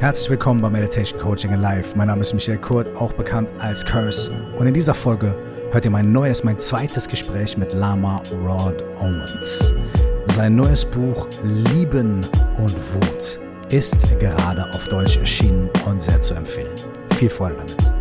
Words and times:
Herzlich 0.00 0.30
willkommen 0.30 0.60
bei 0.60 0.70
Meditation 0.70 1.18
Coaching 1.18 1.52
Alive. 1.52 1.96
Mein 1.96 2.06
Name 2.06 2.20
ist 2.20 2.32
Michael 2.32 2.58
Kurt, 2.58 2.86
auch 2.94 3.12
bekannt 3.14 3.48
als 3.58 3.84
Curse. 3.84 4.30
Und 4.56 4.68
in 4.68 4.72
dieser 4.72 4.94
Folge 4.94 5.34
hört 5.72 5.84
ihr 5.84 5.90
mein 5.90 6.12
neues, 6.12 6.44
mein 6.44 6.56
zweites 6.56 7.08
Gespräch 7.08 7.58
mit 7.58 7.72
Lama 7.72 8.22
Rod 8.46 8.80
Owens. 9.00 9.74
Sein 10.28 10.54
neues 10.54 10.84
Buch 10.84 11.26
Lieben 11.74 12.20
und 12.58 12.94
Wut 12.94 13.40
ist 13.72 14.20
gerade 14.20 14.68
auf 14.72 14.86
Deutsch 14.86 15.16
erschienen 15.16 15.68
und 15.84 16.00
sehr 16.00 16.20
zu 16.20 16.34
empfehlen. 16.34 16.70
Viel 17.14 17.28
Freude 17.28 17.56
damit. 17.56 17.97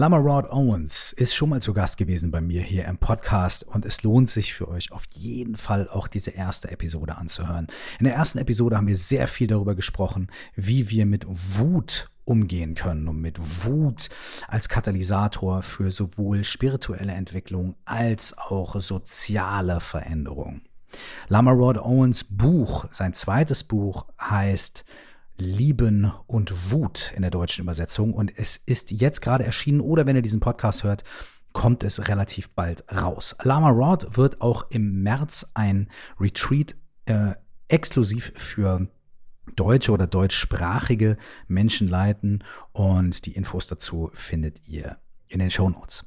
Lama 0.00 0.16
Rod 0.16 0.50
Owens 0.50 1.12
ist 1.12 1.34
schon 1.34 1.50
mal 1.50 1.60
zu 1.60 1.74
Gast 1.74 1.98
gewesen 1.98 2.30
bei 2.30 2.40
mir 2.40 2.62
hier 2.62 2.86
im 2.86 2.96
Podcast 2.96 3.64
und 3.64 3.84
es 3.84 4.02
lohnt 4.02 4.30
sich 4.30 4.54
für 4.54 4.66
euch 4.66 4.92
auf 4.92 5.04
jeden 5.10 5.56
Fall 5.56 5.90
auch 5.90 6.08
diese 6.08 6.30
erste 6.30 6.70
Episode 6.70 7.18
anzuhören. 7.18 7.66
In 7.98 8.06
der 8.06 8.14
ersten 8.14 8.38
Episode 8.38 8.78
haben 8.78 8.86
wir 8.86 8.96
sehr 8.96 9.26
viel 9.26 9.46
darüber 9.46 9.74
gesprochen, 9.74 10.30
wie 10.56 10.88
wir 10.88 11.04
mit 11.04 11.26
Wut 11.28 12.08
umgehen 12.24 12.74
können 12.74 13.08
und 13.08 13.20
mit 13.20 13.66
Wut 13.66 14.08
als 14.48 14.70
Katalysator 14.70 15.60
für 15.62 15.90
sowohl 15.90 16.44
spirituelle 16.44 17.12
Entwicklung 17.12 17.74
als 17.84 18.38
auch 18.38 18.80
soziale 18.80 19.80
Veränderung. 19.80 20.62
Lama 21.28 21.50
Rod 21.50 21.76
Owens 21.76 22.24
Buch, 22.24 22.86
sein 22.90 23.12
zweites 23.12 23.64
Buch 23.64 24.06
heißt 24.18 24.86
Lieben 25.40 26.12
und 26.26 26.70
Wut 26.70 27.12
in 27.16 27.22
der 27.22 27.30
deutschen 27.30 27.62
Übersetzung. 27.62 28.14
Und 28.14 28.32
es 28.36 28.56
ist 28.56 28.90
jetzt 28.90 29.20
gerade 29.20 29.44
erschienen 29.44 29.80
oder 29.80 30.06
wenn 30.06 30.16
ihr 30.16 30.22
diesen 30.22 30.40
Podcast 30.40 30.84
hört, 30.84 31.04
kommt 31.52 31.82
es 31.82 32.08
relativ 32.08 32.50
bald 32.50 32.84
raus. 32.92 33.36
Lama 33.42 33.70
Rod 33.70 34.16
wird 34.16 34.40
auch 34.40 34.70
im 34.70 35.02
März 35.02 35.50
ein 35.54 35.88
Retreat 36.18 36.76
äh, 37.06 37.32
exklusiv 37.68 38.32
für 38.36 38.88
deutsche 39.56 39.92
oder 39.92 40.06
deutschsprachige 40.06 41.16
Menschen 41.48 41.88
leiten 41.88 42.44
und 42.72 43.26
die 43.26 43.32
Infos 43.32 43.66
dazu 43.66 44.10
findet 44.14 44.66
ihr 44.66 44.98
in 45.28 45.40
den 45.40 45.50
Show 45.50 45.68
Notes. 45.68 46.06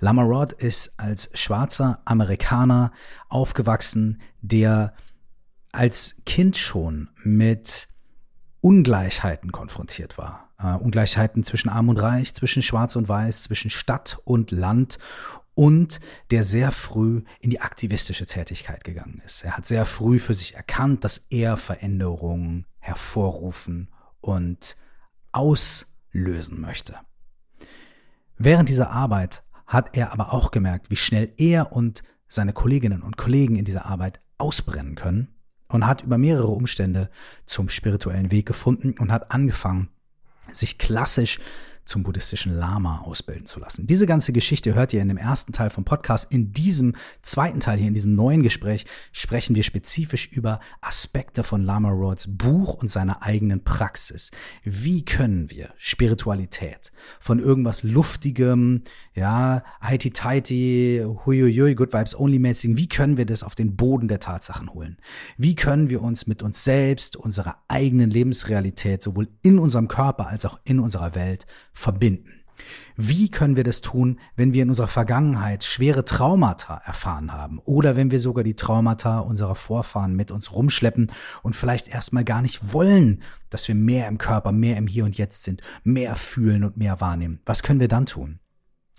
Lama 0.00 0.22
Rod 0.22 0.52
ist 0.52 0.98
als 0.98 1.30
schwarzer 1.32 2.00
Amerikaner 2.04 2.92
aufgewachsen, 3.28 4.20
der 4.42 4.94
als 5.72 6.16
Kind 6.26 6.58
schon 6.58 7.08
mit 7.24 7.88
Ungleichheiten 8.62 9.50
konfrontiert 9.50 10.16
war. 10.16 10.48
Äh, 10.58 10.74
Ungleichheiten 10.74 11.42
zwischen 11.42 11.68
Arm 11.68 11.88
und 11.88 11.98
Reich, 11.98 12.32
zwischen 12.32 12.62
Schwarz 12.62 12.96
und 12.96 13.08
Weiß, 13.08 13.42
zwischen 13.42 13.70
Stadt 13.70 14.18
und 14.24 14.52
Land 14.52 14.98
und 15.54 16.00
der 16.30 16.44
sehr 16.44 16.70
früh 16.70 17.24
in 17.40 17.50
die 17.50 17.60
aktivistische 17.60 18.24
Tätigkeit 18.24 18.84
gegangen 18.84 19.20
ist. 19.26 19.44
Er 19.44 19.56
hat 19.56 19.66
sehr 19.66 19.84
früh 19.84 20.18
für 20.20 20.32
sich 20.32 20.54
erkannt, 20.54 21.04
dass 21.04 21.26
er 21.28 21.56
Veränderungen 21.56 22.66
hervorrufen 22.78 23.90
und 24.20 24.76
auslösen 25.32 26.60
möchte. 26.60 26.94
Während 28.38 28.68
dieser 28.68 28.90
Arbeit 28.90 29.42
hat 29.66 29.96
er 29.96 30.12
aber 30.12 30.32
auch 30.32 30.52
gemerkt, 30.52 30.88
wie 30.88 30.96
schnell 30.96 31.32
er 31.36 31.72
und 31.72 32.04
seine 32.28 32.52
Kolleginnen 32.52 33.02
und 33.02 33.16
Kollegen 33.16 33.56
in 33.56 33.64
dieser 33.64 33.86
Arbeit 33.86 34.20
ausbrennen 34.38 34.94
können 34.94 35.34
und 35.72 35.86
hat 35.86 36.02
über 36.02 36.18
mehrere 36.18 36.48
Umstände 36.48 37.10
zum 37.46 37.68
spirituellen 37.68 38.30
Weg 38.30 38.46
gefunden 38.46 38.94
und 38.98 39.10
hat 39.10 39.32
angefangen, 39.32 39.88
sich 40.48 40.78
klassisch 40.78 41.38
zum 41.84 42.02
buddhistischen 42.02 42.52
Lama 42.52 43.00
ausbilden 43.00 43.46
zu 43.46 43.60
lassen. 43.60 43.86
Diese 43.86 44.06
ganze 44.06 44.32
Geschichte 44.32 44.74
hört 44.74 44.92
ihr 44.92 45.02
in 45.02 45.08
dem 45.08 45.16
ersten 45.16 45.52
Teil 45.52 45.70
vom 45.70 45.84
Podcast. 45.84 46.32
In 46.32 46.52
diesem 46.52 46.94
zweiten 47.22 47.60
Teil 47.60 47.78
hier, 47.78 47.88
in 47.88 47.94
diesem 47.94 48.14
neuen 48.14 48.42
Gespräch, 48.42 48.84
sprechen 49.12 49.56
wir 49.56 49.62
spezifisch 49.62 50.28
über 50.28 50.60
Aspekte 50.80 51.42
von 51.42 51.62
Lama 51.62 51.90
Rods 51.90 52.26
Buch 52.28 52.74
und 52.74 52.90
seiner 52.90 53.22
eigenen 53.22 53.64
Praxis. 53.64 54.30
Wie 54.62 55.04
können 55.04 55.50
wir 55.50 55.74
Spiritualität 55.76 56.92
von 57.20 57.38
irgendwas 57.38 57.82
Luftigem, 57.82 58.82
ja, 59.14 59.62
heiti-teiti, 59.82 61.04
huiuiui, 61.26 61.74
good 61.74 61.92
vibes 61.92 62.18
only 62.18 62.38
mäßigen, 62.38 62.76
wie 62.76 62.88
können 62.88 63.16
wir 63.16 63.26
das 63.26 63.42
auf 63.42 63.54
den 63.54 63.76
Boden 63.76 64.08
der 64.08 64.20
Tatsachen 64.20 64.72
holen? 64.72 64.98
Wie 65.36 65.54
können 65.54 65.90
wir 65.90 66.02
uns 66.02 66.26
mit 66.26 66.42
uns 66.42 66.64
selbst, 66.64 67.16
unserer 67.16 67.56
eigenen 67.68 68.10
Lebensrealität, 68.10 69.02
sowohl 69.02 69.28
in 69.42 69.58
unserem 69.58 69.88
Körper 69.88 70.28
als 70.28 70.46
auch 70.46 70.60
in 70.64 70.78
unserer 70.78 71.14
Welt 71.14 71.46
verbinden. 71.72 72.42
Wie 72.96 73.30
können 73.30 73.56
wir 73.56 73.64
das 73.64 73.80
tun, 73.80 74.20
wenn 74.36 74.52
wir 74.52 74.62
in 74.62 74.68
unserer 74.68 74.88
Vergangenheit 74.88 75.64
schwere 75.64 76.04
Traumata 76.04 76.80
erfahren 76.84 77.32
haben 77.32 77.58
oder 77.60 77.96
wenn 77.96 78.10
wir 78.10 78.20
sogar 78.20 78.44
die 78.44 78.56
Traumata 78.56 79.20
unserer 79.20 79.54
Vorfahren 79.54 80.14
mit 80.14 80.30
uns 80.30 80.52
rumschleppen 80.52 81.10
und 81.42 81.56
vielleicht 81.56 81.88
erstmal 81.88 82.24
gar 82.24 82.42
nicht 82.42 82.72
wollen, 82.72 83.22
dass 83.50 83.66
wir 83.68 83.74
mehr 83.74 84.08
im 84.08 84.18
Körper, 84.18 84.52
mehr 84.52 84.76
im 84.76 84.86
Hier 84.86 85.04
und 85.04 85.16
Jetzt 85.16 85.44
sind, 85.44 85.62
mehr 85.84 86.14
fühlen 86.14 86.64
und 86.64 86.76
mehr 86.76 87.00
wahrnehmen? 87.00 87.40
Was 87.46 87.62
können 87.62 87.80
wir 87.80 87.88
dann 87.88 88.06
tun? 88.06 88.38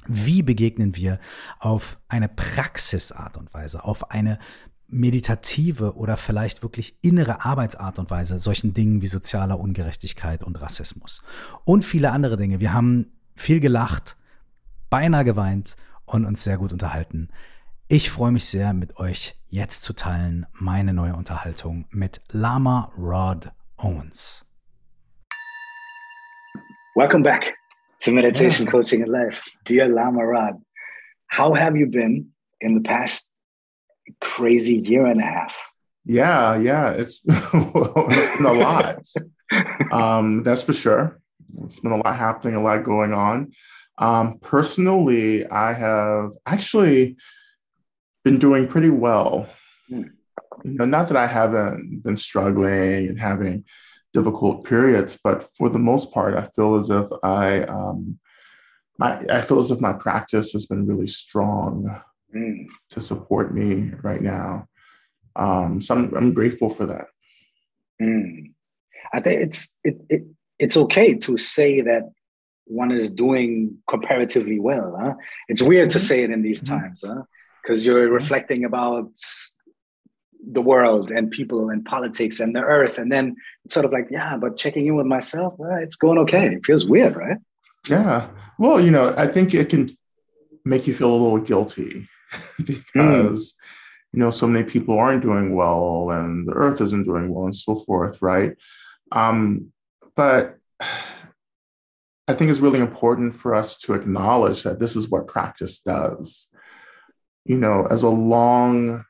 Wie 0.05 0.41
begegnen 0.41 0.95
wir 0.97 1.19
auf 1.59 1.97
eine 2.09 2.27
Praxisart 2.27 3.37
und 3.37 3.53
Weise, 3.53 3.85
auf 3.85 4.11
eine 4.11 4.37
meditative 4.93 5.95
oder 5.95 6.17
vielleicht 6.17 6.63
wirklich 6.63 6.95
innere 7.01 7.43
Arbeitsart 7.43 7.99
und 7.99 8.11
Weise 8.11 8.39
solchen 8.39 8.73
Dingen 8.73 9.01
wie 9.01 9.07
sozialer 9.07 9.59
Ungerechtigkeit 9.59 10.43
und 10.43 10.61
Rassismus 10.61 11.21
und 11.65 11.83
viele 11.83 12.11
andere 12.11 12.37
Dinge. 12.37 12.59
Wir 12.59 12.73
haben 12.73 13.11
viel 13.35 13.59
gelacht, 13.59 14.15
beinahe 14.89 15.25
geweint 15.25 15.75
und 16.05 16.25
uns 16.25 16.43
sehr 16.43 16.57
gut 16.57 16.71
unterhalten. 16.71 17.29
Ich 17.87 18.09
freue 18.09 18.31
mich 18.31 18.45
sehr, 18.45 18.73
mit 18.73 18.97
euch 18.97 19.35
jetzt 19.49 19.81
zu 19.81 19.93
teilen 19.93 20.45
meine 20.53 20.93
neue 20.93 21.15
Unterhaltung 21.15 21.85
mit 21.91 22.21
Lama 22.29 22.91
Rod 22.97 23.51
Owens. 23.77 24.45
Welcome 26.95 27.23
back 27.23 27.55
to 28.03 28.11
Meditation. 28.11 28.67
Coaching 28.67 29.01
and 29.01 29.11
Life. 29.11 29.41
Dear 29.67 29.87
Lama 29.87 30.21
Rod, 30.23 30.61
how 31.35 31.57
have 31.57 31.77
you 31.77 31.87
been 31.87 32.33
in 32.59 32.75
the 32.75 32.81
past 32.81 33.32
crazy 34.21 34.77
year 34.77 35.05
and 35.05 35.19
a 35.19 35.25
half. 35.25 35.57
Yeah, 36.05 36.57
yeah, 36.57 36.91
it's 36.91 37.21
it's 37.27 38.37
been 38.37 38.45
a 38.45 38.53
lot. 38.53 39.05
um, 39.91 40.43
that's 40.43 40.63
for 40.63 40.73
sure. 40.73 41.19
It's 41.63 41.79
been 41.79 41.91
a 41.91 41.97
lot 41.97 42.15
happening, 42.15 42.55
a 42.55 42.61
lot 42.61 42.83
going 42.83 43.13
on. 43.13 43.53
Um, 43.97 44.39
personally, 44.39 45.45
I 45.47 45.73
have 45.73 46.31
actually 46.45 47.17
been 48.23 48.39
doing 48.39 48.67
pretty 48.67 48.89
well. 48.89 49.47
Mm. 49.89 50.11
You 50.63 50.73
know, 50.73 50.85
not 50.85 51.07
that 51.09 51.17
I 51.17 51.27
haven't 51.27 52.03
been 52.03 52.17
struggling 52.17 53.07
and 53.07 53.19
having 53.19 53.65
difficult 54.13 54.63
periods, 54.63 55.17
but 55.21 55.43
for 55.55 55.69
the 55.69 55.79
most 55.79 56.11
part, 56.11 56.35
I 56.35 56.49
feel 56.55 56.75
as 56.75 56.89
if 56.89 57.07
I 57.23 57.61
um, 57.63 58.19
I, 59.01 59.25
I 59.29 59.41
feel 59.41 59.59
as 59.59 59.71
if 59.71 59.81
my 59.81 59.93
practice 59.93 60.51
has 60.53 60.65
been 60.65 60.85
really 60.85 61.07
strong 61.07 62.01
mm. 62.35 62.67
to 62.89 63.01
support 63.01 63.53
me 63.53 63.91
right 64.01 64.21
now. 64.21 64.67
Um, 65.35 65.81
so 65.81 65.95
I'm, 65.95 66.13
I'm 66.15 66.33
grateful 66.33 66.69
for 66.69 66.85
that. 66.87 67.05
Mm. 68.01 68.53
I 69.13 69.19
think 69.19 69.41
it's 69.41 69.75
it, 69.83 69.97
it 70.09 70.23
it's 70.59 70.77
okay 70.77 71.15
to 71.15 71.37
say 71.37 71.81
that 71.81 72.11
one 72.65 72.91
is 72.91 73.11
doing 73.11 73.77
comparatively 73.89 74.59
well. 74.59 74.97
Huh? 74.99 75.13
It's 75.47 75.61
weird 75.61 75.89
to 75.91 75.97
mm-hmm. 75.97 76.07
say 76.07 76.23
it 76.23 76.31
in 76.31 76.41
these 76.41 76.63
mm-hmm. 76.63 76.79
times, 76.79 77.03
because 77.61 77.83
huh? 77.83 77.91
you're 77.91 78.09
reflecting 78.09 78.63
about 78.63 79.11
the 80.45 80.61
world 80.61 81.09
and 81.11 81.31
people 81.31 81.69
and 81.69 81.85
politics 81.85 82.39
and 82.39 82.55
the 82.55 82.61
earth, 82.61 82.97
and 82.97 83.11
then 83.11 83.35
it's 83.65 83.73
sort 83.73 83.85
of 83.85 83.91
like, 83.91 84.07
yeah, 84.11 84.37
but 84.37 84.57
checking 84.57 84.87
in 84.87 84.95
with 84.95 85.05
myself, 85.05 85.53
well, 85.57 85.77
it's 85.77 85.95
going 85.95 86.17
okay. 86.19 86.47
It 86.47 86.65
feels 86.65 86.85
weird, 86.85 87.15
right? 87.15 87.37
Yeah. 87.87 88.29
Well, 88.59 88.81
you 88.81 88.91
know, 88.91 89.13
I 89.17 89.27
think 89.27 89.53
it 89.53 89.69
can 89.69 89.89
make 90.65 90.87
you 90.87 90.93
feel 90.93 91.11
a 91.11 91.15
little 91.15 91.39
guilty 91.39 92.07
because 92.65 93.53
mm. 93.53 93.53
you 94.13 94.19
know 94.19 94.29
so 94.29 94.47
many 94.47 94.63
people 94.63 94.97
aren't 94.97 95.21
doing 95.21 95.55
well 95.55 96.09
and 96.11 96.47
the 96.47 96.53
earth 96.53 96.81
isn't 96.81 97.05
doing 97.05 97.33
well 97.33 97.45
and 97.45 97.55
so 97.55 97.75
forth 97.75 98.21
right 98.21 98.55
um, 99.11 99.71
but 100.15 100.57
i 102.27 102.33
think 102.33 102.49
it's 102.49 102.61
really 102.61 102.79
important 102.79 103.35
for 103.35 103.53
us 103.53 103.77
to 103.77 103.93
acknowledge 103.93 104.63
that 104.63 104.79
this 104.79 104.95
is 104.95 105.09
what 105.09 105.27
practice 105.27 105.79
does 105.79 106.49
you 107.45 107.57
know 107.57 107.85
as 107.89 108.03
a 108.03 108.09
long 108.09 109.03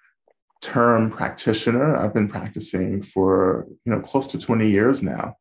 term 0.62 1.10
practitioner 1.10 1.96
i've 1.98 2.14
been 2.14 2.28
practicing 2.28 3.04
for 3.04 3.68
you 3.86 3.92
know 3.92 4.00
close 4.00 4.28
to 4.28 4.40
20 4.40 4.68
years 4.68 5.04
now 5.04 5.36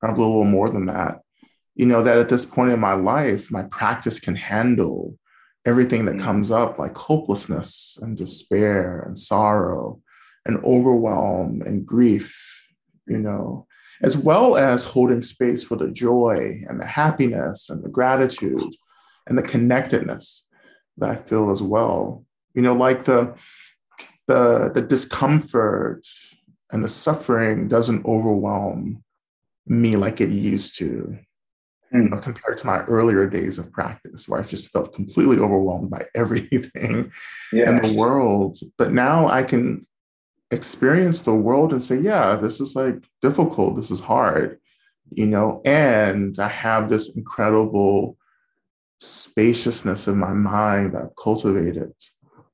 probably 0.00 0.24
a 0.24 0.26
little 0.26 0.44
more 0.44 0.70
than 0.70 0.86
that 0.86 1.20
you 1.74 1.86
know 1.86 2.02
that 2.02 2.18
at 2.18 2.28
this 2.28 2.46
point 2.46 2.70
in 2.70 2.80
my 2.80 2.94
life 2.94 3.50
my 3.50 3.64
practice 3.64 4.20
can 4.20 4.36
handle 4.36 5.18
everything 5.66 6.04
that 6.04 6.16
mm. 6.16 6.20
comes 6.20 6.50
up 6.50 6.78
like 6.78 6.96
hopelessness 6.96 7.98
and 8.02 8.16
despair 8.16 9.00
and 9.00 9.18
sorrow 9.18 10.00
and 10.46 10.62
overwhelm 10.64 11.62
and 11.62 11.86
grief 11.86 12.68
you 13.06 13.18
know 13.18 13.66
as 14.02 14.18
well 14.18 14.56
as 14.56 14.84
holding 14.84 15.22
space 15.22 15.64
for 15.64 15.76
the 15.76 15.90
joy 15.90 16.60
and 16.68 16.80
the 16.80 16.86
happiness 16.86 17.70
and 17.70 17.82
the 17.82 17.88
gratitude 17.88 18.74
and 19.26 19.38
the 19.38 19.42
connectedness 19.42 20.46
that 20.98 21.10
I 21.10 21.16
feel 21.16 21.50
as 21.50 21.62
well. 21.62 22.24
You 22.54 22.62
know, 22.62 22.74
like 22.74 23.04
the 23.04 23.34
the 24.26 24.70
the 24.72 24.82
discomfort 24.82 26.06
and 26.70 26.84
the 26.84 26.88
suffering 26.88 27.68
doesn't 27.68 28.06
overwhelm 28.06 29.02
me 29.66 29.96
like 29.96 30.20
it 30.20 30.30
used 30.30 30.78
to 30.78 31.18
mm. 31.94 32.04
you 32.04 32.08
know, 32.08 32.18
compared 32.18 32.58
to 32.58 32.66
my 32.66 32.82
earlier 32.84 33.26
days 33.28 33.58
of 33.58 33.72
practice 33.72 34.28
where 34.28 34.40
I 34.40 34.44
just 34.44 34.72
felt 34.72 34.94
completely 34.94 35.38
overwhelmed 35.38 35.90
by 35.90 36.06
everything 36.14 37.10
yes. 37.52 37.68
in 37.68 37.76
the 37.76 38.00
world. 38.00 38.58
But 38.76 38.92
now 38.92 39.28
I 39.28 39.42
can 39.42 39.86
experience 40.50 41.22
the 41.22 41.34
world 41.34 41.72
and 41.72 41.82
say, 41.82 41.98
yeah, 41.98 42.36
this 42.36 42.60
is 42.60 42.76
like 42.76 43.02
difficult, 43.22 43.76
this 43.76 43.90
is 43.90 44.00
hard, 44.00 44.58
you 45.10 45.26
know, 45.26 45.60
and 45.64 46.38
I 46.38 46.48
have 46.48 46.88
this 46.88 47.14
incredible 47.16 48.16
spaciousness 49.00 50.08
in 50.08 50.16
my 50.16 50.32
mind 50.32 50.96
I've 50.96 51.14
cultivated 51.16 51.92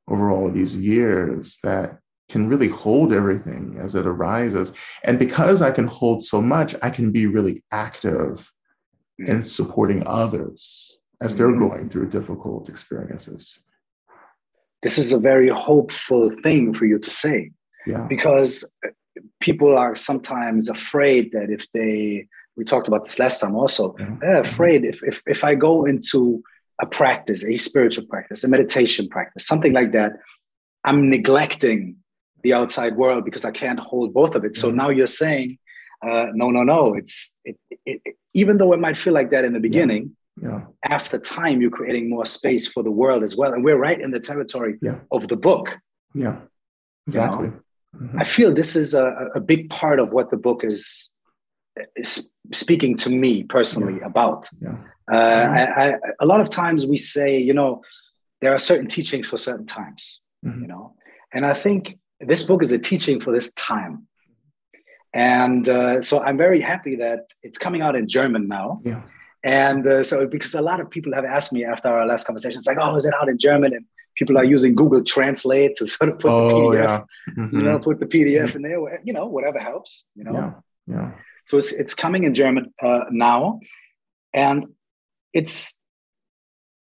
over 0.09 0.31
all 0.31 0.51
these 0.51 0.77
years 0.77 1.59
that 1.63 1.99
can 2.29 2.49
really 2.49 2.69
hold 2.69 3.13
everything 3.13 3.77
as 3.79 3.95
it 3.95 4.07
arises. 4.07 4.73
And 5.05 5.19
because 5.19 5.63
I 5.63 5.73
can 5.73 5.87
hold 5.87 6.25
so 6.25 6.41
much, 6.41 6.75
I 6.83 6.91
can 6.91 7.11
be 7.13 7.27
really 7.27 7.63
active 7.73 8.51
in 9.27 9.43
supporting 9.43 10.03
others 10.07 10.99
as 11.21 11.37
they're 11.37 11.49
mm-hmm. 11.49 11.69
going 11.69 11.89
through 11.89 12.11
difficult 12.11 12.69
experiences. 12.69 13.61
This 14.83 14.97
is 14.97 15.13
a 15.13 15.19
very 15.19 15.49
hopeful 15.49 16.31
thing 16.43 16.73
for 16.73 16.87
you 16.87 16.99
to 16.99 17.11
say. 17.11 17.53
Yeah. 17.87 18.07
Because 18.09 18.71
people 19.41 19.77
are 19.77 19.95
sometimes 19.95 20.69
afraid 20.69 21.33
that 21.33 21.51
if 21.51 21.71
they, 21.73 22.29
we 22.57 22.65
talked 22.65 22.89
about 22.89 23.05
this 23.05 23.19
last 23.19 23.41
time 23.41 23.55
also, 23.55 23.95
yeah. 23.99 24.17
they're 24.21 24.43
mm-hmm. 24.43 24.51
afraid 24.51 24.85
if, 24.85 25.03
if, 25.03 25.23
if 25.27 25.45
I 25.45 25.55
go 25.55 25.85
into 25.85 26.43
a 26.81 26.87
practice, 26.87 27.45
a 27.45 27.57
spiritual 27.57 28.07
practice, 28.07 28.43
a 28.43 28.49
meditation 28.49 29.09
practice, 29.09 29.47
something 29.47 29.73
like 29.73 29.93
that, 29.93 30.13
I'm 30.85 31.11
neglecting 31.11 31.97
the 32.43 32.55
outside 32.55 32.97
world 32.97 33.27
because 33.27 33.45
I 33.45 33.51
can't 33.51 33.79
hold 33.79 34.15
both 34.15 34.35
of 34.35 34.45
it. 34.45 34.57
So 34.57 34.69
mm-hmm. 34.69 34.77
now 34.79 34.89
you're 34.89 35.07
saying, 35.07 35.59
uh, 36.03 36.29
no, 36.35 36.51
no, 36.51 36.63
no. 36.63 36.95
It's 36.95 37.37
it, 37.45 37.57
it, 37.87 38.01
it, 38.05 38.17
even 38.35 38.59
though 38.59 38.73
it 38.73 38.81
might 38.81 38.97
feel 38.97 39.13
like 39.13 39.31
that 39.31 39.45
in 39.45 39.53
the 39.53 39.61
beginning. 39.61 40.17
Yeah. 40.41 40.51
yeah. 40.51 40.61
After 40.85 41.19
time, 41.19 41.61
you're 41.61 41.71
creating 41.71 42.09
more 42.09 42.25
space 42.25 42.67
for 42.67 42.83
the 42.83 42.91
world 42.91 43.23
as 43.23 43.37
well, 43.37 43.53
and 43.53 43.63
we're 43.65 43.79
right 43.79 44.01
in 44.01 44.11
the 44.11 44.21
territory 44.21 44.79
yeah. 44.81 45.01
of 45.11 45.29
the 45.29 45.37
book. 45.37 45.77
Yeah, 46.15 46.41
exactly. 47.07 47.47
You 47.47 47.51
know? 47.53 48.07
mm-hmm. 48.07 48.21
I 48.21 48.25
feel 48.25 48.53
this 48.53 48.77
is 48.77 48.95
a, 48.95 49.29
a 49.35 49.41
big 49.41 49.71
part 49.71 50.01
of 50.01 50.13
what 50.13 50.31
the 50.31 50.37
book 50.37 50.65
is, 50.65 51.11
is 51.97 52.31
speaking 52.53 52.97
to 52.99 53.11
me 53.11 53.43
personally 53.43 53.99
yeah. 54.01 54.07
about. 54.07 54.49
Yeah. 54.61 54.77
Uh, 55.11 55.15
mm-hmm. 55.15 55.81
I, 55.81 55.93
I, 55.93 55.99
a 56.21 56.27
lot 56.27 56.41
of 56.41 56.51
times 56.51 56.87
we 56.87 56.97
say, 56.97 57.39
you 57.39 57.53
know, 57.53 57.83
there 58.41 58.55
are 58.55 58.59
certain 58.59 58.89
teachings 58.89 59.27
for 59.27 59.37
certain 59.37 59.67
times, 59.67 60.21
mm-hmm. 60.45 60.63
you 60.63 60.69
know, 60.69 60.95
and 61.33 61.45
I 61.45 61.53
think 61.53 61.99
this 62.21 62.43
book 62.43 62.63
is 62.63 62.73
a 62.73 62.79
teaching 62.79 63.21
for 63.21 63.33
this 63.33 63.53
time. 63.55 64.07
And 65.13 65.69
uh, 65.69 66.03
so 66.03 66.23
I'm 66.23 66.37
very 66.37 66.61
happy 66.61 66.97
that 66.97 67.29
it's 67.43 67.59
coming 67.59 67.83
out 67.83 67.97
in 67.97 68.07
German 68.07 68.49
now. 68.49 68.81
Yeah. 68.85 69.03
And 69.43 69.87
uh, 69.87 70.05
so, 70.05 70.27
because 70.27 70.55
a 70.55 70.63
lot 70.63 70.81
of 70.81 70.91
people 70.91 71.15
have 71.15 71.25
asked 71.25 71.53
me 71.53 71.65
after 71.65 71.89
our 71.89 72.07
last 72.07 72.27
conversation, 72.27 72.59
it's 72.59 72.67
like, 72.67 72.79
oh, 72.81 72.95
is 72.95 73.07
it 73.07 73.15
out 73.21 73.29
in 73.29 73.39
German? 73.39 73.75
And 73.75 73.87
people 74.15 74.37
are 74.39 74.45
using 74.45 74.75
Google 74.75 75.03
Translate 75.03 75.77
to 75.77 75.87
sort 75.97 76.11
of 76.11 76.19
put 76.19 76.31
oh, 76.31 76.73
the 76.73 76.79
PDF, 76.79 76.85
yeah. 76.85 77.33
mm-hmm. 77.35 77.57
you 77.57 77.63
know, 77.65 77.79
put 77.79 78.01
the 78.01 78.07
PDF 78.07 78.55
in 78.55 78.63
there, 78.63 79.01
you 79.05 79.13
know, 79.13 79.27
whatever 79.27 79.59
helps, 79.59 80.05
you 80.15 80.25
know. 80.25 80.33
Yeah. 80.33 80.53
Yeah. 80.87 81.13
So 81.47 81.59
it's, 81.59 81.73
it's 81.73 81.95
coming 81.95 82.25
in 82.25 82.35
German 82.35 82.73
uh, 82.83 83.05
now. 83.11 83.61
And 84.33 84.67
it's 85.33 85.80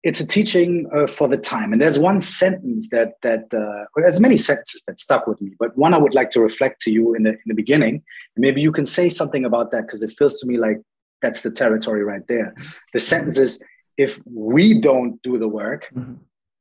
it's 0.04 0.20
a 0.20 0.28
teaching 0.28 0.90
uh, 0.96 1.08
for 1.08 1.28
the 1.28 1.38
time. 1.38 1.74
And 1.74 1.82
there's 1.82 2.00
one 2.00 2.22
sentence 2.22 2.90
that 2.90 3.14
that 3.24 3.54
uh, 3.54 3.86
well, 3.96 4.04
there's 4.04 4.20
many 4.20 4.38
sentences 4.38 4.84
that 4.88 5.00
stuck 5.00 5.28
with 5.28 5.42
me, 5.42 5.52
but 5.60 5.78
one 5.78 5.94
I 5.94 5.98
would 5.98 6.14
like 6.14 6.30
to 6.32 6.40
reflect 6.40 6.82
to 6.82 6.92
you 6.92 7.16
in 7.16 7.24
the 7.24 7.32
in 7.32 7.48
the 7.48 7.54
beginning. 7.54 8.04
Maybe 8.36 8.62
you 8.62 8.72
can 8.72 8.86
say 8.86 9.10
something 9.10 9.46
about 9.46 9.72
that 9.72 9.84
because 9.84 10.04
it 10.04 10.12
feels 10.12 10.40
to 10.40 10.48
me 10.48 10.58
like 10.58 10.80
that's 11.22 11.42
the 11.42 11.52
territory 11.52 12.04
right 12.04 12.26
there. 12.28 12.56
The 12.94 13.00
sentence 13.00 13.38
is: 13.38 13.64
If 13.98 14.22
we 14.26 14.80
don't 14.80 15.22
do 15.24 15.38
the 15.38 15.48
work, 15.48 15.88
mm-hmm. 15.94 16.16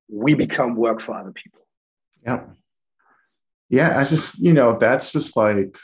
we 0.09 0.35
become 0.35 0.75
work 0.77 1.01
for 1.01 1.15
other 1.15 1.33
people. 1.33 1.61
Yeah, 2.25 2.41
yeah. 3.69 4.01
I 4.01 4.05
just 4.05 4.39
you 4.39 4.55
know 4.55 4.79
that's 4.79 5.13
just 5.13 5.37
like 5.37 5.77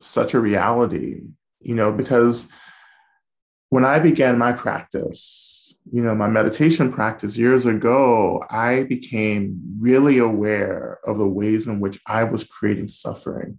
such 0.00 0.34
a 0.34 0.40
reality, 0.40 1.20
you 1.60 1.74
know, 1.74 1.92
because 1.92 2.48
when 3.72 3.86
I 3.86 3.98
began 3.98 4.36
my 4.36 4.52
practice 4.52 5.50
you 5.90 6.02
know, 6.02 6.14
my 6.14 6.28
meditation 6.28 6.92
practice 6.92 7.36
years 7.36 7.66
ago, 7.66 8.40
I 8.48 8.84
became 8.84 9.60
really 9.80 10.18
aware 10.18 11.00
of 11.04 11.18
the 11.18 11.26
ways 11.26 11.66
in 11.66 11.80
which 11.80 12.00
I 12.06 12.22
was 12.22 12.44
creating 12.44 12.86
suffering 12.86 13.58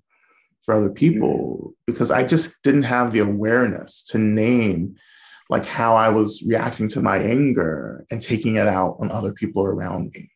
for 0.61 0.73
other 0.73 0.85
mm-hmm. 0.85 0.93
people 0.93 1.73
because 1.85 2.11
I 2.11 2.23
just 2.23 2.61
didn't 2.63 2.83
have 2.83 3.11
the 3.11 3.19
awareness 3.19 4.03
to 4.05 4.17
name 4.17 4.95
like 5.49 5.65
how 5.65 5.95
I 5.95 6.09
was 6.09 6.41
reacting 6.43 6.87
to 6.89 7.01
my 7.01 7.17
anger 7.17 8.05
and 8.09 8.21
taking 8.21 8.55
it 8.55 8.67
out 8.67 8.95
on 8.99 9.11
other 9.11 9.33
people 9.33 9.63
around 9.63 10.11
me 10.13 10.29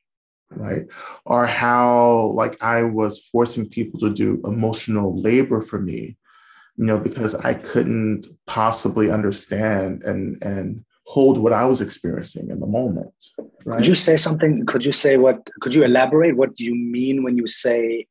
right? 0.50 0.86
Or 1.26 1.46
how 1.46 2.32
like 2.34 2.62
i 2.62 2.82
was 2.84 3.20
forcing 3.20 3.68
people 3.68 4.00
to 4.00 4.10
do 4.10 4.42
emotional 4.46 5.16
labor 5.20 5.62
for 5.62 5.80
me 5.80 6.18
you 6.78 6.86
know 6.86 6.98
because 6.98 7.36
i 7.36 7.54
couldn't 7.54 8.28
possibly 8.46 9.12
understand 9.12 10.04
and 10.04 10.42
and 10.44 10.86
hold 11.08 11.38
what 11.38 11.54
I 11.54 11.66
was 11.66 11.80
experiencing 11.82 12.50
in 12.50 12.60
the 12.60 12.68
moment. 12.68 13.14
Right? 13.64 13.78
Could 13.78 13.88
you 13.88 13.96
say 13.96 14.18
something? 14.18 14.66
Could 14.66 14.86
you 14.86 14.92
say 14.92 15.16
what? 15.16 15.48
Could 15.62 15.74
you 15.74 15.84
elaborate 15.84 16.36
what 16.36 16.60
you 16.60 16.76
mean 16.76 17.24
when 17.24 17.38
you 17.38 17.48
say 17.48 18.08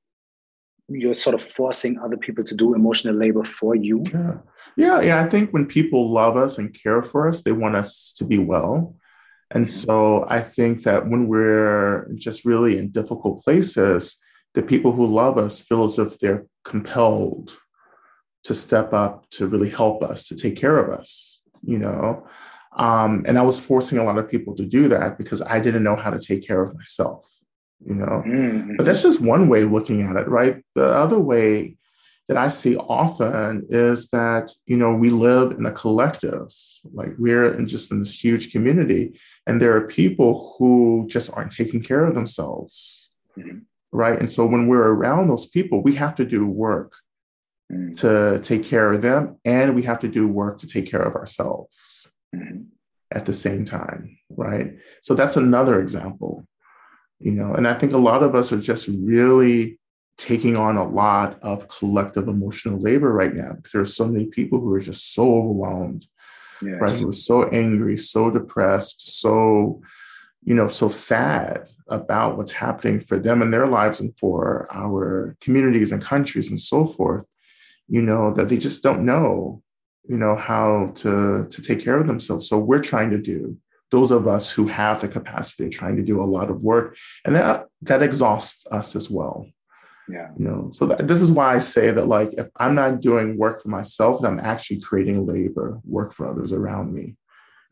you're 0.89 1.15
sort 1.15 1.35
of 1.35 1.43
forcing 1.43 1.99
other 1.99 2.17
people 2.17 2.43
to 2.45 2.55
do 2.55 2.75
emotional 2.75 3.15
labor 3.15 3.45
for 3.45 3.75
you? 3.75 4.03
Yeah, 4.13 4.39
yeah, 4.77 5.01
yeah. 5.03 5.23
I 5.23 5.29
think 5.29 5.51
when 5.51 5.67
people 5.67 6.11
love 6.11 6.37
us 6.37 6.57
and 6.57 6.73
care 6.73 7.03
for 7.03 7.29
us, 7.29 7.43
they 7.43 7.53
want 7.53 7.77
us 7.77 8.15
to 8.17 8.25
be 8.25 8.39
well. 8.39 8.97
And 9.51 9.67
mm-hmm. 9.67 9.87
so 9.87 10.25
I 10.29 10.41
think 10.41 10.83
that 10.85 11.07
when 11.07 11.29
we're 11.29 12.09
just 12.15 12.47
really 12.47 12.79
in 12.79 12.89
difficult 12.89 13.45
places, 13.45 14.17
the 14.55 14.63
people 14.63 14.93
who 14.93 15.07
love 15.07 15.37
us 15.37 15.61
feel 15.61 15.85
as 15.85 15.99
if 15.99 16.19
they're 16.19 16.47
compelled 16.65 17.59
to 18.47 18.55
step 18.55 18.93
up 18.93 19.29
to 19.31 19.49
really 19.49 19.71
help 19.71 20.03
us, 20.03 20.29
to 20.29 20.37
take 20.37 20.57
care 20.57 20.79
of 20.79 20.97
us, 20.97 21.43
you 21.63 21.79
know. 21.79 22.27
Um, 22.77 23.25
and 23.27 23.39
I 23.39 23.43
was 23.43 23.59
forcing 23.59 23.99
a 23.99 24.05
lot 24.05 24.19
of 24.19 24.31
people 24.31 24.55
to 24.57 24.65
do 24.65 24.89
that 24.89 25.19
because 25.19 25.43
I 25.43 25.61
didn't 25.61 25.83
know 25.83 25.97
how 25.97 26.11
to 26.11 26.21
take 26.21 26.47
care 26.47 26.63
of 26.63 26.75
myself, 26.75 27.27
you 27.85 27.95
know. 27.95 28.23
Mm-hmm. 28.25 28.77
But 28.77 28.87
that's 28.87 29.03
just 29.03 29.21
one 29.21 29.49
way 29.49 29.63
of 29.63 29.73
looking 29.73 30.03
at 30.03 30.17
it, 30.17 30.29
right? 30.29 30.63
The 30.75 30.87
other 30.87 31.19
way 31.19 31.77
that 32.29 32.37
I 32.37 32.49
see 32.49 32.77
often 32.77 33.67
is 33.69 34.09
that, 34.09 34.53
you 34.67 34.77
know, 34.77 34.93
we 34.93 35.11
live 35.11 35.53
in 35.53 35.65
a 35.65 35.73
collective, 35.73 36.53
like 36.93 37.13
we're 37.19 37.53
in 37.53 37.67
just 37.67 37.91
in 37.91 37.99
this 37.99 38.23
huge 38.23 38.53
community, 38.53 39.19
and 39.47 39.61
there 39.61 39.77
are 39.77 39.87
people 39.87 40.55
who 40.59 41.07
just 41.09 41.33
aren't 41.33 41.53
taking 41.53 41.83
care 41.83 42.05
of 42.05 42.15
themselves, 42.15 43.11
mm-hmm. 43.39 43.59
right? 43.91 44.19
And 44.19 44.31
so 44.31 44.45
when 44.45 44.67
we're 44.69 44.93
around 44.93 45.29
those 45.29 45.47
people, 45.47 45.83
we 45.83 45.95
have 45.95 46.15
to 46.17 46.25
do 46.25 46.47
work 46.47 46.93
mm-hmm. 47.73 47.93
to 47.93 48.41
take 48.41 48.65
care 48.65 48.93
of 48.93 49.03
them, 49.03 49.37
and 49.45 49.75
we 49.75 49.83
have 49.83 49.99
to 50.01 50.09
do 50.09 50.27
work 50.29 50.59
to 50.59 50.67
take 50.67 50.91
care 50.91 51.03
of 51.03 51.15
ourselves 51.15 52.07
mm-hmm. 52.35 52.63
at 53.13 53.27
the 53.27 53.33
same 53.33 53.65
time, 53.65 54.19
right? 54.31 54.77
So 55.03 55.15
that's 55.15 55.37
another 55.37 55.81
example, 55.81 56.47
you 57.19 57.33
know, 57.33 57.55
and 57.55 57.67
I 57.67 57.75
think 57.75 57.93
a 57.93 57.99
lot 57.99 58.23
of 58.23 58.35
us 58.35 58.53
are 58.53 58.61
just 58.61 58.89
really 58.89 59.79
taking 60.19 60.57
on 60.57 60.77
a 60.77 60.89
lot 60.89 61.39
of 61.43 61.69
collective 61.69 62.27
emotional 62.27 62.79
labor 62.79 63.13
right 63.13 63.35
now 63.35 63.53
because 63.53 63.73
there 63.73 63.83
are 63.83 63.87
so 63.87 64.07
many 64.07 64.27
people 64.27 64.61
who 64.61 64.73
are 64.73 64.81
just 64.81 65.13
so 65.15 65.35
overwhelmed, 65.35 66.07
yes. 66.63 66.81
right? 66.81 67.01
Who 67.01 67.11
are 67.11 67.13
so 67.13 67.49
angry, 67.51 67.97
so 67.97 68.31
depressed, 68.31 69.21
so 69.21 69.83
you 70.47 70.55
know 70.55 70.69
so 70.69 70.89
sad 70.89 71.69
about 71.89 72.37
what's 72.37 72.53
happening 72.53 73.01
for 73.01 73.19
them 73.19 73.43
in 73.43 73.51
their 73.51 73.67
lives 73.67 74.01
and 74.01 74.17
for 74.17 74.69
our 74.71 75.37
communities 75.41 75.93
and 75.93 76.01
countries 76.01 76.49
and 76.49 76.61
so 76.61 76.87
forth 76.87 77.27
you 77.89 78.03
know 78.03 78.33
that 78.33 78.49
they 78.49 78.59
just 78.59 78.83
don't 78.83 79.05
know 79.05 79.63
you 80.09 80.17
know 80.17 80.35
how 80.35 80.93
to 80.95 81.47
to 81.51 81.63
take 81.63 81.83
care 81.83 81.99
of 81.99 82.07
themselves. 82.07 82.49
So 82.49 82.59
we're 82.59 82.83
trying 82.83 83.11
to 83.11 83.19
do 83.19 83.57
those 83.91 84.11
of 84.11 84.27
us 84.27 84.53
who 84.53 84.67
have 84.67 85.01
the 85.01 85.09
capacity 85.09 85.69
trying 85.69 85.97
to 85.97 86.03
do 86.03 86.21
a 86.21 86.25
lot 86.25 86.51
of 86.51 86.65
work 86.65 86.97
and 87.25 87.35
that 87.35 87.67
that 87.83 88.03
exhausts 88.03 88.67
us 88.71 88.97
as 88.97 89.11
well. 89.11 89.47
Yeah. 90.09 90.29
You 90.37 90.45
know 90.45 90.69
so 90.71 90.87
that, 90.87 91.09
this 91.09 91.21
is 91.21 91.33
why 91.33 91.55
i 91.55 91.59
say 91.59 91.91
that 91.91 92.07
like 92.07 92.33
if 92.35 92.47
i'm 92.59 92.77
not 92.77 93.01
doing 93.01 93.37
work 93.37 93.61
for 93.61 93.71
myself 93.71 94.25
i'm 94.25 94.39
actually 94.39 94.81
creating 94.81 95.27
labor 95.27 95.81
work 95.85 96.13
for 96.13 96.29
others 96.29 96.53
around 96.53 96.95
me. 96.95 97.17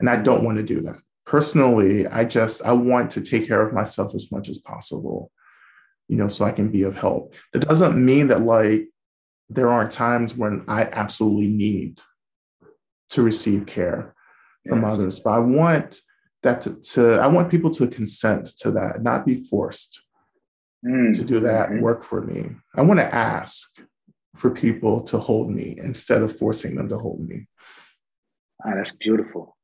And 0.01 0.11
i 0.11 0.17
don't 0.17 0.43
want 0.43 0.57
to 0.57 0.65
do 0.65 0.81
that. 0.81 0.97
Personally 1.27 2.09
i 2.09 2.25
just 2.25 2.65
i 2.65 2.73
want 2.73 3.13
to 3.13 3.21
take 3.21 3.47
care 3.47 3.63
of 3.65 3.73
myself 3.73 4.17
as 4.17 4.33
much 4.33 4.49
as 4.49 4.59
possible 4.59 5.31
you 6.09 6.17
know 6.17 6.27
so 6.27 6.45
i 6.45 6.51
can 6.51 6.71
be 6.71 6.83
of 6.83 6.97
help. 6.97 7.35
That 7.53 7.69
doesn't 7.69 8.05
mean 8.05 8.27
that 8.29 8.41
like 8.41 8.89
there 9.49 9.71
are 9.71 9.89
times 9.89 10.37
when 10.37 10.65
I 10.69 10.85
absolutely 10.85 11.49
need 11.49 12.01
to 13.11 13.23
receive 13.23 13.67
care 13.67 14.15
from 14.67 14.83
yes. 14.83 14.93
others. 14.93 15.21
But 15.21 15.31
I 15.31 15.39
want 15.39 16.01
that 16.43 16.61
to, 16.63 16.81
to, 16.81 17.15
I 17.15 17.27
want 17.29 17.51
people 17.51 17.71
to 17.73 17.87
consent 17.89 18.47
to 18.59 18.71
that, 18.73 19.03
not 19.03 19.27
be 19.27 19.37
forced 19.37 20.03
mm. 20.85 21.15
to 21.17 21.25
do 21.25 21.41
that 21.41 21.71
mm-hmm. 21.71 21.81
work 21.81 22.03
for 22.05 22.21
me. 22.23 22.51
I 22.77 22.83
want 22.83 23.01
to 23.01 23.15
ask 23.15 23.85
for 24.35 24.51
people 24.51 25.01
to 25.01 25.19
hold 25.19 25.51
me 25.51 25.77
instead 25.79 26.23
of 26.23 26.37
forcing 26.37 26.75
them 26.77 26.89
to 26.89 26.99
hold 26.99 27.21
me. 27.21 27.47
Ah, 28.65 28.75
that's 28.75 28.97
beautiful. 28.97 29.57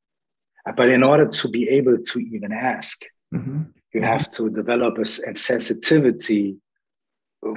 But 0.75 0.89
in 0.89 1.03
order 1.03 1.27
to 1.27 1.49
be 1.49 1.67
able 1.69 1.97
to 1.97 2.19
even 2.19 2.51
ask, 2.51 3.01
mm-hmm. 3.33 3.63
you 3.93 4.01
have 4.01 4.29
to 4.31 4.49
develop 4.49 4.97
a, 4.97 5.01
a 5.01 5.35
sensitivity 5.35 6.57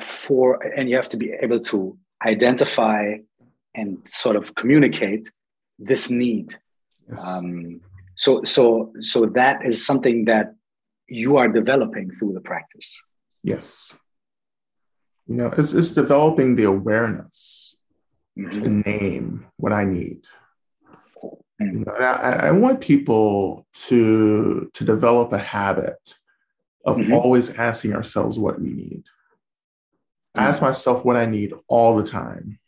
for, 0.00 0.62
and 0.62 0.88
you 0.88 0.96
have 0.96 1.10
to 1.10 1.16
be 1.16 1.32
able 1.40 1.60
to 1.60 1.98
identify 2.24 3.16
and 3.74 4.06
sort 4.06 4.36
of 4.36 4.54
communicate 4.54 5.30
this 5.78 6.10
need. 6.10 6.56
Yes. 7.08 7.26
Um, 7.26 7.80
so, 8.14 8.44
so, 8.44 8.92
so 9.00 9.26
that 9.26 9.64
is 9.66 9.84
something 9.84 10.26
that 10.26 10.54
you 11.08 11.36
are 11.36 11.48
developing 11.48 12.10
through 12.10 12.34
the 12.34 12.40
practice. 12.40 13.00
Yes. 13.42 13.92
You 15.26 15.36
know, 15.36 15.52
it's, 15.56 15.72
it's 15.72 15.90
developing 15.90 16.56
the 16.56 16.64
awareness 16.64 17.76
mm-hmm. 18.38 18.50
to 18.50 18.90
name 18.90 19.46
what 19.56 19.72
I 19.72 19.84
need. 19.84 20.26
Mm-hmm. 21.60 21.78
You 21.78 21.84
know, 21.84 21.92
I, 21.92 22.48
I, 22.48 22.50
want 22.50 22.80
people 22.80 23.66
to 23.86 24.70
to 24.74 24.84
develop 24.84 25.32
a 25.32 25.38
habit 25.38 26.16
of 26.84 26.96
mm-hmm. 26.96 27.14
always 27.14 27.50
asking 27.50 27.94
ourselves 27.94 28.38
what 28.38 28.60
we 28.60 28.72
need. 28.72 29.04
I 30.34 30.46
ask 30.46 30.60
myself 30.60 31.04
what 31.04 31.16
I 31.16 31.26
need 31.26 31.52
all 31.68 31.96
the 31.96 32.02
time. 32.02 32.58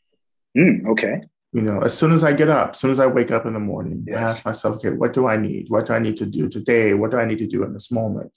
Mm, 0.56 0.86
okay. 0.86 1.22
You 1.52 1.62
know, 1.62 1.80
as 1.80 1.96
soon 1.96 2.12
as 2.12 2.22
I 2.22 2.32
get 2.32 2.48
up, 2.48 2.70
as 2.70 2.80
soon 2.80 2.90
as 2.90 3.00
I 3.00 3.06
wake 3.06 3.30
up 3.30 3.46
in 3.46 3.52
the 3.52 3.60
morning, 3.60 4.04
yes. 4.06 4.16
I 4.16 4.22
ask 4.22 4.44
myself, 4.44 4.76
okay, 4.76 4.90
what 4.90 5.12
do 5.12 5.26
I 5.26 5.36
need? 5.36 5.66
What 5.68 5.86
do 5.86 5.94
I 5.94 5.98
need 5.98 6.16
to 6.18 6.26
do 6.26 6.48
today? 6.48 6.94
What 6.94 7.10
do 7.10 7.18
I 7.18 7.24
need 7.24 7.38
to 7.38 7.46
do 7.46 7.64
in 7.64 7.72
this 7.72 7.90
moment? 7.90 8.32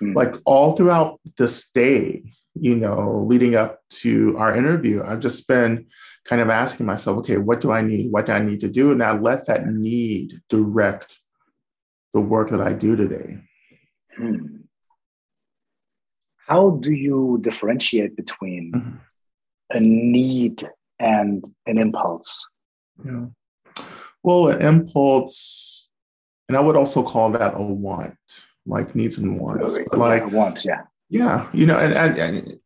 Mm. 0.00 0.14
Like 0.14 0.36
all 0.44 0.72
throughout 0.72 1.20
this 1.36 1.70
day, 1.70 2.22
you 2.54 2.76
know, 2.76 3.24
leading 3.26 3.54
up 3.54 3.80
to 3.90 4.36
our 4.38 4.56
interview, 4.56 5.02
I've 5.02 5.20
just 5.20 5.48
been 5.48 5.86
kind 6.24 6.40
of 6.40 6.50
asking 6.50 6.86
myself, 6.86 7.18
okay, 7.18 7.36
what 7.36 7.60
do 7.60 7.72
I 7.72 7.82
need? 7.82 8.12
What 8.12 8.26
do 8.26 8.32
I 8.32 8.40
need 8.40 8.60
to 8.60 8.68
do? 8.68 8.92
And 8.92 9.02
I 9.02 9.18
let 9.18 9.46
that 9.46 9.66
need 9.66 10.32
direct 10.48 11.18
the 12.12 12.20
work 12.20 12.50
that 12.50 12.60
I 12.60 12.72
do 12.72 12.94
today. 12.94 13.38
Hmm. 14.16 14.61
How 16.52 16.72
do 16.82 16.92
you 16.92 17.38
differentiate 17.40 18.14
between 18.14 18.72
mm-hmm. 18.72 18.96
a 19.70 19.80
need 19.80 20.68
and 20.98 21.42
an 21.64 21.78
impulse? 21.78 22.46
Yeah. 23.02 23.28
Well, 24.22 24.48
an 24.48 24.60
impulse, 24.60 25.90
and 26.48 26.56
I 26.58 26.60
would 26.60 26.76
also 26.76 27.02
call 27.04 27.30
that 27.30 27.54
a 27.54 27.62
want, 27.62 28.18
like 28.66 28.94
needs 28.94 29.16
and 29.16 29.40
wants. 29.40 29.78
like 29.92 30.30
wants, 30.30 30.66
yeah. 30.66 30.82
Yeah, 31.08 31.48
you 31.54 31.64
know, 31.64 31.78
and, 31.78 31.94
and, 31.94 32.18
and, 32.18 32.60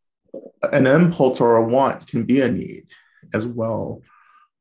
an 0.73 0.87
impulse 0.89 1.41
or 1.41 1.55
a 1.55 1.65
want 1.65 2.09
can 2.09 2.25
be 2.25 2.41
a 2.41 2.51
need 2.51 2.87
as 3.33 3.47
well. 3.47 4.03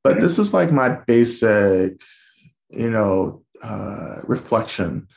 But 0.03 0.17
mm-hmm. 0.17 0.22
this 0.22 0.38
is 0.38 0.53
like 0.53 0.72
my 0.72 0.89
basic, 0.89 2.00
you 2.70 2.91
know, 2.91 3.41
uh, 3.63 4.17
reflection. 4.25 5.08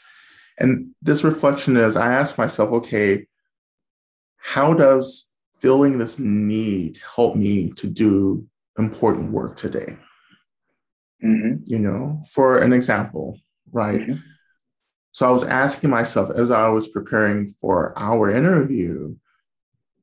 And 0.56 0.94
this 1.02 1.24
reflection 1.24 1.76
is 1.76 1.94
I 1.94 2.14
ask 2.14 2.38
myself, 2.38 2.70
okay, 2.70 3.26
how 4.48 4.72
does 4.72 5.30
feeling 5.58 5.98
this 5.98 6.18
need 6.18 6.98
help 7.16 7.36
me 7.36 7.70
to 7.72 7.86
do 7.86 8.46
important 8.78 9.30
work 9.30 9.56
today? 9.56 9.98
Mm-hmm. 11.22 11.64
You 11.66 11.78
know, 11.78 12.22
for 12.30 12.58
an 12.58 12.72
example, 12.72 13.38
right? 13.70 14.00
Mm-hmm. 14.00 14.20
So 15.12 15.28
I 15.28 15.32
was 15.32 15.44
asking 15.44 15.90
myself 15.90 16.30
as 16.30 16.50
I 16.50 16.68
was 16.68 16.88
preparing 16.88 17.50
for 17.60 17.92
our 17.98 18.30
interview 18.30 19.16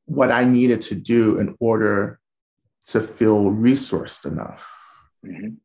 what 0.06 0.30
I 0.30 0.44
needed 0.44 0.82
to 0.84 0.96
do 0.96 1.40
in 1.40 1.56
order 1.60 2.20
to 2.90 3.00
feel 3.00 3.46
resourced 3.46 4.28
enough 4.28 4.72
mm-hmm. 5.26 5.56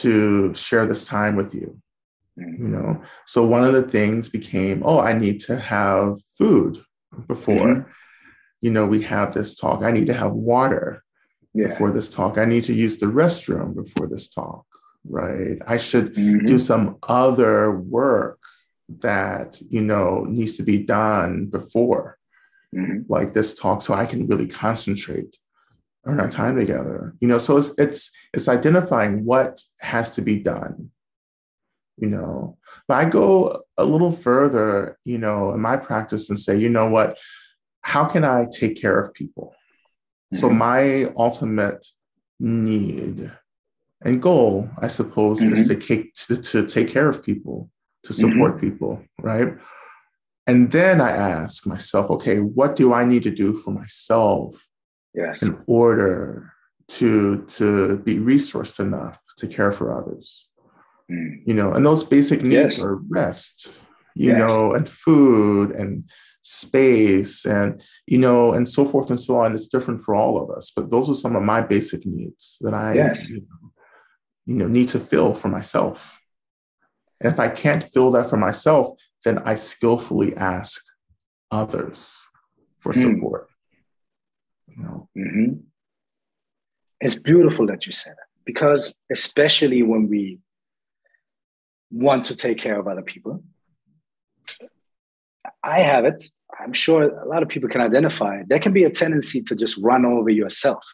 to 0.00 0.54
share 0.54 0.86
this 0.86 1.04
time 1.04 1.36
with 1.36 1.52
you. 1.52 1.78
Mm-hmm. 2.38 2.62
You 2.62 2.68
know, 2.70 3.02
so 3.26 3.44
one 3.44 3.62
of 3.62 3.74
the 3.74 3.82
things 3.82 4.30
became, 4.30 4.82
oh, 4.86 5.00
I 5.00 5.12
need 5.12 5.40
to 5.40 5.58
have 5.58 6.16
food 6.38 6.82
before. 7.26 7.66
Mm-hmm. 7.66 7.90
You 8.60 8.70
know, 8.70 8.86
we 8.86 9.02
have 9.02 9.34
this 9.34 9.54
talk. 9.54 9.82
I 9.82 9.90
need 9.90 10.06
to 10.06 10.14
have 10.14 10.32
water 10.32 11.02
yeah. 11.52 11.68
before 11.68 11.90
this 11.90 12.08
talk. 12.08 12.38
I 12.38 12.44
need 12.44 12.64
to 12.64 12.72
use 12.72 12.98
the 12.98 13.06
restroom 13.06 13.74
before 13.74 14.06
this 14.06 14.28
talk 14.28 14.64
right? 15.08 15.58
I 15.66 15.76
should 15.76 16.14
mm-hmm. 16.14 16.46
do 16.46 16.58
some 16.58 16.98
other 17.08 17.72
work 17.72 18.38
that, 19.00 19.60
you 19.70 19.82
know, 19.82 20.24
needs 20.28 20.56
to 20.56 20.62
be 20.62 20.78
done 20.78 21.46
before 21.46 22.18
mm-hmm. 22.74 23.00
like 23.08 23.32
this 23.32 23.54
talk 23.54 23.82
so 23.82 23.94
I 23.94 24.06
can 24.06 24.26
really 24.26 24.48
concentrate 24.48 25.36
on 26.04 26.20
our 26.20 26.28
time 26.28 26.56
together. 26.56 27.14
You 27.20 27.28
know, 27.28 27.38
so 27.38 27.56
it's 27.56 27.74
it's 27.78 28.10
it's 28.32 28.48
identifying 28.48 29.24
what 29.24 29.62
has 29.80 30.10
to 30.12 30.22
be 30.22 30.38
done. 30.38 30.90
You 32.02 32.08
know, 32.08 32.58
but 32.88 32.94
I 32.94 33.08
go 33.08 33.62
a 33.78 33.84
little 33.84 34.10
further, 34.10 34.98
you 35.04 35.18
know, 35.18 35.52
in 35.52 35.60
my 35.60 35.76
practice 35.76 36.28
and 36.30 36.38
say, 36.38 36.56
you 36.56 36.68
know 36.68 36.88
what, 36.88 37.16
how 37.82 38.06
can 38.06 38.24
I 38.24 38.48
take 38.50 38.80
care 38.80 38.98
of 38.98 39.14
people? 39.14 39.54
Mm-hmm. 40.34 40.40
So 40.40 40.50
my 40.50 41.12
ultimate 41.16 41.86
need 42.40 43.30
and 44.04 44.20
goal, 44.20 44.68
I 44.80 44.88
suppose, 44.88 45.40
mm-hmm. 45.40 45.52
is 45.52 45.68
to 45.68 45.76
take 45.76 46.12
to, 46.14 46.36
to, 46.36 46.66
take 46.66 46.88
care 46.88 47.08
of 47.08 47.24
people, 47.24 47.70
to 48.02 48.12
support 48.12 48.56
mm-hmm. 48.56 48.70
people, 48.70 49.04
right? 49.20 49.54
And 50.48 50.72
then 50.72 51.00
I 51.00 51.10
ask 51.10 51.68
myself, 51.68 52.10
okay, 52.10 52.38
what 52.38 52.74
do 52.74 52.92
I 52.92 53.04
need 53.04 53.22
to 53.22 53.30
do 53.30 53.52
for 53.52 53.70
myself 53.70 54.66
yes. 55.14 55.44
in 55.44 55.62
order 55.68 56.52
to 56.88 57.44
to 57.46 57.98
be 57.98 58.16
resourced 58.16 58.80
enough 58.80 59.20
to 59.36 59.46
care 59.46 59.70
for 59.70 59.94
others? 59.94 60.48
Mm. 61.10 61.42
You 61.46 61.54
know, 61.54 61.72
and 61.72 61.84
those 61.84 62.04
basic 62.04 62.42
needs 62.42 62.78
yes. 62.78 62.84
are 62.84 62.96
rest, 63.08 63.82
you 64.14 64.30
yes. 64.30 64.38
know, 64.38 64.74
and 64.74 64.88
food 64.88 65.72
and 65.72 66.04
space 66.42 67.44
and 67.44 67.80
you 68.06 68.18
know 68.18 68.52
and 68.52 68.68
so 68.68 68.84
forth 68.84 69.10
and 69.10 69.20
so 69.20 69.38
on 69.38 69.54
it's 69.54 69.68
different 69.68 70.02
for 70.02 70.12
all 70.12 70.42
of 70.42 70.50
us 70.50 70.72
but 70.74 70.90
those 70.90 71.08
are 71.08 71.14
some 71.14 71.36
of 71.36 71.42
my 71.42 71.62
basic 71.62 72.04
needs 72.04 72.58
that 72.62 72.74
i 72.74 72.94
yes. 72.94 73.30
you 73.30 73.36
know, 73.36 73.70
you 74.46 74.54
know 74.56 74.66
need 74.66 74.88
to 74.88 74.98
fill 74.98 75.34
for 75.34 75.46
myself 75.46 76.20
and 77.20 77.32
if 77.32 77.38
i 77.38 77.48
can't 77.48 77.84
fill 77.84 78.10
that 78.10 78.28
for 78.28 78.36
myself 78.36 78.88
then 79.24 79.38
i 79.44 79.54
skillfully 79.54 80.34
ask 80.36 80.82
others 81.52 82.26
for 82.78 82.92
hmm. 82.92 83.00
support 83.00 83.48
mm. 84.68 84.76
you 84.76 84.82
know 84.82 85.08
mm-hmm. 85.16 85.52
it's 87.00 87.14
beautiful 87.14 87.68
that 87.68 87.86
you 87.86 87.92
said 87.92 88.14
that 88.14 88.26
because 88.44 88.98
especially 89.12 89.84
when 89.84 90.08
we 90.08 90.40
want 91.92 92.24
to 92.26 92.34
take 92.34 92.58
care 92.58 92.78
of 92.78 92.88
other 92.88 93.02
people 93.02 93.42
i 95.62 95.80
have 95.80 96.04
it 96.04 96.22
i'm 96.60 96.72
sure 96.72 97.02
a 97.02 97.28
lot 97.28 97.42
of 97.42 97.48
people 97.48 97.68
can 97.68 97.80
identify 97.80 98.42
there 98.46 98.58
can 98.58 98.72
be 98.72 98.84
a 98.84 98.90
tendency 98.90 99.42
to 99.42 99.54
just 99.54 99.78
run 99.82 100.04
over 100.04 100.30
yourself 100.30 100.84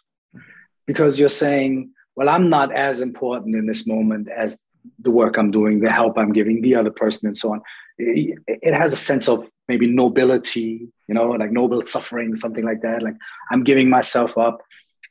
because 0.86 1.18
you're 1.18 1.28
saying 1.28 1.90
well, 2.18 2.28
I'm 2.28 2.50
not 2.50 2.74
as 2.74 3.00
important 3.00 3.54
in 3.54 3.66
this 3.66 3.86
moment 3.86 4.26
as 4.28 4.60
the 4.98 5.12
work 5.12 5.38
I'm 5.38 5.52
doing, 5.52 5.78
the 5.78 5.90
help 5.92 6.18
I'm 6.18 6.32
giving 6.32 6.62
the 6.62 6.74
other 6.74 6.90
person, 6.90 7.28
and 7.28 7.36
so 7.36 7.52
on. 7.52 7.62
It, 7.96 8.74
has 8.74 8.92
a 8.92 8.96
sense 8.96 9.28
of 9.28 9.48
maybe 9.68 9.86
nobility, 9.86 10.88
you 11.06 11.14
know, 11.14 11.28
like 11.28 11.52
noble 11.52 11.84
suffering, 11.84 12.34
something 12.34 12.64
like 12.64 12.82
that. 12.82 13.04
Like 13.04 13.14
I'm 13.52 13.62
giving 13.62 13.88
myself 13.88 14.36
up 14.36 14.62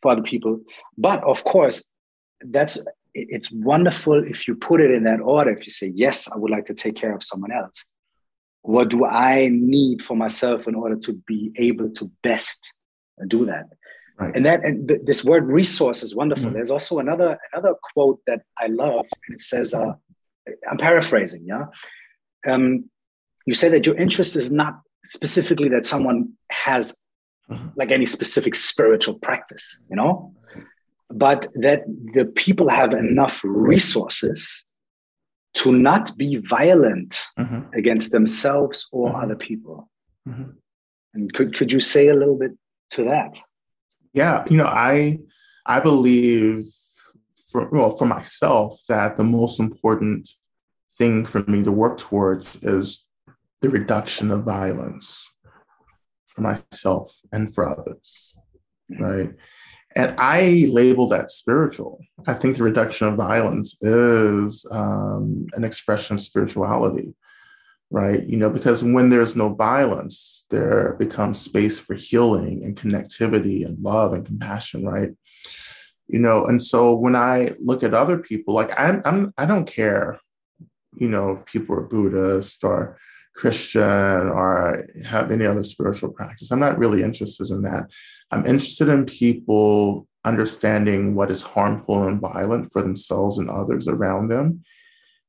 for 0.01 0.11
other 0.11 0.21
people. 0.21 0.59
But 0.97 1.23
of 1.23 1.45
course, 1.45 1.85
that's 2.41 2.77
it's 3.13 3.51
wonderful 3.51 4.23
if 4.23 4.47
you 4.47 4.55
put 4.55 4.81
it 4.81 4.91
in 4.91 5.03
that 5.03 5.19
order. 5.19 5.51
If 5.51 5.65
you 5.65 5.71
say, 5.71 5.91
yes, 5.93 6.31
I 6.31 6.37
would 6.37 6.51
like 6.51 6.65
to 6.65 6.73
take 6.73 6.95
care 6.95 7.15
of 7.15 7.23
someone 7.23 7.51
else. 7.51 7.87
What 8.61 8.89
do 8.89 9.05
I 9.05 9.49
need 9.51 10.03
for 10.03 10.15
myself 10.15 10.67
in 10.67 10.75
order 10.75 10.97
to 10.97 11.13
be 11.13 11.51
able 11.57 11.89
to 11.91 12.11
best 12.21 12.73
do 13.27 13.45
that? 13.45 13.65
Right. 14.19 14.35
And 14.35 14.45
that 14.45 14.65
and 14.65 14.87
th- 14.87 15.01
this 15.03 15.23
word 15.23 15.45
resource 15.45 16.01
is 16.01 16.15
wonderful. 16.15 16.45
Mm-hmm. 16.45 16.55
There's 16.55 16.71
also 16.71 16.99
another 16.99 17.37
another 17.53 17.75
quote 17.93 18.19
that 18.25 18.41
I 18.57 18.65
love, 18.67 19.05
and 19.27 19.35
it 19.35 19.41
says, 19.41 19.75
uh, 19.75 19.93
"I'm 20.69 20.77
paraphrasing, 20.77 21.45
yeah. 21.45 21.65
Um, 22.47 22.89
you 23.45 23.53
say 23.53 23.69
that 23.69 23.85
your 23.85 23.95
interest 23.95 24.35
is 24.35 24.51
not 24.51 24.81
specifically 25.05 25.69
that 25.69 25.85
someone 25.85 26.33
has 26.49 26.97
mm-hmm. 27.49 27.67
like 27.75 27.91
any 27.91 28.05
specific 28.05 28.55
spiritual 28.55 29.15
practice, 29.19 29.83
you 29.89 29.95
know, 29.95 30.33
but 31.09 31.47
that 31.55 31.83
the 32.13 32.25
people 32.25 32.69
have 32.69 32.93
enough 32.93 33.41
resources 33.43 34.65
to 35.53 35.71
not 35.71 36.15
be 36.17 36.37
violent 36.37 37.19
mm-hmm. 37.37 37.61
against 37.73 38.11
themselves 38.11 38.87
or 38.91 39.09
mm-hmm. 39.09 39.23
other 39.23 39.35
people. 39.35 39.89
Mm-hmm. 40.27 40.51
And 41.13 41.33
could 41.33 41.57
could 41.57 41.71
you 41.71 41.79
say 41.79 42.09
a 42.09 42.13
little 42.13 42.37
bit 42.37 42.51
to 42.91 43.03
that? 43.05 43.39
Yeah, 44.13 44.45
you 44.49 44.57
know, 44.57 44.65
I 44.65 45.19
I 45.65 45.79
believe 45.79 46.65
for 47.49 47.69
well 47.69 47.91
for 47.91 48.05
myself 48.05 48.79
that 48.89 49.15
the 49.15 49.23
most 49.23 49.59
important 49.59 50.29
thing 50.97 51.25
for 51.25 51.43
me 51.47 51.63
to 51.63 51.71
work 51.71 51.97
towards 51.97 52.57
is 52.63 53.05
the 53.61 53.69
reduction 53.69 54.31
of 54.31 54.43
violence 54.43 55.33
for 56.25 56.41
myself 56.41 57.17
and 57.31 57.53
for 57.53 57.67
others, 57.67 58.35
mm-hmm. 58.91 59.03
right? 59.03 59.33
And 59.97 60.13
I 60.19 60.67
label 60.69 61.07
that 61.07 61.31
spiritual. 61.31 61.99
I 62.27 62.35
think 62.35 62.55
the 62.55 62.63
reduction 62.63 63.07
of 63.07 63.15
violence 63.15 63.81
is 63.81 64.63
um, 64.69 65.47
an 65.53 65.63
expression 65.63 66.17
of 66.17 66.21
spirituality, 66.21 67.15
right? 67.89 68.23
You 68.23 68.37
know, 68.37 68.51
because 68.51 68.83
when 68.83 69.09
there's 69.09 69.35
no 69.35 69.55
violence, 69.55 70.45
there 70.51 70.95
becomes 70.99 71.39
space 71.39 71.79
for 71.79 71.95
healing 71.95 72.63
and 72.63 72.75
connectivity 72.75 73.65
and 73.65 73.81
love 73.81 74.13
and 74.13 74.23
compassion, 74.23 74.85
right? 74.85 75.13
You 76.05 76.19
know, 76.19 76.45
and 76.45 76.61
so 76.61 76.93
when 76.93 77.15
I 77.15 77.55
look 77.59 77.81
at 77.81 77.95
other 77.95 78.19
people, 78.19 78.53
like 78.53 78.69
I'm, 78.79 79.01
I'm 79.03 79.33
I 79.35 79.47
don't 79.47 79.65
care, 79.65 80.19
you 80.95 81.09
know, 81.09 81.31
if 81.31 81.45
people 81.47 81.73
are 81.75 81.81
Buddhist 81.81 82.63
or 82.63 82.99
Christian 83.37 83.81
or 83.83 84.83
have 85.05 85.31
any 85.31 85.45
other 85.45 85.63
spiritual 85.63 86.09
practice. 86.09 86.51
I'm 86.51 86.59
not 86.59 86.77
really 86.77 87.03
interested 87.03 87.49
in 87.51 87.61
that. 87.61 87.89
I'm 88.31 88.45
interested 88.45 88.89
in 88.89 89.05
people 89.05 90.07
understanding 90.25 91.15
what 91.15 91.31
is 91.31 91.41
harmful 91.41 92.07
and 92.07 92.19
violent 92.19 92.71
for 92.71 92.81
themselves 92.81 93.37
and 93.37 93.49
others 93.49 93.87
around 93.87 94.29
them, 94.29 94.63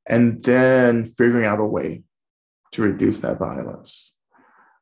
and 0.09 0.43
then 0.43 1.05
figuring 1.05 1.45
out 1.45 1.61
a 1.61 1.65
way 1.65 2.03
to 2.73 2.83
reduce 2.83 3.21
that 3.21 3.39
violence. 3.39 4.13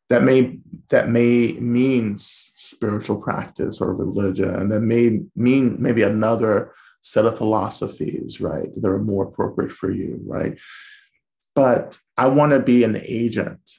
That 0.09 0.23
may 0.23 0.59
that 0.91 1.09
may 1.09 1.55
mean 1.55 2.17
spiritual 2.19 3.21
practice 3.21 3.81
or 3.81 3.93
religion. 3.93 4.51
And 4.51 4.71
that 4.71 4.81
may 4.81 5.21
mean 5.35 5.77
maybe 5.81 6.03
another 6.03 6.73
set 7.01 7.27
of 7.27 7.39
philosophies, 7.39 8.41
right? 8.41 8.69
That 8.77 8.89
are 8.89 8.99
more 8.99 9.25
appropriate 9.25 9.73
for 9.73 9.91
you, 9.91 10.21
right? 10.25 10.57
But 11.57 11.99
I 12.19 12.29
want 12.29 12.53
to 12.53 12.61
be 12.61 12.85
an 12.85 13.01
agent 13.03 13.79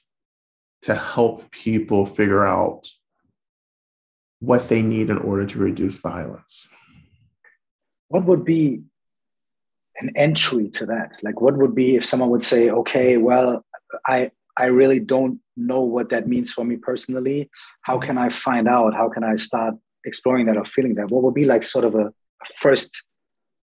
to 0.82 0.96
help 0.96 1.52
people 1.52 2.08
figure 2.08 2.46
out 2.46 2.90
what 4.40 4.68
they 4.68 4.82
need 4.82 5.10
in 5.10 5.18
order 5.20 5.46
to 5.46 5.60
reduce 5.60 6.00
violence. 6.00 6.68
What 8.10 8.26
would 8.26 8.44
be 8.44 8.82
an 10.00 10.12
entry 10.16 10.70
to 10.70 10.88
that? 10.88 11.12
Like, 11.22 11.40
what 11.40 11.56
would 11.58 11.76
be 11.76 11.96
if 11.96 12.04
someone 12.04 12.30
would 12.32 12.44
say, 12.44 12.70
okay, 12.70 13.18
well, 13.18 13.64
I, 14.06 14.32
I 14.58 14.66
really 14.66 15.00
don't 15.00 15.40
know 15.56 15.82
what 15.82 16.10
that 16.10 16.28
means 16.28 16.52
for 16.52 16.66
me 16.66 16.78
personally. 16.78 17.50
How 17.84 18.00
can 18.00 18.18
I 18.18 18.30
find 18.30 18.68
out? 18.68 18.96
How 18.96 19.08
can 19.08 19.24
I 19.24 19.36
start 19.36 19.76
exploring 20.04 20.48
that 20.48 20.58
or 20.58 20.66
feeling 20.66 20.96
that? 20.96 21.12
What 21.12 21.22
would 21.24 21.36
be 21.36 21.46
like 21.46 21.64
sort 21.64 21.86
of 21.86 21.94
a, 21.94 22.08
a 22.08 22.46
first 22.58 23.06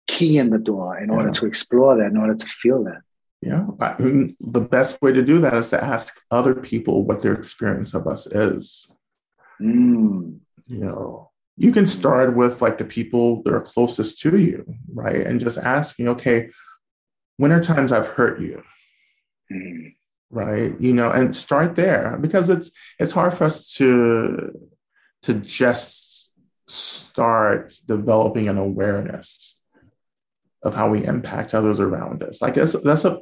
key 0.07 0.39
in 0.39 0.51
the 0.51 0.59
door 0.59 0.97
in 0.97 1.11
order 1.11 1.29
yeah. 1.29 1.33
to 1.33 1.47
explore 1.47 1.97
that, 1.97 2.07
in 2.07 2.17
order 2.17 2.37
to 2.37 2.47
feel 2.47 2.85
that? 2.85 3.03
Yeah, 3.43 3.67
I 3.81 4.01
mean, 4.01 4.35
the 4.41 4.63
best 4.63 5.01
way 5.03 5.13
to 5.13 5.23
do 5.23 5.39
that 5.41 5.55
is 5.55 5.71
to 5.71 5.83
ask 5.83 6.21
other 6.31 6.55
people 6.55 7.05
what 7.05 7.23
their 7.23 7.35
experience 7.35 7.95
of 7.95 8.07
us 8.07 8.27
is. 8.27 8.91
Mm. 9.61 10.41
You 10.67 10.79
know 10.79 11.31
you 11.57 11.73
can 11.73 11.87
start 11.87 12.37
with 12.37 12.61
like 12.61 12.79
the 12.79 12.85
people 12.85 13.43
that 13.43 13.53
are 13.53 13.63
closest 13.63 14.21
to 14.21 14.37
you 14.37 14.65
right? 14.93 15.27
And 15.27 15.41
just 15.41 15.59
asking 15.59 16.09
okay 16.09 16.51
when 17.39 17.53
are 17.53 17.61
times 17.61 17.93
i've 17.93 18.07
hurt 18.07 18.41
you? 18.41 18.63
Mm. 19.53 19.95
right? 20.31 20.79
You 20.81 20.93
know 20.93 21.11
and 21.11 21.35
start 21.35 21.75
there 21.77 22.19
because 22.21 22.51
it's 22.51 22.71
it's 22.99 23.13
hard 23.13 23.35
for 23.35 23.45
us 23.45 23.73
to 23.75 24.53
to 25.23 25.35
just 25.35 26.31
start 26.67 27.73
developing 27.87 28.49
an 28.49 28.59
awareness 28.59 29.56
of 30.67 30.75
how 30.75 30.89
we 30.91 31.05
impact 31.05 31.55
others 31.55 31.81
around 31.81 32.23
us 32.23 32.43
like 32.43 32.55
that's 32.55 32.79
that's 32.83 33.07
a 33.07 33.19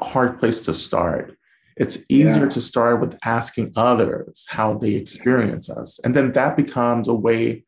hard 0.00 0.38
place 0.38 0.60
to 0.60 0.74
start 0.74 1.36
it's 1.80 1.98
easier 2.10 2.42
yeah. 2.42 2.50
to 2.50 2.60
start 2.60 3.00
with 3.00 3.18
asking 3.24 3.72
others 3.74 4.44
how 4.50 4.74
they 4.74 4.92
experience 4.92 5.70
us. 5.70 5.98
And 6.04 6.14
then 6.14 6.32
that 6.32 6.54
becomes 6.54 7.08
a 7.08 7.14
way, 7.14 7.64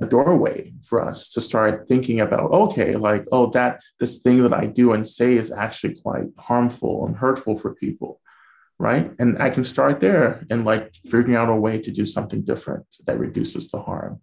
a 0.00 0.06
doorway 0.06 0.72
for 0.84 1.04
us 1.04 1.28
to 1.30 1.40
start 1.40 1.88
thinking 1.88 2.20
about, 2.20 2.52
okay, 2.52 2.92
like, 2.94 3.26
oh, 3.32 3.50
that 3.50 3.82
this 3.98 4.18
thing 4.18 4.44
that 4.44 4.52
I 4.52 4.66
do 4.66 4.92
and 4.92 5.04
say 5.04 5.34
is 5.34 5.50
actually 5.50 5.96
quite 5.96 6.28
harmful 6.38 7.04
and 7.04 7.16
hurtful 7.16 7.56
for 7.56 7.74
people. 7.74 8.20
Right. 8.78 9.10
And 9.18 9.42
I 9.42 9.50
can 9.50 9.64
start 9.64 10.00
there 10.00 10.46
and 10.50 10.64
like 10.64 10.94
figuring 11.04 11.34
out 11.34 11.48
a 11.48 11.56
way 11.56 11.80
to 11.80 11.90
do 11.90 12.06
something 12.06 12.42
different 12.42 12.86
that 13.06 13.18
reduces 13.18 13.70
the 13.70 13.82
harm 13.82 14.20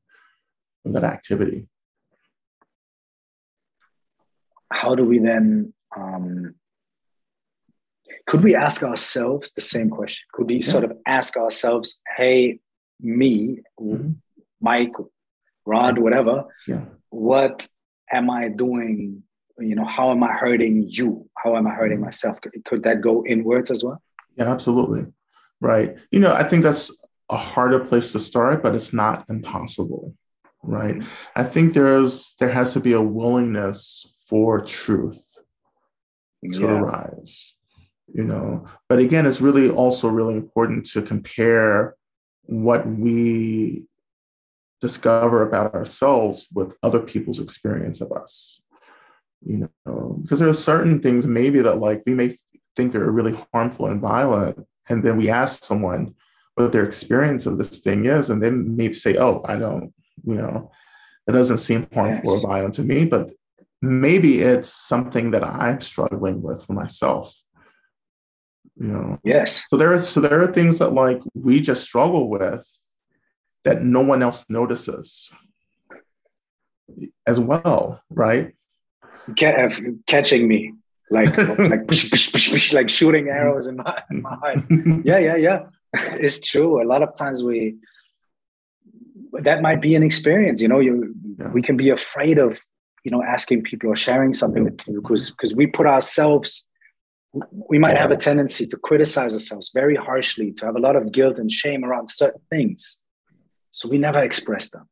of 0.86 0.94
that 0.94 1.04
activity. 1.04 1.68
How 4.72 4.96
do 4.96 5.06
we 5.06 5.20
then 5.20 5.74
um, 5.96 6.56
could 8.28 8.44
we 8.44 8.56
ask 8.56 8.84
ourselves 8.84 9.54
the 9.54 9.62
same 9.62 9.90
question? 9.90 10.26
Could 10.34 10.48
we 10.48 10.56
yeah. 10.56 10.66
sort 10.66 10.84
of 10.84 10.94
ask 11.06 11.38
ourselves, 11.38 12.02
hey, 12.18 12.60
me, 13.00 13.60
mm-hmm. 13.80 14.14
Mike, 14.62 14.94
Rod, 15.66 15.98
whatever, 15.98 16.46
yeah. 16.68 16.86
what 17.10 17.68
am 18.12 18.30
I 18.30 18.50
doing? 18.50 19.24
You 19.58 19.76
know, 19.76 19.86
how 19.86 20.12
am 20.12 20.24
I 20.24 20.34
hurting 20.34 20.88
you? 20.90 21.30
How 21.38 21.56
am 21.56 21.68
I 21.68 21.72
hurting 21.72 21.98
mm-hmm. 21.98 22.06
myself? 22.06 22.42
Could, 22.42 22.54
could 22.66 22.84
that 22.84 23.02
go 23.02 23.24
inwards 23.26 23.72
as 23.72 23.84
well? 23.84 24.02
Yeah, 24.38 24.52
absolutely. 24.52 25.06
Right. 25.62 25.96
You 26.12 26.20
know, 26.20 26.34
I 26.34 26.44
think 26.44 26.64
that's 26.64 26.92
a 27.30 27.38
harder 27.38 27.80
place 27.80 28.12
to 28.12 28.20
start, 28.20 28.62
but 28.62 28.76
it's 28.76 28.94
not 28.94 29.26
impossible. 29.30 30.14
Right. 30.62 30.96
Mm-hmm. 30.96 31.40
I 31.40 31.44
think 31.44 31.74
there's 31.74 32.36
there 32.40 32.50
has 32.50 32.74
to 32.74 32.80
be 32.80 32.94
a 32.94 33.02
willingness 33.02 34.06
for 34.28 34.60
truth 34.60 35.38
to 36.52 36.62
yeah. 36.62 36.68
arise 36.68 37.56
you 38.14 38.24
know 38.24 38.66
but 38.88 39.00
again 39.00 39.26
it's 39.26 39.42
really 39.42 39.70
also 39.70 40.08
really 40.08 40.36
important 40.36 40.86
to 40.86 41.02
compare 41.02 41.96
what 42.44 42.88
we 42.88 43.84
discover 44.82 45.42
about 45.42 45.74
ourselves 45.74 46.48
with 46.54 46.78
other 46.84 47.00
people's 47.00 47.40
experience 47.40 48.02
of 48.02 48.12
us 48.12 48.62
you 49.44 49.70
know 49.86 50.20
because 50.22 50.40
there 50.40 50.50
are 50.50 50.54
certain 50.54 51.00
things 51.00 51.26
maybe 51.26 51.60
that 51.62 51.78
like 51.78 52.04
we 52.06 52.14
may 52.14 52.36
think 52.76 52.92
they're 52.92 53.12
really 53.12 53.38
harmful 53.54 53.88
and 53.88 54.02
violent 54.02 54.66
and 54.90 55.04
then 55.04 55.18
we 55.18 55.30
ask 55.30 55.64
someone 55.64 56.14
what 56.56 56.72
their 56.72 56.86
experience 56.86 57.46
of 57.46 57.58
this 57.58 57.80
thing 57.80 58.06
is 58.06 58.30
and 58.30 58.42
they 58.42 58.52
may 58.52 58.92
say 58.94 59.18
oh 59.18 59.44
i 59.48 59.56
don't 59.56 59.94
you 60.24 60.36
know 60.36 60.72
it 61.28 61.32
doesn't 61.32 61.58
seem 61.58 61.88
harmful 61.94 62.34
yes. 62.34 62.44
or 62.44 62.48
violent 62.48 62.74
to 62.74 62.84
me 62.84 63.06
but 63.06 63.32
maybe 63.82 64.42
it's 64.42 64.70
something 64.70 65.32
that 65.32 65.44
i'm 65.44 65.80
struggling 65.82 66.42
with 66.42 66.66
for 66.66 66.74
myself 66.74 67.36
you 68.78 68.88
know? 68.88 69.20
Yes. 69.24 69.64
So 69.70 69.78
there 69.78 69.94
are 69.94 70.00
so 70.00 70.20
there 70.22 70.42
are 70.42 70.52
things 70.52 70.80
that 70.80 70.94
like 70.94 71.22
we 71.34 71.62
just 71.62 71.84
struggle 71.84 72.30
with 72.30 72.66
that 73.64 73.82
no 73.84 74.02
one 74.02 74.22
else 74.22 74.46
notices 74.50 75.34
as 77.26 77.40
well 77.40 78.02
right? 78.10 78.54
Uh, 79.42 79.70
catching 80.06 80.48
me 80.48 80.74
like 81.10 81.36
like 81.58 81.90
like 82.74 82.90
shooting 82.90 83.30
arrows 83.30 83.68
in 83.68 83.78
my, 83.78 84.04
in 84.12 84.22
my 84.22 84.36
heart 84.36 84.60
yeah 85.04 85.18
yeah 85.18 85.36
yeah. 85.36 85.60
It's 86.20 86.42
true. 86.42 86.84
A 86.84 86.86
lot 86.86 87.02
of 87.02 87.16
times 87.16 87.44
we 87.44 87.78
that 89.32 89.62
might 89.62 89.82
be 89.82 89.96
an 89.96 90.04
experience 90.04 90.62
you 90.62 90.68
know 90.68 90.80
you 90.80 91.16
yeah. 91.40 91.52
we 91.52 91.62
can 91.62 91.78
be 91.78 91.90
afraid 91.90 92.38
of 92.38 92.62
you 93.06 93.12
know 93.12 93.24
asking 93.24 93.62
people 93.62 93.90
or 93.90 93.96
sharing 93.96 94.34
something 94.34 94.64
with 94.66 94.78
people 94.78 95.02
because 95.02 95.30
because 95.30 95.56
we 95.56 95.68
put 95.68 95.86
ourselves 95.86 96.68
we 97.52 97.78
might 97.78 97.98
have 97.98 98.12
a 98.12 98.18
tendency 98.18 98.66
to 98.68 98.78
criticize 98.78 99.34
ourselves 99.34 99.72
very 99.74 99.96
harshly, 99.96 100.52
to 100.54 100.66
have 100.66 100.76
a 100.76 100.80
lot 100.80 100.96
of 100.96 101.12
guilt 101.12 101.38
and 101.38 101.52
shame 101.52 101.84
around 101.84 102.10
certain 102.10 102.42
things. 102.50 103.00
So 103.72 103.90
we 103.90 103.98
never 103.98 104.20
express 104.20 104.70
them, 104.70 104.88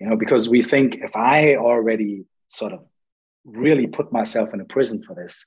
you 0.00 0.06
know, 0.08 0.16
because 0.16 0.48
we 0.48 0.62
think 0.62 0.96
if 0.96 1.14
I 1.14 1.56
already 1.56 2.24
sort 2.48 2.72
of 2.72 2.88
really 3.44 3.86
put 3.86 4.12
myself 4.12 4.52
in 4.52 4.60
a 4.60 4.64
prison 4.64 5.02
for 5.02 5.14
this, 5.14 5.46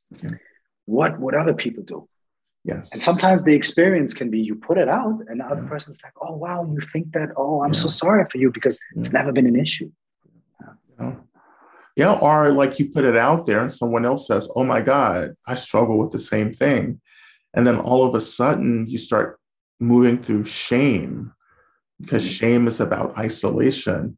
what 0.85 1.19
would 1.19 1.35
other 1.35 1.53
people 1.53 1.83
do? 1.83 2.07
Yes. 2.63 2.93
And 2.93 3.01
sometimes 3.01 3.43
the 3.43 3.53
experience 3.53 4.13
can 4.13 4.29
be 4.29 4.39
you 4.39 4.55
put 4.55 4.77
it 4.77 4.89
out, 4.89 5.21
and 5.27 5.39
the 5.39 5.45
other 5.45 5.63
yeah. 5.63 5.69
person's 5.69 6.01
like, 6.03 6.13
oh, 6.21 6.35
wow, 6.35 6.65
you 6.69 6.79
think 6.79 7.13
that? 7.13 7.29
Oh, 7.37 7.63
I'm 7.63 7.73
yeah. 7.73 7.79
so 7.79 7.87
sorry 7.87 8.25
for 8.29 8.37
you 8.37 8.51
because 8.51 8.79
yeah. 8.93 8.99
it's 8.99 9.13
never 9.13 9.31
been 9.31 9.47
an 9.47 9.55
issue. 9.55 9.91
Yeah, 11.97 12.13
or 12.13 12.51
like 12.51 12.77
you 12.77 12.91
put 12.91 13.05
it 13.05 13.17
out 13.17 13.47
there 13.47 13.59
and 13.59 13.71
someone 13.71 14.05
else 14.05 14.27
says, 14.27 14.47
Oh 14.55 14.63
my 14.63 14.81
God, 14.81 15.35
I 15.47 15.55
struggle 15.55 15.97
with 15.97 16.11
the 16.11 16.19
same 16.19 16.53
thing. 16.53 17.01
And 17.55 17.65
then 17.65 17.79
all 17.79 18.03
of 18.05 18.13
a 18.13 18.21
sudden 18.21 18.85
you 18.87 18.99
start 18.99 19.39
moving 19.79 20.21
through 20.21 20.45
shame 20.45 21.33
because 21.99 22.23
mm-hmm. 22.23 22.33
shame 22.33 22.67
is 22.67 22.79
about 22.79 23.17
isolation. 23.17 24.15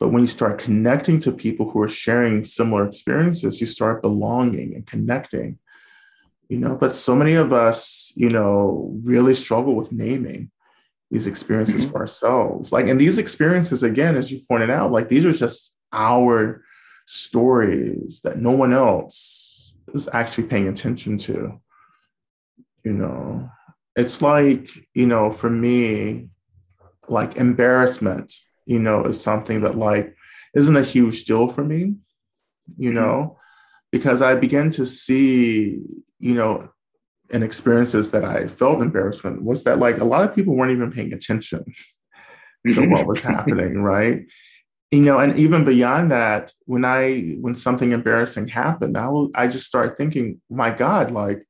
But 0.00 0.08
when 0.08 0.22
you 0.22 0.26
start 0.26 0.58
connecting 0.58 1.20
to 1.20 1.30
people 1.30 1.70
who 1.70 1.80
are 1.82 1.88
sharing 1.88 2.42
similar 2.42 2.84
experiences, 2.84 3.60
you 3.60 3.68
start 3.68 4.02
belonging 4.02 4.74
and 4.74 4.84
connecting. 4.84 5.60
You 6.48 6.58
know, 6.58 6.74
but 6.74 6.92
so 6.92 7.14
many 7.14 7.34
of 7.34 7.52
us, 7.52 8.12
you 8.16 8.30
know, 8.30 8.98
really 9.04 9.34
struggle 9.34 9.76
with 9.76 9.92
naming. 9.92 10.50
these 11.12 11.28
experiences 11.28 11.84
mm-hmm. 11.84 11.92
for 11.92 12.00
ourselves. 12.00 12.72
Like, 12.72 12.88
and 12.88 13.00
these 13.00 13.18
experiences, 13.18 13.84
again, 13.84 14.16
as 14.16 14.32
you 14.32 14.40
pointed 14.48 14.70
out, 14.70 14.90
like 14.90 15.08
these 15.08 15.24
are 15.24 15.32
just 15.32 15.72
our 15.92 16.64
stories 17.12 18.22
that 18.22 18.38
no 18.38 18.52
one 18.52 18.72
else 18.72 19.76
is 19.92 20.08
actually 20.14 20.44
paying 20.44 20.66
attention 20.66 21.18
to. 21.18 21.60
You 22.84 22.92
know, 22.94 23.50
it's 23.94 24.22
like, 24.22 24.70
you 24.94 25.06
know, 25.06 25.30
for 25.30 25.50
me, 25.50 26.30
like 27.08 27.36
embarrassment, 27.36 28.32
you 28.64 28.78
know, 28.78 29.04
is 29.04 29.22
something 29.22 29.60
that 29.60 29.76
like 29.76 30.16
isn't 30.54 30.76
a 30.76 30.82
huge 30.82 31.24
deal 31.24 31.48
for 31.48 31.62
me, 31.62 31.96
you 32.78 32.90
mm-hmm. 32.90 32.94
know, 32.94 33.38
because 33.90 34.22
I 34.22 34.34
begin 34.34 34.70
to 34.70 34.86
see, 34.86 35.80
you 36.18 36.34
know, 36.34 36.70
and 37.30 37.44
experiences 37.44 38.10
that 38.12 38.24
I 38.24 38.46
felt 38.46 38.80
embarrassment 38.80 39.42
was 39.42 39.64
that 39.64 39.78
like 39.78 39.98
a 39.98 40.04
lot 40.04 40.26
of 40.26 40.34
people 40.34 40.56
weren't 40.56 40.72
even 40.72 40.90
paying 40.90 41.12
attention 41.12 41.64
to 42.70 42.72
mm-hmm. 42.72 42.90
what 42.90 43.06
was 43.06 43.20
happening, 43.20 43.82
right? 43.82 44.22
You 44.92 45.00
know, 45.00 45.18
and 45.18 45.36
even 45.38 45.64
beyond 45.64 46.10
that, 46.10 46.52
when 46.66 46.84
I 46.84 47.36
when 47.40 47.54
something 47.54 47.92
embarrassing 47.92 48.48
happened, 48.48 48.98
I 48.98 49.08
will 49.08 49.30
I 49.34 49.46
just 49.46 49.66
start 49.66 49.96
thinking, 49.96 50.42
my 50.50 50.70
God, 50.70 51.10
like 51.10 51.46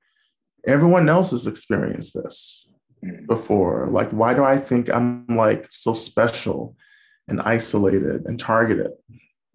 everyone 0.65 1.09
else 1.09 1.31
has 1.31 1.49
experienced 1.49 2.15
this 2.15 2.71
mm. 3.05 3.27
before. 3.27 3.89
Like, 3.89 4.11
why 4.11 4.35
do 4.35 4.45
I 4.45 4.59
think 4.59 4.89
I'm 4.89 5.27
like 5.27 5.67
so 5.71 5.93
special 5.93 6.77
and 7.27 7.41
isolated 7.41 8.27
and 8.27 8.39
targeted? 8.39 8.93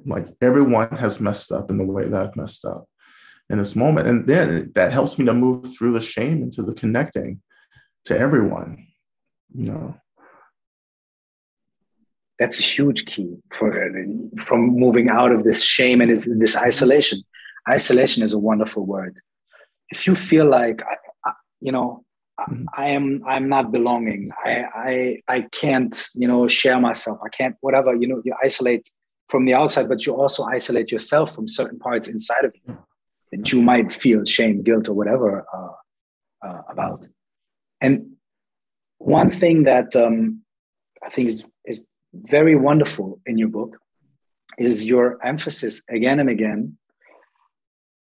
Like 0.05 0.27
everyone 0.41 0.97
has 0.97 1.21
messed 1.21 1.53
up 1.53 1.71
in 1.71 1.77
the 1.77 1.85
way 1.85 2.09
that 2.09 2.21
I've 2.21 2.35
messed 2.35 2.65
up 2.65 2.89
in 3.49 3.57
this 3.57 3.75
moment. 3.75 4.07
And 4.07 4.27
then 4.27 4.71
that 4.75 4.91
helps 4.91 5.17
me 5.17 5.25
to 5.25 5.33
move 5.33 5.73
through 5.73 5.93
the 5.93 6.01
shame 6.01 6.43
into 6.43 6.61
the 6.61 6.73
connecting 6.73 7.41
to 8.05 8.17
everyone, 8.17 8.87
you 9.53 9.71
know. 9.71 9.95
That's 12.39 12.59
a 12.59 12.63
huge 12.63 13.05
key 13.05 13.35
for 13.51 13.71
from 14.39 14.67
moving 14.67 15.09
out 15.09 15.31
of 15.31 15.43
this 15.43 15.63
shame 15.63 16.01
and 16.01 16.11
this 16.11 16.55
isolation. 16.57 17.19
Isolation 17.67 18.23
is 18.23 18.33
a 18.33 18.39
wonderful 18.39 18.85
word. 18.85 19.17
If 19.89 20.05
you 20.05 20.15
feel 20.15 20.47
like, 20.47 20.81
you 21.59 21.71
know, 21.71 22.05
mm-hmm. 22.39 22.65
I 22.75 22.89
am 22.89 23.23
I'm 23.25 23.49
not 23.49 23.71
belonging. 23.71 24.29
I 24.45 24.65
I 24.75 25.21
I 25.27 25.41
can't 25.41 25.95
you 26.13 26.27
know 26.27 26.47
share 26.47 26.79
myself. 26.79 27.19
I 27.25 27.29
can't 27.29 27.55
whatever 27.61 27.95
you 27.95 28.07
know. 28.07 28.21
You 28.23 28.35
isolate 28.43 28.87
from 29.29 29.45
the 29.45 29.55
outside, 29.55 29.89
but 29.89 30.05
you 30.05 30.15
also 30.15 30.43
isolate 30.43 30.91
yourself 30.91 31.33
from 31.33 31.47
certain 31.47 31.79
parts 31.79 32.07
inside 32.07 32.45
of 32.45 32.53
you 32.63 32.77
that 33.31 33.51
you 33.51 33.61
might 33.61 33.91
feel 33.91 34.23
shame, 34.23 34.63
guilt, 34.63 34.87
or 34.89 34.93
whatever 34.93 35.45
uh, 35.53 36.47
uh, 36.47 36.61
about. 36.69 37.05
And 37.81 38.13
one 38.97 39.29
thing 39.29 39.63
that 39.63 39.95
um, 39.95 40.41
I 41.03 41.09
think 41.09 41.27
is, 41.27 41.49
is 41.65 41.85
very 42.23 42.55
wonderful 42.55 43.19
in 43.25 43.37
your 43.37 43.49
book 43.49 43.77
is 44.57 44.85
your 44.85 45.23
emphasis 45.25 45.83
again 45.89 46.19
and 46.19 46.29
again 46.29 46.77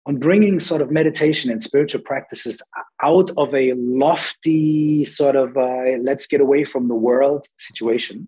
on 0.05 0.17
bringing 0.17 0.59
sort 0.59 0.81
of 0.81 0.89
meditation 0.89 1.51
and 1.51 1.61
spiritual 1.61 2.01
practices 2.01 2.61
out 3.03 3.29
of 3.37 3.53
a 3.53 3.73
lofty 3.73 5.05
sort 5.05 5.35
of 5.35 5.55
uh, 5.55 5.97
let's 6.01 6.25
get 6.25 6.41
away 6.41 6.63
from 6.63 6.87
the 6.87 6.95
world 6.95 7.45
situation 7.57 8.27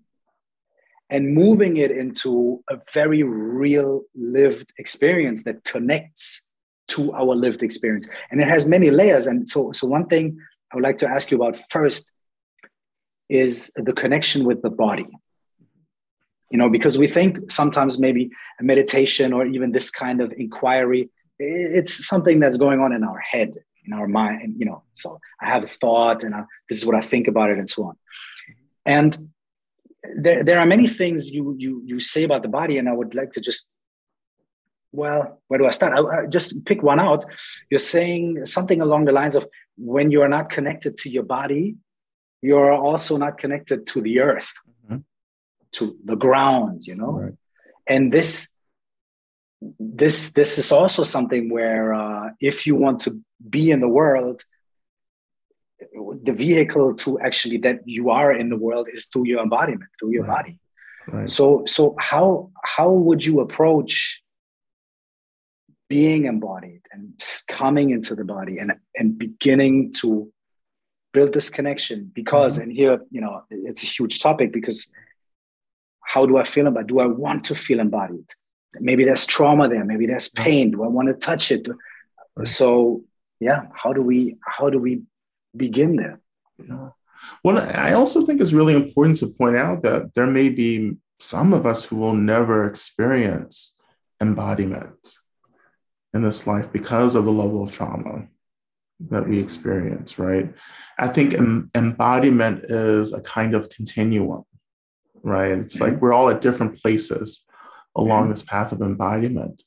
and 1.10 1.34
moving 1.34 1.78
it 1.78 1.92
into 1.92 2.64
a 2.70 2.78
very 2.94 3.22
real 3.22 4.04
lived 4.16 4.72
experience 4.78 5.44
that 5.44 5.64
connects 5.66 6.46
to 6.88 7.12
our 7.14 7.36
lived 7.36 7.62
experience. 7.64 8.08
And 8.32 8.42
it 8.42 8.48
has 8.48 8.68
many 8.68 8.90
layers. 8.92 9.28
And 9.28 9.48
so, 9.48 9.72
so 9.74 9.88
one 9.88 10.08
thing 10.08 10.38
I 10.72 10.76
would 10.76 10.84
like 10.84 11.00
to 11.00 11.08
ask 11.08 11.30
you 11.30 11.38
about 11.38 11.60
first 11.70 12.12
is 13.30 13.72
the 13.76 13.94
connection 13.94 14.46
with 14.46 14.62
the 14.62 14.70
body. 14.70 15.08
You 16.52 16.58
know, 16.58 16.70
because 16.70 16.98
we 16.98 17.08
think 17.08 17.50
sometimes 17.50 18.00
maybe 18.00 18.30
a 18.60 18.64
meditation 18.64 19.34
or 19.34 19.46
even 19.46 19.72
this 19.72 19.90
kind 19.90 20.22
of 20.22 20.34
inquiry, 20.38 21.10
it's 21.40 22.06
something 22.08 22.40
that's 22.40 22.58
going 22.58 22.80
on 22.80 22.94
in 22.94 23.04
our 23.04 23.20
head, 23.20 23.56
in 23.86 23.94
our 23.94 24.08
mind. 24.08 24.56
You 24.58 24.66
know, 24.66 24.84
so 24.94 25.20
I 25.42 25.48
have 25.48 25.64
a 25.64 25.68
thought 25.68 26.24
and 26.24 26.36
I, 26.36 26.44
this 26.70 26.78
is 26.80 26.86
what 26.86 26.96
I 26.96 27.02
think 27.02 27.28
about 27.28 27.50
it 27.50 27.58
and 27.58 27.70
so 27.70 27.86
on. 27.86 27.98
And 28.86 29.18
there, 30.16 30.44
there 30.44 30.60
are 30.60 30.66
many 30.66 30.88
things 30.88 31.32
you, 31.32 31.56
you, 31.58 31.82
you 31.86 32.00
say 32.00 32.24
about 32.24 32.42
the 32.42 32.50
body, 32.50 32.78
and 32.78 32.90
I 32.90 32.94
would 32.94 33.16
like 33.16 33.32
to 33.34 33.42
just 33.42 33.68
well, 34.92 35.42
where 35.48 35.58
do 35.58 35.66
I 35.66 35.72
start? 35.72 35.94
I, 35.94 36.24
I 36.24 36.26
just 36.28 36.66
pick 36.66 36.84
one 36.84 37.00
out. 37.00 37.24
You're 37.70 37.78
saying 37.78 38.46
something 38.46 38.82
along 38.82 39.06
the 39.06 39.12
lines 39.12 39.36
of 39.36 39.48
when 39.78 40.12
you 40.12 40.22
are 40.22 40.28
not 40.28 40.50
connected 40.50 40.98
to 40.98 41.10
your 41.10 41.24
body, 41.24 41.76
you're 42.42 42.74
also 42.74 43.18
not 43.18 43.38
connected 43.38 43.86
to 43.88 44.02
the 44.02 44.20
earth. 44.20 44.52
To 45.74 45.96
the 46.06 46.16
ground, 46.16 46.86
you 46.86 46.96
know? 46.96 47.12
Right. 47.14 47.34
And 47.88 48.12
this 48.12 48.54
this 49.80 50.32
this 50.34 50.58
is 50.58 50.72
also 50.72 51.04
something 51.04 51.50
where 51.50 51.94
uh, 51.94 52.30
if 52.40 52.66
you 52.66 52.76
want 52.76 53.02
to 53.02 53.22
be 53.50 53.72
in 53.72 53.80
the 53.80 53.88
world 53.88 54.44
the 56.24 56.34
vehicle 56.34 56.94
to 56.96 57.20
actually 57.20 57.58
that 57.58 57.80
you 57.86 58.10
are 58.10 58.34
in 58.34 58.50
the 58.50 58.58
world 58.58 58.88
is 58.94 59.08
through 59.08 59.26
your 59.26 59.42
embodiment 59.42 59.90
through 60.00 60.12
your 60.12 60.24
right. 60.24 60.44
body 60.44 60.60
right. 61.08 61.30
so 61.30 61.64
so 61.66 61.96
how 62.00 62.52
how 62.64 62.92
would 62.92 63.26
you 63.26 63.40
approach 63.40 64.22
being 65.90 66.26
embodied 66.26 66.82
and 66.92 67.20
coming 67.50 67.90
into 67.90 68.16
the 68.16 68.24
body 68.24 68.60
and, 68.60 68.74
and 68.96 69.18
beginning 69.18 69.92
to 69.92 70.32
build 71.14 71.34
this 71.34 71.50
connection 71.50 72.10
because 72.14 72.54
mm-hmm. 72.54 72.70
and 72.70 72.72
here 72.72 73.02
you 73.10 73.22
know 73.22 73.44
it's 73.50 73.84
a 73.84 73.88
huge 73.88 74.20
topic 74.20 74.54
because 74.54 74.92
how 76.14 76.26
do 76.26 76.38
i 76.38 76.44
feel 76.44 76.68
about 76.68 76.88
do 76.88 77.00
i 77.00 77.06
want 77.06 77.46
to 77.46 77.56
feel 77.56 77.80
embodied? 77.80 78.30
Maybe 78.80 79.04
there's 79.04 79.26
trauma 79.26 79.68
there 79.68 79.86
maybe 79.92 80.06
there's 80.08 80.30
pain. 80.30 80.72
Do 80.72 80.84
i 80.84 80.88
want 80.88 81.08
to 81.10 81.14
touch 81.14 81.52
it? 81.52 81.68
So 82.44 83.04
yeah 83.40 83.62
how 83.82 83.92
do 83.94 84.02
we 84.02 84.38
how 84.56 84.70
do 84.70 84.80
we 84.80 84.94
begin 85.64 85.92
there? 86.02 86.18
Yeah. 86.70 86.90
well 87.44 87.58
i 87.88 87.94
also 87.94 88.18
think 88.26 88.40
it's 88.40 88.58
really 88.60 88.76
important 88.84 89.18
to 89.18 89.28
point 89.28 89.58
out 89.58 89.78
that 89.88 90.14
there 90.16 90.28
may 90.40 90.50
be 90.50 90.74
some 91.20 91.54
of 91.58 91.66
us 91.72 91.86
who 91.86 91.96
will 92.02 92.18
never 92.36 92.58
experience 92.66 93.74
embodiment 94.20 95.02
in 96.14 96.22
this 96.22 96.46
life 96.46 96.72
because 96.72 97.16
of 97.16 97.26
the 97.26 97.32
level 97.32 97.64
of 97.64 97.72
trauma 97.72 98.28
that 99.10 99.28
we 99.28 99.40
experience, 99.40 100.20
right? 100.20 100.54
I 101.00 101.08
think 101.08 101.34
em- 101.34 101.70
embodiment 101.76 102.66
is 102.66 103.14
a 103.14 103.22
kind 103.22 103.56
of 103.56 103.70
continuum, 103.70 104.44
right? 105.24 105.52
It's 105.52 105.76
mm-hmm. 105.76 105.94
like 105.94 106.02
we're 106.02 106.14
all 106.14 106.30
at 106.30 106.42
different 106.42 106.82
places 106.82 107.44
along 107.96 108.24
mm-hmm. 108.24 108.32
this 108.32 108.44
path 108.44 108.72
of 108.72 108.82
embodiment. 108.82 109.64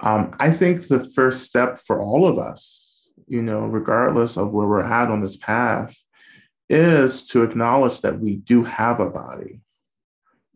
Um, 0.00 0.34
I 0.40 0.50
think 0.50 0.88
the 0.88 1.00
first 1.00 1.44
step 1.44 1.78
for 1.78 2.00
all 2.00 2.26
of 2.26 2.38
us, 2.38 3.10
you 3.26 3.42
know, 3.42 3.66
regardless 3.66 4.36
of 4.36 4.50
where 4.50 4.66
we're 4.66 4.82
at 4.82 5.10
on 5.10 5.20
this 5.20 5.36
path, 5.36 5.96
is 6.68 7.24
to 7.28 7.42
acknowledge 7.42 8.00
that 8.00 8.20
we 8.20 8.36
do 8.36 8.64
have 8.64 9.00
a 9.00 9.10
body. 9.10 9.60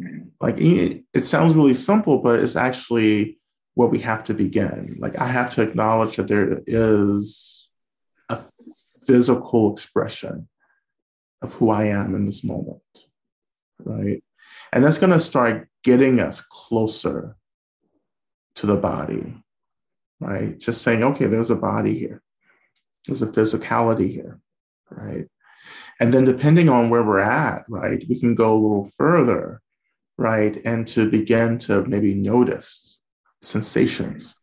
Mm-hmm. 0.00 0.28
Like 0.40 0.56
it 0.58 1.24
sounds 1.24 1.54
really 1.54 1.74
simple, 1.74 2.18
but 2.18 2.40
it's 2.40 2.56
actually 2.56 3.38
where 3.74 3.88
we 3.88 3.98
have 4.00 4.24
to 4.24 4.34
begin. 4.34 4.96
Like 4.98 5.18
I 5.18 5.26
have 5.26 5.54
to 5.54 5.62
acknowledge 5.62 6.16
that 6.16 6.28
there 6.28 6.60
is 6.66 7.68
a 8.28 8.38
physical 9.06 9.72
expression 9.72 10.48
of 11.42 11.54
who 11.54 11.70
I 11.70 11.84
am 11.84 12.14
in 12.14 12.24
this 12.24 12.42
moment, 12.42 12.80
right? 13.78 14.23
And 14.74 14.82
that's 14.82 14.98
going 14.98 15.12
to 15.12 15.20
start 15.20 15.68
getting 15.84 16.18
us 16.18 16.40
closer 16.40 17.36
to 18.56 18.66
the 18.66 18.76
body, 18.76 19.36
right? 20.18 20.58
Just 20.58 20.82
saying, 20.82 21.04
okay, 21.04 21.26
there's 21.26 21.50
a 21.50 21.56
body 21.56 21.96
here, 21.96 22.22
there's 23.06 23.22
a 23.22 23.28
physicality 23.28 24.10
here, 24.10 24.40
right? 24.90 25.26
And 26.00 26.12
then 26.12 26.24
depending 26.24 26.68
on 26.68 26.90
where 26.90 27.04
we're 27.04 27.20
at, 27.20 27.64
right, 27.68 28.04
we 28.08 28.18
can 28.18 28.34
go 28.34 28.52
a 28.52 28.60
little 28.60 28.90
further, 28.96 29.62
right? 30.18 30.60
And 30.64 30.88
to 30.88 31.08
begin 31.08 31.58
to 31.58 31.84
maybe 31.84 32.16
notice 32.16 33.00
sensations 33.42 34.34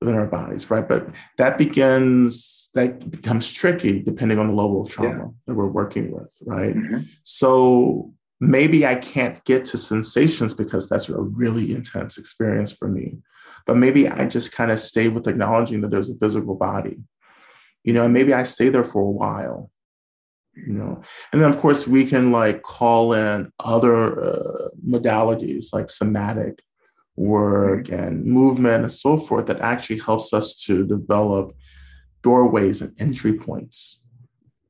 within 0.00 0.16
our 0.16 0.26
bodies, 0.26 0.68
right? 0.72 0.88
But 0.88 1.10
that 1.36 1.56
begins, 1.56 2.70
that 2.74 3.08
becomes 3.08 3.52
tricky 3.52 4.02
depending 4.02 4.40
on 4.40 4.48
the 4.48 4.54
level 4.54 4.80
of 4.80 4.90
trauma 4.90 5.18
yeah. 5.18 5.30
that 5.46 5.54
we're 5.54 5.68
working 5.68 6.10
with, 6.10 6.36
right? 6.44 6.74
Mm-hmm. 6.74 7.02
So 7.22 8.12
maybe 8.40 8.86
I 8.86 8.94
can't 8.94 9.42
get 9.44 9.64
to 9.66 9.78
sensations 9.78 10.54
because 10.54 10.88
that's 10.88 11.08
a 11.08 11.20
really 11.20 11.74
intense 11.74 12.18
experience 12.18 12.72
for 12.72 12.88
me. 12.88 13.18
But 13.66 13.76
maybe 13.76 14.08
I 14.08 14.26
just 14.26 14.52
kind 14.52 14.70
of 14.70 14.80
stay 14.80 15.08
with 15.08 15.26
acknowledging 15.26 15.80
that 15.80 15.90
there's 15.90 16.10
a 16.10 16.18
physical 16.18 16.54
body, 16.54 16.98
you 17.84 17.92
know, 17.92 18.04
and 18.04 18.14
maybe 18.14 18.32
I 18.32 18.44
stay 18.44 18.68
there 18.68 18.84
for 18.84 19.02
a 19.02 19.10
while, 19.10 19.70
you 20.54 20.72
know. 20.72 21.02
And 21.32 21.42
then, 21.42 21.50
of 21.50 21.58
course, 21.58 21.88
we 21.88 22.06
can 22.06 22.32
like 22.32 22.62
call 22.62 23.12
in 23.12 23.50
other 23.64 24.20
uh, 24.22 24.68
modalities 24.86 25.72
like 25.72 25.90
somatic 25.90 26.62
work 27.16 27.90
and 27.90 28.24
movement 28.24 28.84
and 28.84 28.92
so 28.92 29.18
forth 29.18 29.46
that 29.46 29.60
actually 29.60 29.98
helps 29.98 30.32
us 30.32 30.54
to 30.54 30.86
develop 30.86 31.52
doorways 32.22 32.80
and 32.80 32.98
entry 33.00 33.34
points 33.34 34.04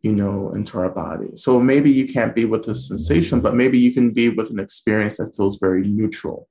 you 0.00 0.12
know, 0.12 0.50
into 0.50 0.78
our 0.78 0.90
body. 0.90 1.30
So 1.34 1.58
maybe 1.60 1.90
you 1.90 2.06
can't 2.06 2.34
be 2.34 2.44
with 2.44 2.64
the 2.64 2.74
sensation, 2.74 3.40
but 3.40 3.54
maybe 3.54 3.78
you 3.78 3.92
can 3.92 4.10
be 4.10 4.28
with 4.28 4.50
an 4.50 4.60
experience 4.60 5.16
that 5.16 5.34
feels 5.34 5.58
very 5.58 5.86
neutral. 5.86 6.48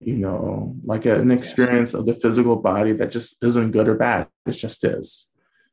You 0.00 0.16
know, 0.16 0.74
like 0.82 1.06
a, 1.06 1.20
an 1.20 1.30
experience 1.30 1.94
of 1.94 2.06
the 2.06 2.14
physical 2.14 2.56
body 2.56 2.92
that 2.94 3.10
just 3.10 3.42
isn't 3.44 3.70
good 3.70 3.86
or 3.88 3.94
bad. 3.94 4.28
It 4.46 4.52
just 4.52 4.82
is. 4.84 5.30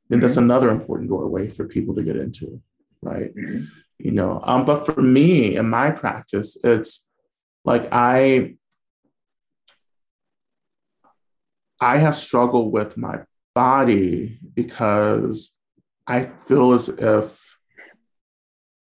And 0.09 0.17
mm-hmm. 0.17 0.21
that's 0.21 0.37
another 0.37 0.69
important 0.69 1.09
doorway 1.09 1.49
for 1.49 1.67
people 1.67 1.95
to 1.95 2.03
get 2.03 2.17
into, 2.17 2.61
right? 3.01 3.33
Mm-hmm. 3.35 3.65
You 3.97 4.11
know, 4.11 4.39
um, 4.43 4.65
but 4.65 4.85
for 4.85 5.01
me 5.01 5.55
in 5.55 5.69
my 5.69 5.91
practice, 5.91 6.57
it's 6.63 7.05
like 7.65 7.87
I 7.91 8.55
I 11.81 11.97
have 11.97 12.15
struggled 12.15 12.71
with 12.71 12.97
my 12.97 13.21
body 13.55 14.39
because 14.53 15.51
I 16.09 16.23
feel 16.23 16.73
as 16.73 16.89
if, 16.89 17.57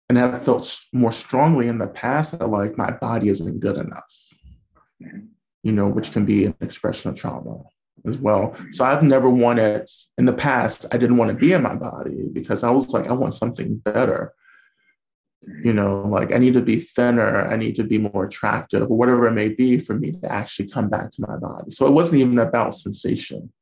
and 0.08 0.16
have 0.16 0.42
felt 0.42 0.86
more 0.94 1.12
strongly 1.12 1.68
in 1.68 1.76
the 1.76 1.86
past 1.86 2.38
that 2.38 2.46
like 2.46 2.78
my 2.78 2.90
body 2.90 3.28
isn't 3.28 3.60
good 3.60 3.76
enough, 3.76 4.14
you 5.62 5.72
know, 5.72 5.86
which 5.86 6.12
can 6.12 6.24
be 6.24 6.46
an 6.46 6.54
expression 6.62 7.10
of 7.10 7.16
trauma 7.16 7.62
as 8.06 8.16
well. 8.16 8.56
So 8.72 8.86
I've 8.86 9.02
never 9.02 9.28
wanted, 9.28 9.86
in 10.16 10.24
the 10.24 10.32
past, 10.32 10.86
I 10.90 10.96
didn't 10.96 11.18
want 11.18 11.30
to 11.30 11.36
be 11.36 11.52
in 11.52 11.62
my 11.62 11.76
body 11.76 12.26
because 12.32 12.62
I 12.62 12.70
was 12.70 12.94
like, 12.94 13.08
I 13.08 13.12
want 13.12 13.34
something 13.34 13.76
better. 13.76 14.32
You 15.62 15.74
know, 15.74 16.06
like 16.08 16.32
I 16.32 16.38
need 16.38 16.54
to 16.54 16.62
be 16.62 16.76
thinner, 16.76 17.46
I 17.46 17.56
need 17.56 17.76
to 17.76 17.84
be 17.84 17.98
more 17.98 18.24
attractive, 18.24 18.90
or 18.90 18.96
whatever 18.96 19.26
it 19.26 19.32
may 19.32 19.50
be 19.50 19.78
for 19.78 19.94
me 19.94 20.12
to 20.12 20.32
actually 20.32 20.68
come 20.68 20.88
back 20.88 21.10
to 21.10 21.24
my 21.28 21.36
body. 21.36 21.70
So 21.70 21.86
it 21.86 21.92
wasn't 21.92 22.20
even 22.22 22.38
about 22.38 22.74
sensation 22.74 23.52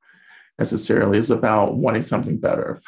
necessarily, 0.58 1.18
it's 1.18 1.30
about 1.30 1.76
wanting 1.76 2.02
something 2.02 2.38
better. 2.38 2.80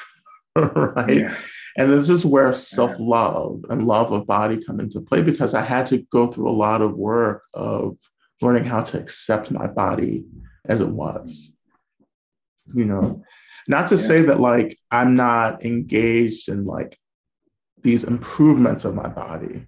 right? 0.75 1.16
Yeah. 1.16 1.37
And 1.77 1.92
this 1.92 2.11
is 2.11 2.27
where 2.27 2.53
self 2.53 2.99
love 2.99 3.64
and 3.71 3.83
love 3.83 4.11
of 4.11 4.27
body 4.27 4.62
come 4.64 4.81
into 4.81 5.01
play 5.01 5.23
because 5.23 5.55
I 5.55 5.62
had 5.62 5.87
to 5.87 5.99
go 6.11 6.27
through 6.27 6.49
a 6.49 6.51
lot 6.51 6.83
of 6.83 6.97
work 6.97 7.44
of 7.55 7.97
learning 8.40 8.64
how 8.64 8.83
to 8.83 8.99
accept 8.99 9.51
my 9.51 9.66
body 9.66 10.25
as 10.64 10.81
it 10.81 10.88
was. 10.88 11.51
You 12.75 12.85
know, 12.85 13.23
not 13.68 13.88
to 13.88 13.97
say 13.97 14.23
that 14.23 14.40
like 14.40 14.77
I'm 14.90 15.14
not 15.14 15.64
engaged 15.64 16.49
in 16.49 16.64
like 16.64 16.99
these 17.83 18.05
improvements 18.05 18.85
of 18.85 18.94
my 18.94 19.09
body. 19.09 19.66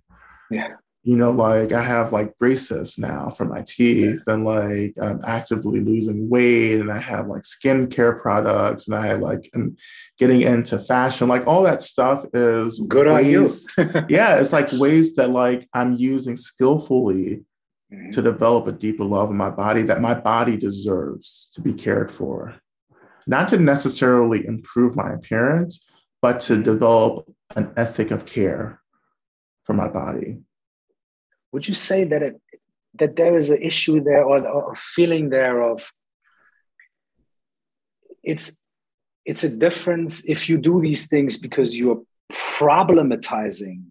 Yeah 0.50 0.74
you 1.02 1.16
know, 1.16 1.30
like 1.30 1.72
I 1.72 1.82
have 1.82 2.12
like 2.12 2.36
braces 2.36 2.98
now 2.98 3.30
for 3.30 3.46
my 3.46 3.62
teeth, 3.66 4.22
and 4.26 4.44
like 4.44 4.94
I'm 5.00 5.20
actively 5.26 5.80
losing 5.80 6.28
weight, 6.28 6.78
and 6.78 6.92
I 6.92 6.98
have 6.98 7.26
like 7.26 7.42
skincare 7.42 8.20
products, 8.20 8.86
and 8.86 8.94
I 8.94 9.14
like 9.14 9.48
am 9.54 9.76
getting 10.18 10.42
into 10.42 10.78
fashion. 10.78 11.26
Like 11.26 11.46
all 11.46 11.62
that 11.62 11.82
stuff 11.82 12.26
is 12.34 12.80
good 12.80 13.06
ways, 13.06 13.66
on 13.78 13.86
you. 13.86 14.02
yeah, 14.10 14.36
it's 14.36 14.52
like 14.52 14.70
ways 14.72 15.14
that 15.14 15.30
like 15.30 15.66
I'm 15.72 15.94
using 15.94 16.36
skillfully 16.36 17.44
mm-hmm. 17.90 18.10
to 18.10 18.20
develop 18.20 18.66
a 18.66 18.72
deeper 18.72 19.04
love 19.04 19.30
in 19.30 19.36
my 19.36 19.50
body 19.50 19.82
that 19.84 20.02
my 20.02 20.12
body 20.12 20.58
deserves 20.58 21.50
to 21.54 21.62
be 21.62 21.72
cared 21.72 22.10
for. 22.10 22.56
Not 23.26 23.48
to 23.48 23.58
necessarily 23.58 24.46
improve 24.46 24.96
my 24.96 25.12
appearance, 25.12 25.82
but 26.20 26.40
to 26.40 26.62
develop 26.62 27.26
an 27.56 27.72
ethic 27.78 28.10
of 28.10 28.26
care 28.26 28.82
for 29.62 29.72
my 29.72 29.88
body 29.88 30.42
would 31.52 31.66
you 31.66 31.74
say 31.74 32.04
that 32.04 32.22
it 32.22 32.40
that 32.94 33.16
there 33.16 33.36
is 33.36 33.50
an 33.50 33.62
issue 33.62 34.02
there 34.02 34.24
or, 34.24 34.46
or 34.46 34.72
a 34.72 34.76
feeling 34.76 35.30
there 35.30 35.62
of 35.62 35.92
it's 38.22 38.60
it's 39.24 39.44
a 39.44 39.48
difference 39.48 40.24
if 40.28 40.48
you 40.48 40.58
do 40.58 40.80
these 40.80 41.06
things 41.08 41.36
because 41.36 41.78
you're 41.78 42.02
problematizing 42.32 43.82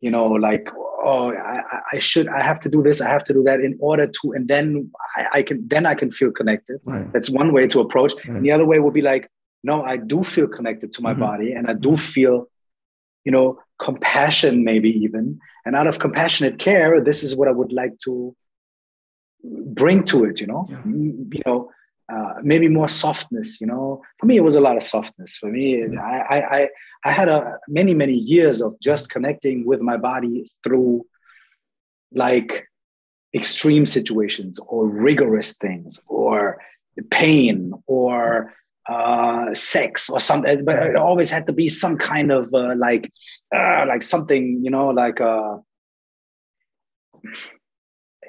you 0.00 0.10
know 0.10 0.26
like 0.26 0.68
oh 0.76 1.32
I, 1.32 1.62
I 1.92 1.98
should 1.98 2.28
i 2.28 2.40
have 2.42 2.60
to 2.60 2.68
do 2.68 2.82
this 2.82 3.00
i 3.00 3.08
have 3.08 3.24
to 3.24 3.32
do 3.32 3.42
that 3.44 3.60
in 3.60 3.76
order 3.80 4.06
to 4.06 4.32
and 4.32 4.48
then 4.48 4.90
i, 5.16 5.38
I 5.38 5.42
can 5.42 5.66
then 5.68 5.86
i 5.86 5.94
can 5.94 6.10
feel 6.10 6.30
connected 6.30 6.80
right. 6.84 7.12
that's 7.12 7.30
one 7.30 7.52
way 7.52 7.66
to 7.68 7.80
approach 7.80 8.14
right. 8.14 8.36
and 8.36 8.44
the 8.44 8.52
other 8.52 8.66
way 8.66 8.78
would 8.78 8.94
be 8.94 9.02
like 9.02 9.28
no 9.62 9.82
i 9.82 9.96
do 9.96 10.22
feel 10.22 10.48
connected 10.48 10.92
to 10.92 11.02
my 11.02 11.12
mm-hmm. 11.12 11.20
body 11.20 11.52
and 11.52 11.68
i 11.68 11.74
do 11.74 11.96
feel 11.96 12.48
you 13.24 13.32
know 13.32 13.58
compassion 13.78 14.64
maybe 14.64 14.90
even 14.90 15.38
and 15.64 15.74
out 15.74 15.86
of 15.86 15.98
compassionate 15.98 16.58
care 16.58 17.02
this 17.02 17.22
is 17.22 17.36
what 17.36 17.48
i 17.48 17.50
would 17.50 17.72
like 17.72 17.96
to 17.98 18.34
bring 19.42 20.04
to 20.04 20.24
it 20.24 20.40
you 20.40 20.46
know 20.46 20.66
yeah. 20.70 20.82
you 20.86 21.42
know 21.46 21.70
uh, 22.12 22.34
maybe 22.42 22.68
more 22.68 22.88
softness 22.88 23.60
you 23.60 23.66
know 23.66 24.02
for 24.18 24.26
me 24.26 24.36
it 24.36 24.44
was 24.44 24.54
a 24.54 24.60
lot 24.60 24.76
of 24.76 24.82
softness 24.82 25.36
for 25.36 25.50
me 25.50 25.84
yeah. 25.84 26.00
I, 26.00 26.58
I 26.58 26.68
i 27.04 27.12
had 27.12 27.28
a 27.28 27.58
many 27.66 27.94
many 27.94 28.14
years 28.14 28.60
of 28.60 28.78
just 28.80 29.10
connecting 29.10 29.66
with 29.66 29.80
my 29.80 29.96
body 29.96 30.46
through 30.62 31.06
like 32.12 32.68
extreme 33.34 33.84
situations 33.84 34.60
or 34.68 34.86
rigorous 34.86 35.56
things 35.56 36.00
or 36.06 36.58
pain 37.10 37.72
or 37.86 38.52
uh, 38.88 39.54
sex 39.54 40.10
or 40.10 40.20
something, 40.20 40.64
but 40.64 40.74
it 40.74 40.96
always 40.96 41.30
had 41.30 41.46
to 41.46 41.52
be 41.52 41.68
some 41.68 41.96
kind 41.96 42.30
of 42.30 42.52
uh, 42.52 42.74
like, 42.76 43.10
uh, 43.54 43.84
like 43.86 44.02
something, 44.02 44.60
you 44.62 44.70
know, 44.70 44.88
like 44.88 45.20
uh, 45.20 45.58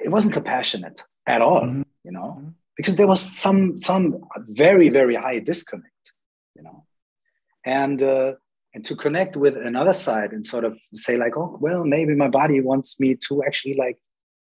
it 0.02 0.10
wasn't 0.10 0.32
compassionate 0.32 1.02
at 1.26 1.42
all, 1.42 1.62
mm-hmm. 1.62 1.82
you 2.04 2.12
know, 2.12 2.42
because 2.76 2.96
there 2.96 3.06
was 3.06 3.20
some 3.20 3.76
some 3.76 4.24
very 4.48 4.88
very 4.88 5.14
high 5.14 5.38
disconnect, 5.38 6.12
you 6.54 6.62
know, 6.62 6.86
and 7.64 8.02
uh, 8.02 8.32
and 8.74 8.84
to 8.84 8.96
connect 8.96 9.36
with 9.36 9.56
another 9.56 9.92
side 9.92 10.32
and 10.32 10.46
sort 10.46 10.64
of 10.64 10.78
say 10.94 11.16
like, 11.16 11.36
oh 11.36 11.58
well, 11.60 11.84
maybe 11.84 12.14
my 12.14 12.28
body 12.28 12.60
wants 12.60 13.00
me 13.00 13.16
to 13.28 13.42
actually 13.44 13.74
like, 13.74 13.98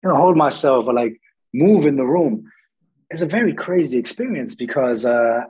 you 0.02 0.08
know, 0.08 0.16
hold 0.16 0.36
myself 0.36 0.86
or 0.86 0.92
like 0.92 1.20
move 1.52 1.86
in 1.86 1.96
the 1.96 2.06
room. 2.06 2.50
It's 3.10 3.22
a 3.22 3.26
very 3.26 3.54
crazy 3.54 3.98
experience 3.98 4.54
because 4.54 5.06
uh, 5.06 5.44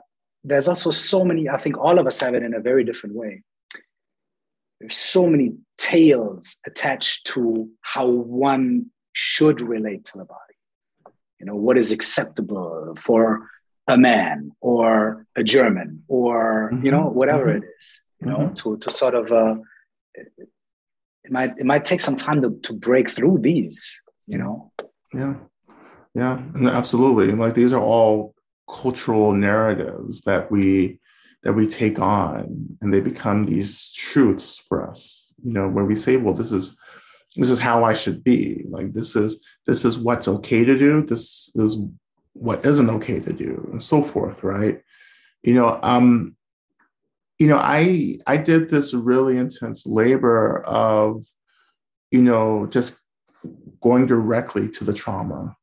there's 0.49 0.67
also 0.67 0.91
so 0.91 1.23
many, 1.23 1.49
I 1.49 1.57
think 1.57 1.77
all 1.77 1.99
of 1.99 2.07
us 2.07 2.19
have 2.19 2.33
it 2.33 2.43
in 2.43 2.53
a 2.53 2.59
very 2.59 2.83
different 2.83 3.15
way. 3.15 3.43
There's 4.79 4.95
so 4.95 5.27
many 5.27 5.55
tales 5.77 6.57
attached 6.65 7.27
to 7.27 7.69
how 7.81 8.07
one 8.09 8.87
should 9.13 9.61
relate 9.61 10.05
to 10.05 10.17
the 10.17 10.25
body. 10.25 10.39
You 11.39 11.45
know, 11.45 11.55
what 11.55 11.77
is 11.77 11.91
acceptable 11.91 12.95
for 12.97 13.49
a 13.87 13.97
man 13.97 14.51
or 14.61 15.25
a 15.35 15.43
German 15.43 16.03
or, 16.07 16.71
mm-hmm. 16.73 16.85
you 16.85 16.91
know, 16.91 17.07
whatever 17.07 17.47
mm-hmm. 17.47 17.63
it 17.63 17.69
is, 17.77 18.01
you 18.21 18.27
know, 18.27 18.37
mm-hmm. 18.37 18.53
to, 18.53 18.77
to 18.77 18.91
sort 18.91 19.15
of, 19.15 19.31
uh, 19.31 19.55
it 20.15 21.31
might, 21.31 21.57
it 21.57 21.65
might 21.65 21.85
take 21.85 22.01
some 22.01 22.15
time 22.15 22.41
to, 22.41 22.59
to 22.63 22.73
break 22.73 23.09
through 23.09 23.39
these, 23.39 24.01
you 24.27 24.37
know? 24.37 24.71
Yeah. 25.13 25.35
Yeah, 26.15 26.41
absolutely. 26.55 27.31
Like 27.33 27.53
these 27.53 27.71
are 27.71 27.81
all 27.81 28.33
cultural 28.69 29.33
narratives 29.33 30.21
that 30.21 30.51
we 30.51 30.99
that 31.43 31.53
we 31.53 31.65
take 31.67 31.99
on 31.99 32.77
and 32.81 32.93
they 32.93 33.01
become 33.01 33.45
these 33.45 33.91
truths 33.93 34.57
for 34.57 34.87
us 34.87 35.33
you 35.43 35.53
know 35.53 35.67
where 35.67 35.85
we 35.85 35.95
say 35.95 36.17
well 36.17 36.33
this 36.33 36.51
is 36.51 36.77
this 37.35 37.49
is 37.49 37.59
how 37.59 37.83
i 37.83 37.93
should 37.93 38.23
be. 38.23 38.65
Like 38.69 38.93
this 38.93 39.15
is 39.15 39.43
this 39.65 39.85
is 39.85 39.99
what's 39.99 40.27
okay 40.27 40.65
to 40.65 40.77
do. 40.77 41.05
This 41.05 41.51
is 41.55 41.77
what 42.33 42.65
isn't 42.65 42.89
okay 42.89 43.19
to 43.19 43.33
do 43.33 43.67
and 43.71 43.83
so 43.83 44.03
forth 44.03 44.43
right? 44.43 44.81
You 45.43 45.53
know 45.55 45.79
um 45.83 46.35
you 47.37 47.47
know 47.47 47.57
i 47.57 48.17
i 48.27 48.35
did 48.35 48.69
this 48.69 48.93
really 48.93 49.37
intense 49.37 49.85
labor 49.85 50.61
of 50.65 51.25
you 52.11 52.21
know 52.21 52.65
just 52.65 52.97
going 53.81 54.05
directly 54.05 54.67
to 54.67 54.83
the 54.83 54.91
trauma 54.93 55.55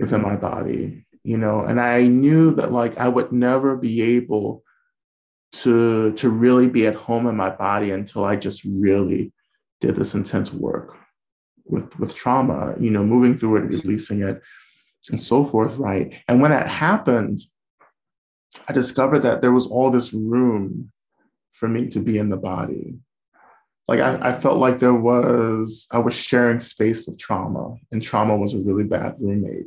within 0.00 0.22
my 0.22 0.36
body 0.36 1.05
you 1.26 1.36
know 1.36 1.60
and 1.60 1.80
i 1.80 2.06
knew 2.06 2.52
that 2.54 2.70
like 2.70 2.96
i 2.98 3.08
would 3.08 3.32
never 3.32 3.76
be 3.76 4.00
able 4.00 4.62
to 5.50 6.12
to 6.12 6.28
really 6.28 6.68
be 6.68 6.86
at 6.86 6.94
home 6.94 7.26
in 7.26 7.36
my 7.36 7.50
body 7.50 7.90
until 7.90 8.24
i 8.24 8.36
just 8.36 8.64
really 8.64 9.32
did 9.80 9.96
this 9.96 10.14
intense 10.14 10.52
work 10.52 10.96
with 11.64 11.98
with 11.98 12.14
trauma 12.14 12.74
you 12.78 12.90
know 12.90 13.04
moving 13.04 13.36
through 13.36 13.56
it 13.56 13.68
releasing 13.68 14.22
it 14.22 14.40
and 15.10 15.22
so 15.22 15.44
forth 15.44 15.76
right? 15.78 16.20
And 16.26 16.40
when 16.40 16.50
that 16.50 16.68
happened 16.68 17.40
i 18.68 18.72
discovered 18.72 19.20
that 19.20 19.42
there 19.42 19.52
was 19.52 19.66
all 19.66 19.90
this 19.90 20.12
room 20.12 20.92
for 21.50 21.68
me 21.68 21.88
to 21.88 22.00
be 22.00 22.18
in 22.18 22.28
the 22.28 22.36
body. 22.36 22.98
Like 23.88 24.00
I, 24.00 24.30
I 24.30 24.32
felt 24.32 24.58
like 24.58 24.78
there 24.78 24.94
was 24.94 25.88
i 25.92 25.98
was 25.98 26.14
sharing 26.14 26.60
space 26.60 27.06
with 27.06 27.18
trauma 27.18 27.76
and 27.90 28.02
trauma 28.02 28.36
was 28.36 28.52
a 28.52 28.58
really 28.58 28.84
bad 28.84 29.16
roommate 29.20 29.66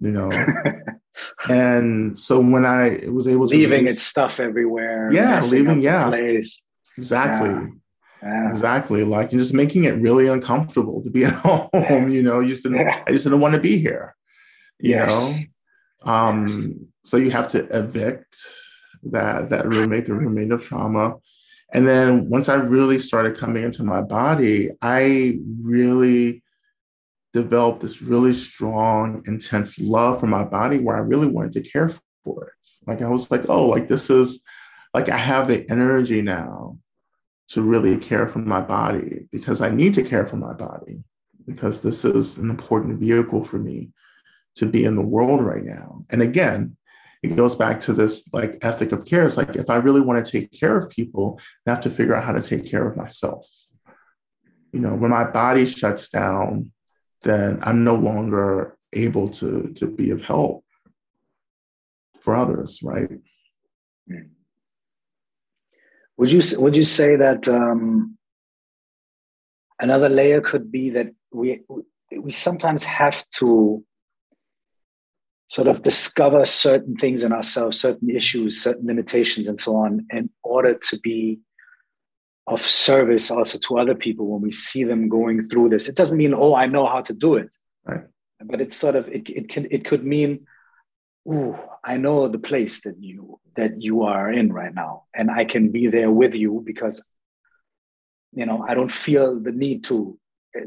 you 0.00 0.10
know. 0.10 0.30
and 1.48 2.18
so 2.18 2.40
when 2.40 2.64
I 2.64 3.00
was 3.08 3.28
able 3.28 3.46
to 3.48 3.56
leaving 3.56 3.80
release, 3.80 3.92
its 3.92 4.02
stuff 4.02 4.40
everywhere, 4.40 5.12
yeah, 5.12 5.40
leaving, 5.50 5.80
yeah, 5.80 6.08
place. 6.08 6.62
exactly. 6.96 7.50
Yeah. 7.50 7.66
Yeah. 8.22 8.50
Exactly. 8.50 9.02
Like 9.02 9.30
just 9.30 9.54
making 9.54 9.84
it 9.84 9.94
really 9.96 10.26
uncomfortable 10.26 11.02
to 11.02 11.10
be 11.10 11.24
at 11.24 11.32
home. 11.72 12.08
You 12.10 12.22
know, 12.22 12.40
you 12.40 12.48
just 12.48 12.64
didn't. 12.64 12.86
I 12.86 13.10
just 13.12 13.24
didn't 13.24 13.40
want 13.40 13.54
to 13.54 13.60
be 13.60 13.78
here. 13.78 14.14
You 14.78 14.90
yes. 14.90 15.38
know? 16.04 16.12
Um, 16.12 16.42
yes. 16.42 16.66
so 17.02 17.16
you 17.16 17.30
have 17.30 17.48
to 17.48 17.60
evict 17.76 18.36
that 19.04 19.48
that 19.48 19.66
roommate, 19.66 20.06
the 20.06 20.14
roommate 20.14 20.52
of 20.52 20.62
trauma. 20.62 21.16
And 21.72 21.86
then 21.86 22.28
once 22.28 22.48
I 22.48 22.54
really 22.54 22.98
started 22.98 23.38
coming 23.38 23.64
into 23.64 23.84
my 23.84 24.00
body, 24.00 24.70
I 24.82 25.38
really 25.62 26.42
developed 27.32 27.80
this 27.80 28.02
really 28.02 28.32
strong, 28.32 29.22
intense 29.26 29.78
love 29.78 30.20
for 30.20 30.26
my 30.26 30.44
body 30.44 30.78
where 30.78 30.96
I 30.96 31.00
really 31.00 31.28
wanted 31.28 31.52
to 31.52 31.62
care 31.62 31.90
for 32.24 32.44
it. 32.44 32.66
Like 32.86 33.02
I 33.02 33.08
was 33.08 33.30
like, 33.30 33.48
oh, 33.48 33.66
like 33.66 33.88
this 33.88 34.10
is 34.10 34.42
like 34.92 35.08
I 35.08 35.16
have 35.16 35.48
the 35.48 35.68
energy 35.70 36.22
now 36.22 36.78
to 37.48 37.62
really 37.62 37.96
care 37.96 38.26
for 38.26 38.38
my 38.38 38.60
body 38.60 39.28
because 39.32 39.60
I 39.60 39.70
need 39.70 39.94
to 39.94 40.02
care 40.02 40.26
for 40.26 40.36
my 40.36 40.52
body 40.52 41.02
because 41.46 41.82
this 41.82 42.04
is 42.04 42.38
an 42.38 42.50
important 42.50 43.00
vehicle 43.00 43.44
for 43.44 43.58
me 43.58 43.90
to 44.56 44.66
be 44.66 44.84
in 44.84 44.96
the 44.96 45.02
world 45.02 45.42
right 45.44 45.64
now. 45.64 46.04
And 46.10 46.22
again, 46.22 46.76
it 47.22 47.36
goes 47.36 47.54
back 47.54 47.80
to 47.80 47.92
this 47.92 48.32
like 48.32 48.58
ethic 48.62 48.92
of 48.92 49.04
care. 49.04 49.24
It's 49.24 49.36
like 49.36 49.56
if 49.56 49.68
I 49.68 49.76
really 49.76 50.00
want 50.00 50.24
to 50.24 50.30
take 50.30 50.52
care 50.52 50.76
of 50.76 50.88
people, 50.88 51.40
I 51.66 51.70
have 51.70 51.80
to 51.82 51.90
figure 51.90 52.14
out 52.14 52.24
how 52.24 52.32
to 52.32 52.42
take 52.42 52.70
care 52.70 52.86
of 52.88 52.96
myself. 52.96 53.46
You 54.72 54.80
know, 54.80 54.94
when 54.94 55.10
my 55.10 55.24
body 55.24 55.66
shuts 55.66 56.08
down, 56.08 56.72
then 57.22 57.58
I'm 57.62 57.84
no 57.84 57.94
longer 57.94 58.76
able 58.92 59.28
to 59.28 59.72
to 59.74 59.86
be 59.86 60.10
of 60.10 60.22
help 60.22 60.64
for 62.20 62.34
others, 62.34 62.80
right? 62.82 63.10
Would 66.16 66.32
you 66.32 66.42
would 66.58 66.76
you 66.76 66.84
say 66.84 67.16
that 67.16 67.48
um, 67.48 68.18
another 69.80 70.08
layer 70.08 70.40
could 70.40 70.70
be 70.70 70.90
that 70.90 71.12
we 71.32 71.62
we 72.18 72.30
sometimes 72.30 72.84
have 72.84 73.24
to 73.38 73.84
sort 75.48 75.66
of 75.66 75.82
discover 75.82 76.44
certain 76.44 76.94
things 76.94 77.24
in 77.24 77.32
ourselves, 77.32 77.80
certain 77.80 78.10
issues, 78.10 78.62
certain 78.62 78.86
limitations, 78.86 79.48
and 79.48 79.58
so 79.58 79.76
on, 79.76 80.06
in 80.12 80.30
order 80.42 80.74
to 80.74 81.00
be 81.00 81.40
of 82.50 82.60
service 82.60 83.30
also 83.30 83.58
to 83.58 83.78
other 83.78 83.94
people 83.94 84.26
when 84.26 84.42
we 84.42 84.50
see 84.50 84.82
them 84.82 85.08
going 85.08 85.48
through 85.48 85.68
this. 85.68 85.88
It 85.88 85.94
doesn't 85.94 86.18
mean, 86.18 86.34
oh, 86.34 86.54
I 86.54 86.66
know 86.66 86.86
how 86.86 87.00
to 87.02 87.14
do 87.14 87.36
it. 87.36 87.54
Right. 87.84 88.04
But 88.42 88.60
it's 88.60 88.76
sort 88.76 88.96
of 88.96 89.08
it, 89.08 89.28
it 89.28 89.48
can 89.48 89.68
it 89.70 89.84
could 89.84 90.04
mean, 90.04 90.46
oh, 91.28 91.58
I 91.84 91.96
know 91.96 92.28
the 92.28 92.38
place 92.38 92.82
that 92.82 92.96
you 92.98 93.38
that 93.56 93.80
you 93.80 94.02
are 94.02 94.30
in 94.30 94.52
right 94.52 94.74
now. 94.74 95.04
And 95.14 95.30
I 95.30 95.44
can 95.44 95.70
be 95.70 95.86
there 95.86 96.10
with 96.10 96.34
you 96.34 96.62
because 96.64 97.08
you 98.32 98.46
know 98.46 98.64
I 98.66 98.74
don't 98.74 98.90
feel 98.90 99.38
the 99.38 99.52
need 99.52 99.84
to 99.84 100.18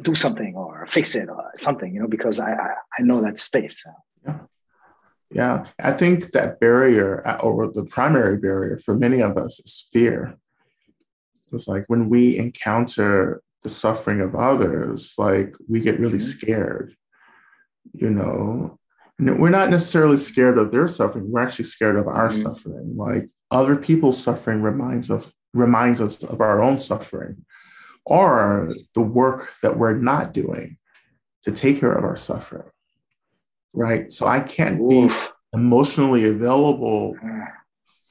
do 0.01 0.15
something 0.15 0.55
or 0.55 0.87
fix 0.89 1.15
it 1.15 1.29
or 1.29 1.51
something, 1.57 1.93
you 1.93 2.01
know, 2.01 2.07
because 2.07 2.39
I 2.39 2.53
I, 2.53 2.73
I 2.99 3.01
know 3.01 3.21
that 3.21 3.37
space. 3.37 3.85
Yeah. 4.25 4.39
Yeah, 5.31 5.65
I 5.79 5.93
think 5.93 6.29
that 6.33 6.59
barrier, 6.59 7.27
uh, 7.27 7.39
or 7.41 7.71
the 7.71 7.85
primary 7.85 8.37
barrier 8.37 8.77
for 8.77 8.93
many 8.95 9.19
of 9.19 9.35
us, 9.35 9.59
is 9.59 9.87
fear. 9.91 10.37
It's 11.53 11.67
like 11.67 11.85
when 11.87 12.09
we 12.09 12.37
encounter 12.37 13.41
the 13.63 13.69
suffering 13.69 14.21
of 14.21 14.35
others, 14.35 15.15
like 15.17 15.55
we 15.69 15.79
get 15.79 15.99
really 15.99 16.17
mm-hmm. 16.17 16.45
scared. 16.45 16.95
You 17.93 18.09
know, 18.09 18.79
we're 19.19 19.49
not 19.49 19.69
necessarily 19.69 20.17
scared 20.17 20.57
of 20.57 20.71
their 20.71 20.87
suffering. 20.87 21.31
We're 21.31 21.43
actually 21.43 21.65
scared 21.65 21.97
of 21.97 22.07
our 22.07 22.29
mm-hmm. 22.29 22.41
suffering. 22.41 22.93
Like 22.97 23.29
other 23.51 23.75
people's 23.75 24.21
suffering 24.21 24.61
reminds 24.61 25.09
of 25.09 25.33
reminds 25.53 26.01
us 26.01 26.23
of 26.23 26.41
our 26.41 26.63
own 26.63 26.77
suffering, 26.79 27.45
or 28.05 28.73
the 28.95 29.01
work 29.01 29.51
that 29.61 29.77
we're 29.77 29.93
not 29.93 30.33
doing 30.33 30.77
to 31.43 31.51
take 31.51 31.79
care 31.79 31.93
of 31.93 32.03
our 32.03 32.17
suffering 32.17 32.63
right? 33.73 34.11
So 34.11 34.27
I 34.27 34.39
can't 34.39 34.87
be 34.87 35.09
emotionally 35.53 36.25
available 36.25 37.15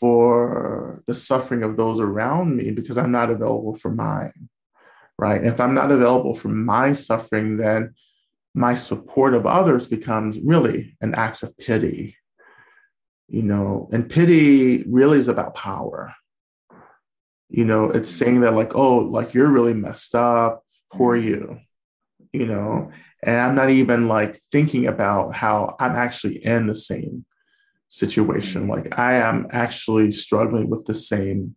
for 0.02 1.00
the 1.06 1.14
suffering 1.14 1.62
of 1.62 1.76
those 1.76 2.00
around 2.00 2.56
me 2.56 2.72
because 2.72 2.98
I'm 2.98 3.12
not 3.12 3.30
available 3.30 3.76
for 3.76 3.88
mine, 3.88 4.48
right? 5.16 5.44
If 5.44 5.60
I'm 5.60 5.74
not 5.74 5.92
available 5.92 6.34
for 6.34 6.48
my 6.48 6.92
suffering, 6.92 7.56
then 7.56 7.94
my 8.52 8.74
support 8.74 9.32
of 9.32 9.46
others 9.46 9.86
becomes 9.86 10.40
really 10.40 10.96
an 11.00 11.14
act 11.14 11.44
of 11.44 11.56
pity, 11.56 12.16
you 13.28 13.44
know, 13.44 13.88
and 13.92 14.10
pity 14.10 14.82
really 14.88 15.18
is 15.18 15.28
about 15.28 15.54
power. 15.54 16.12
You 17.48 17.64
know, 17.64 17.90
it's 17.90 18.10
saying 18.10 18.40
that, 18.40 18.54
like, 18.54 18.74
oh, 18.74 18.96
like 18.96 19.34
you're 19.34 19.52
really 19.52 19.74
messed 19.74 20.16
up, 20.16 20.64
poor 20.92 21.16
mm-hmm. 21.16 21.28
you, 21.28 21.60
you 22.32 22.46
know, 22.46 22.90
and 23.22 23.40
i'm 23.40 23.54
not 23.54 23.70
even 23.70 24.08
like 24.08 24.34
thinking 24.50 24.86
about 24.86 25.32
how 25.32 25.76
i'm 25.78 25.94
actually 25.94 26.44
in 26.44 26.66
the 26.66 26.74
same 26.74 27.24
situation. 27.92 28.62
Mm-hmm. 28.62 28.70
Like 28.70 28.98
i 28.98 29.14
am 29.14 29.46
actually 29.50 30.10
struggling 30.10 30.70
with 30.70 30.84
the 30.86 30.94
same 30.94 31.56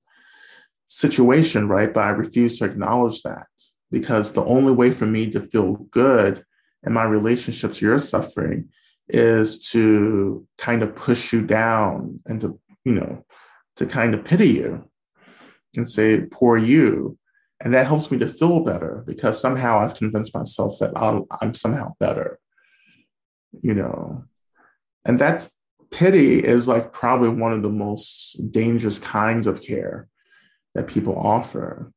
situation 0.85 1.67
right? 1.67 1.93
But 1.93 2.01
i 2.01 2.09
refuse 2.09 2.59
to 2.59 2.65
acknowledge 2.65 3.23
that 3.23 3.47
because 3.91 4.31
the 4.31 4.45
only 4.45 4.73
way 4.73 4.91
for 4.91 5.05
me 5.05 5.31
to 5.31 5.39
feel 5.39 5.73
good 5.89 6.43
in 6.85 6.93
my 6.93 7.03
relationship 7.03 7.73
to 7.73 7.85
your 7.85 7.99
suffering 7.99 8.69
is 9.07 9.69
to 9.69 10.45
kind 10.57 10.83
of 10.83 10.95
push 10.95 11.33
you 11.33 11.41
down 11.41 12.19
and 12.25 12.41
to 12.41 12.59
you 12.83 12.93
know 12.93 13.23
to 13.77 13.85
kind 13.85 14.13
of 14.13 14.23
pity 14.23 14.49
you 14.49 14.89
and 15.77 15.87
say 15.87 16.21
poor 16.31 16.57
you. 16.57 17.17
And 17.61 17.73
that 17.73 17.87
helps 17.87 18.11
me 18.11 18.17
to 18.19 18.27
feel 18.27 18.59
better 18.59 19.03
because 19.07 19.39
somehow 19.39 19.79
I've 19.79 19.95
convinced 19.95 20.35
myself 20.35 20.77
that 20.79 20.91
I'm, 20.95 21.23
I'm 21.41 21.53
somehow 21.53 21.93
better, 21.99 22.39
you 23.61 23.73
know. 23.73 24.25
And 25.05 25.17
that's 25.17 25.51
pity 25.91 26.43
is 26.43 26.67
like 26.67 26.93
probably 26.93 27.29
one 27.29 27.53
of 27.53 27.61
the 27.61 27.69
most 27.69 28.51
dangerous 28.51 28.99
kinds 28.99 29.47
of 29.47 29.61
care 29.61 30.07
that 30.73 30.87
people 30.87 31.17
offer, 31.17 31.91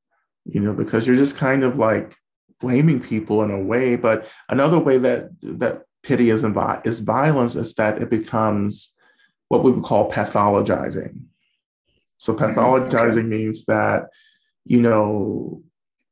you 0.44 0.60
know, 0.60 0.72
because 0.72 1.06
you're 1.06 1.16
just 1.16 1.36
kind 1.36 1.64
of 1.64 1.76
like 1.76 2.14
blaming 2.60 3.00
people 3.00 3.42
in 3.42 3.50
a 3.50 3.62
way. 3.62 3.96
But 3.96 4.28
another 4.48 4.78
way 4.78 4.98
that 4.98 5.30
that 5.42 5.82
pity 6.02 6.30
is, 6.30 6.44
is 6.84 7.00
violence 7.00 7.56
is 7.56 7.74
that 7.74 8.02
it 8.02 8.10
becomes 8.10 8.94
what 9.48 9.62
we 9.62 9.72
would 9.72 9.84
call 9.84 10.10
pathologizing. 10.10 11.22
So 12.16 12.34
mm-hmm. 12.34 12.44
pathologizing 12.44 13.28
means 13.28 13.64
that 13.66 14.08
you 14.68 14.82
know, 14.82 15.62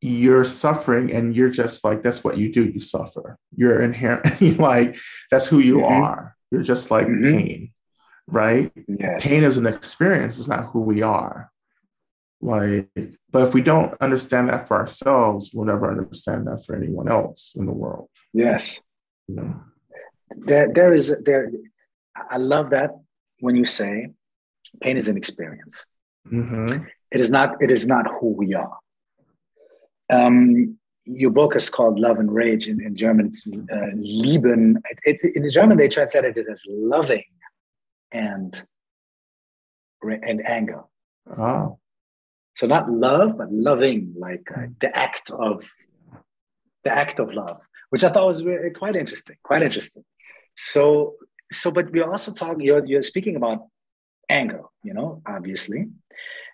you're 0.01 0.45
suffering 0.45 1.12
and 1.12 1.37
you're 1.37 1.51
just 1.51 1.85
like, 1.85 2.03
that's 2.03 2.25
what 2.25 2.39
you 2.39 2.53
do, 2.53 2.65
you 2.65 2.81
suffer. 2.81 3.39
You're 3.55 3.83
inherent, 3.83 4.41
like, 4.59 4.97
that's 5.31 5.47
who 5.47 5.59
you 5.59 5.77
mm-hmm. 5.77 6.03
are. 6.03 6.36
You're 6.57 6.64
just 6.64 6.90
like 6.90 7.07
mm-hmm. 7.07 7.23
pain, 7.23 7.73
right? 8.27 8.73
Yes. 8.88 9.29
Pain 9.29 9.45
is 9.45 9.59
an 9.59 9.66
experience, 9.66 10.38
it's 10.38 10.49
not 10.49 10.71
who 10.71 10.81
we 10.81 11.03
are. 11.03 11.53
Like, 12.40 12.88
but 13.31 13.47
if 13.47 13.53
we 13.53 13.61
don't 13.61 13.95
understand 14.01 14.49
that 14.49 14.66
for 14.66 14.79
ourselves, 14.79 15.51
we'll 15.53 15.66
never 15.66 15.90
understand 15.90 16.47
that 16.47 16.64
for 16.64 16.75
anyone 16.75 17.09
else 17.09 17.55
in 17.59 17.66
the 17.66 17.75
world. 17.75 18.09
Yes. 18.33 18.81
You 19.29 19.35
know? 19.37 19.61
There, 20.31 20.73
there 20.73 20.95
is 20.95 21.23
there. 21.25 21.53
I 22.31 22.38
love 22.38 22.71
that 22.71 22.92
when 23.40 23.55
you 23.55 23.66
say 23.66 24.09
pain 24.81 24.97
is 24.97 25.09
an 25.09 25.19
experience. 25.19 25.85
Mm-hmm. 26.27 26.85
It 27.12 27.21
is 27.21 27.31
not. 27.31 27.61
It 27.61 27.71
is 27.71 27.87
not 27.87 28.07
who 28.19 28.33
we 28.33 28.55
are. 28.55 28.79
Um, 30.09 30.79
your 31.07 31.31
book 31.31 31.57
is 31.57 31.71
called 31.71 31.99
Love 31.99 32.19
and 32.19 32.33
Rage. 32.33 32.66
In, 32.69 32.83
in 32.83 32.97
German, 32.97 33.27
it's 33.27 33.47
uh, 33.47 33.87
Lieben. 33.95 34.83
It, 35.05 35.21
it, 35.23 35.37
in 35.37 35.49
German, 35.49 35.79
they 35.79 35.88
translated 35.88 36.37
it 36.37 36.47
as 36.51 36.64
loving 36.69 37.25
and 38.12 38.62
and 40.03 40.47
anger. 40.47 40.83
Oh. 41.37 41.79
So 42.55 42.66
not 42.66 42.90
love, 42.90 43.38
but 43.38 43.53
loving, 43.53 44.14
like 44.16 44.49
uh, 44.55 44.66
the 44.81 44.97
act 44.97 45.31
of 45.31 45.69
the 46.85 46.92
act 46.92 47.19
of 47.19 47.33
love, 47.33 47.61
which 47.90 48.05
I 48.05 48.09
thought 48.09 48.27
was 48.27 48.45
really, 48.45 48.71
quite 48.71 48.97
interesting. 48.97 49.37
Quite 49.42 49.62
interesting. 49.62 50.05
So 50.55 51.16
so, 51.53 51.71
but 51.71 51.92
we're 51.92 52.11
also 52.11 52.33
talking. 52.33 52.61
You're 52.61 52.85
you're 52.85 53.03
speaking 53.03 53.37
about 53.37 53.66
anger, 54.29 54.62
you 54.83 54.95
know, 54.95 55.23
obviously, 55.27 55.88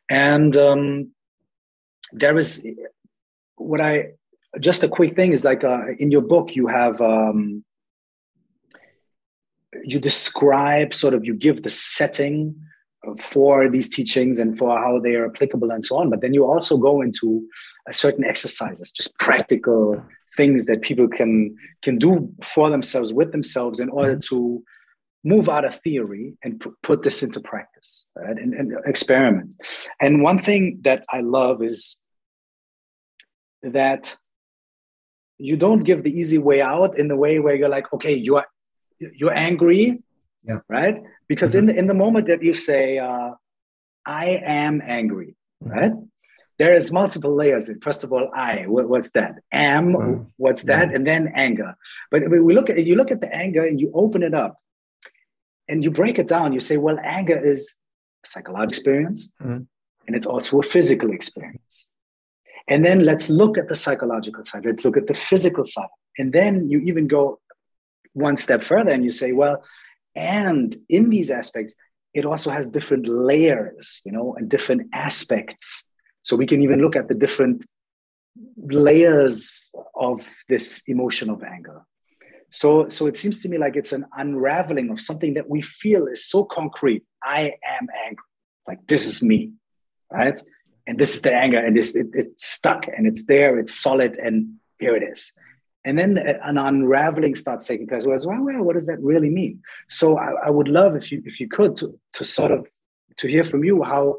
and 0.08 0.56
um, 0.56 1.12
there 2.12 2.36
is 2.36 2.66
what 3.56 3.80
I 3.80 4.12
just 4.60 4.82
a 4.82 4.88
quick 4.88 5.14
thing 5.14 5.32
is 5.32 5.44
like 5.44 5.64
uh, 5.64 5.86
in 5.98 6.10
your 6.10 6.22
book 6.22 6.54
you 6.54 6.66
have 6.66 7.00
um, 7.00 7.64
you 9.84 9.98
describe 9.98 10.92
sort 10.94 11.14
of 11.14 11.24
you 11.26 11.34
give 11.34 11.62
the 11.62 11.70
setting 11.70 12.54
for 13.18 13.68
these 13.68 13.88
teachings 13.88 14.38
and 14.38 14.56
for 14.56 14.78
how 14.78 15.00
they 15.00 15.16
are 15.16 15.26
applicable 15.26 15.70
and 15.70 15.84
so 15.84 15.96
on 15.98 16.10
but 16.10 16.20
then 16.20 16.34
you 16.34 16.44
also 16.44 16.76
go 16.76 17.00
into 17.00 17.46
uh, 17.88 17.92
certain 17.92 18.24
exercises 18.24 18.92
just 18.92 19.18
practical 19.18 20.00
things 20.36 20.66
that 20.66 20.82
people 20.82 21.08
can 21.08 21.54
can 21.82 21.98
do 21.98 22.32
for 22.42 22.70
themselves 22.70 23.12
with 23.12 23.32
themselves 23.32 23.80
in 23.80 23.88
order 23.88 24.16
to 24.16 24.62
move 25.24 25.48
out 25.48 25.64
of 25.64 25.74
theory 25.76 26.36
and 26.42 26.60
p- 26.60 26.70
put 26.82 27.02
this 27.02 27.22
into 27.22 27.40
practice 27.40 28.06
right? 28.16 28.36
and, 28.36 28.54
and 28.54 28.74
experiment. 28.86 29.54
And 30.00 30.22
one 30.22 30.38
thing 30.38 30.80
that 30.82 31.04
I 31.08 31.20
love 31.20 31.62
is 31.62 32.02
that 33.62 34.16
you 35.42 35.56
don't 35.56 35.82
give 35.82 36.02
the 36.02 36.12
easy 36.12 36.38
way 36.38 36.60
out 36.62 36.98
in 36.98 37.08
the 37.08 37.16
way 37.16 37.38
where 37.38 37.54
you're 37.54 37.68
like, 37.68 37.92
okay, 37.92 38.14
you 38.14 38.36
are 38.36 38.46
you're 38.98 39.34
angry, 39.34 40.02
yeah. 40.44 40.60
right? 40.68 41.02
Because 41.28 41.50
mm-hmm. 41.50 41.60
in 41.60 41.66
the 41.66 41.78
in 41.80 41.86
the 41.88 41.94
moment 41.94 42.26
that 42.28 42.42
you 42.42 42.54
say, 42.54 42.98
uh, 42.98 43.32
I 44.06 44.26
am 44.44 44.80
angry, 44.84 45.34
right? 45.60 45.92
There 46.58 46.74
is 46.74 46.92
multiple 46.92 47.34
layers. 47.34 47.70
First 47.80 48.04
of 48.04 48.12
all, 48.12 48.30
I, 48.32 48.64
what's 48.68 49.10
that? 49.12 49.36
Am, 49.50 49.94
mm. 49.94 50.26
what's 50.36 50.64
that? 50.64 50.90
Mm. 50.90 50.94
And 50.94 51.06
then 51.06 51.32
anger. 51.34 51.74
But 52.10 52.30
we 52.30 52.54
look 52.54 52.70
at 52.70 52.84
you 52.86 52.94
look 52.94 53.10
at 53.10 53.20
the 53.20 53.34
anger 53.34 53.64
and 53.64 53.80
you 53.80 53.90
open 53.94 54.22
it 54.22 54.34
up 54.34 54.56
and 55.66 55.82
you 55.82 55.90
break 55.90 56.18
it 56.18 56.28
down. 56.28 56.52
You 56.52 56.60
say, 56.60 56.76
well, 56.76 56.98
anger 57.02 57.36
is 57.36 57.76
a 58.24 58.28
psychological 58.28 58.68
experience 58.68 59.30
mm. 59.42 59.66
and 60.06 60.16
it's 60.16 60.26
also 60.26 60.60
a 60.60 60.62
physical 60.62 61.10
experience. 61.10 61.88
And 62.68 62.84
then 62.84 63.00
let's 63.00 63.28
look 63.28 63.58
at 63.58 63.68
the 63.68 63.74
psychological 63.74 64.44
side. 64.44 64.64
Let's 64.64 64.84
look 64.84 64.96
at 64.96 65.06
the 65.06 65.14
physical 65.14 65.64
side. 65.64 65.88
And 66.18 66.32
then 66.32 66.68
you 66.68 66.80
even 66.80 67.08
go 67.08 67.40
one 68.12 68.36
step 68.36 68.62
further 68.62 68.90
and 68.90 69.02
you 69.04 69.10
say, 69.10 69.32
well, 69.32 69.62
and 70.14 70.74
in 70.88 71.10
these 71.10 71.30
aspects, 71.30 71.74
it 72.14 72.24
also 72.24 72.50
has 72.50 72.68
different 72.68 73.06
layers, 73.06 74.02
you 74.04 74.12
know, 74.12 74.34
and 74.36 74.48
different 74.48 74.88
aspects. 74.92 75.86
So 76.22 76.36
we 76.36 76.46
can 76.46 76.62
even 76.62 76.80
look 76.80 76.94
at 76.94 77.08
the 77.08 77.14
different 77.14 77.64
layers 78.56 79.72
of 79.94 80.28
this 80.48 80.82
emotion 80.86 81.30
of 81.30 81.42
anger. 81.42 81.82
So, 82.50 82.90
so 82.90 83.06
it 83.06 83.16
seems 83.16 83.42
to 83.42 83.48
me 83.48 83.56
like 83.56 83.76
it's 83.76 83.92
an 83.92 84.04
unraveling 84.16 84.90
of 84.90 85.00
something 85.00 85.34
that 85.34 85.48
we 85.48 85.62
feel 85.62 86.06
is 86.06 86.26
so 86.26 86.44
concrete. 86.44 87.02
I 87.24 87.54
am 87.66 87.88
angry. 88.04 88.24
Like 88.68 88.86
this 88.86 89.06
is 89.06 89.22
me, 89.22 89.52
right? 90.10 90.38
And 90.86 90.98
this 90.98 91.14
is 91.14 91.22
the 91.22 91.34
anger, 91.34 91.58
and 91.58 91.76
this 91.76 91.94
it, 91.94 92.08
it's 92.12 92.44
stuck, 92.44 92.86
and 92.88 93.06
it's 93.06 93.26
there, 93.26 93.58
it's 93.58 93.74
solid, 93.74 94.16
and 94.16 94.56
here 94.78 94.96
it 94.96 95.04
is 95.04 95.32
and 95.84 95.98
then 95.98 96.18
an 96.18 96.58
unraveling 96.58 97.34
starts 97.34 97.66
taking 97.66 97.86
place. 97.86 98.06
Whereas, 98.06 98.26
well, 98.26 98.42
well, 98.42 98.62
what 98.62 98.74
does 98.74 98.86
that 98.86 99.00
really 99.00 99.30
mean? 99.30 99.62
So 99.88 100.16
I, 100.16 100.46
I, 100.46 100.50
would 100.50 100.68
love 100.68 100.94
if 100.94 101.10
you 101.10 101.22
if 101.24 101.40
you 101.40 101.48
could 101.48 101.76
to 101.76 101.98
to 102.14 102.24
sort 102.24 102.52
of 102.52 102.68
to 103.18 103.28
hear 103.28 103.44
from 103.44 103.64
you 103.64 103.82
how 103.82 104.18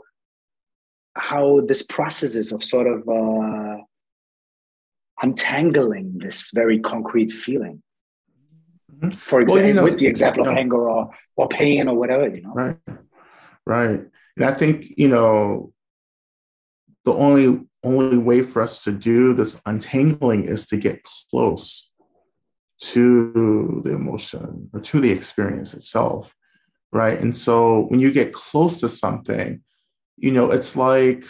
how 1.15 1.61
this 1.61 1.81
process 1.81 2.35
is 2.35 2.51
of 2.51 2.63
sort 2.63 2.87
of 2.87 3.07
uh, 3.07 3.77
untangling 5.21 6.17
this 6.17 6.51
very 6.53 6.79
concrete 6.79 7.31
feeling. 7.31 7.81
Mm-hmm. 8.91 9.11
For 9.11 9.41
example, 9.41 9.61
well, 9.61 9.67
you 9.67 9.73
know, 9.73 9.83
with 9.85 9.99
the 9.99 10.07
example 10.07 10.47
of 10.47 10.55
anger 10.55 10.89
or 10.89 11.11
or 11.35 11.47
pain 11.47 11.87
or 11.87 11.95
whatever, 11.95 12.27
you 12.27 12.41
know. 12.41 12.53
Right, 12.53 12.77
right. 13.65 14.01
And 14.35 14.45
I 14.45 14.51
think 14.51 14.93
you 14.97 15.07
know 15.07 15.72
the 17.05 17.13
only 17.13 17.61
only 17.83 18.17
way 18.17 18.41
for 18.41 18.61
us 18.61 18.83
to 18.83 18.91
do 18.91 19.33
this 19.33 19.61
untangling 19.65 20.45
is 20.45 20.65
to 20.65 20.77
get 20.77 21.03
close 21.29 21.91
to 22.79 23.81
the 23.83 23.91
emotion 23.91 24.69
or 24.73 24.79
to 24.79 24.99
the 24.99 25.11
experience 25.11 25.73
itself 25.73 26.33
right? 26.93 27.19
And 27.19 27.35
so 27.35 27.85
when 27.87 27.99
you 27.99 28.11
get 28.11 28.33
close 28.33 28.79
to 28.81 28.87
something 28.87 29.61
you 30.17 30.31
know 30.31 30.51
it's 30.51 30.75
like 30.75 31.25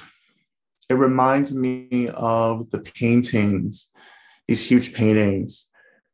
it 0.89 0.95
reminds 0.95 1.53
me 1.53 2.09
of 2.13 2.69
the 2.71 2.79
paintings 2.79 3.87
these 4.47 4.67
huge 4.67 4.93
paintings 4.93 5.65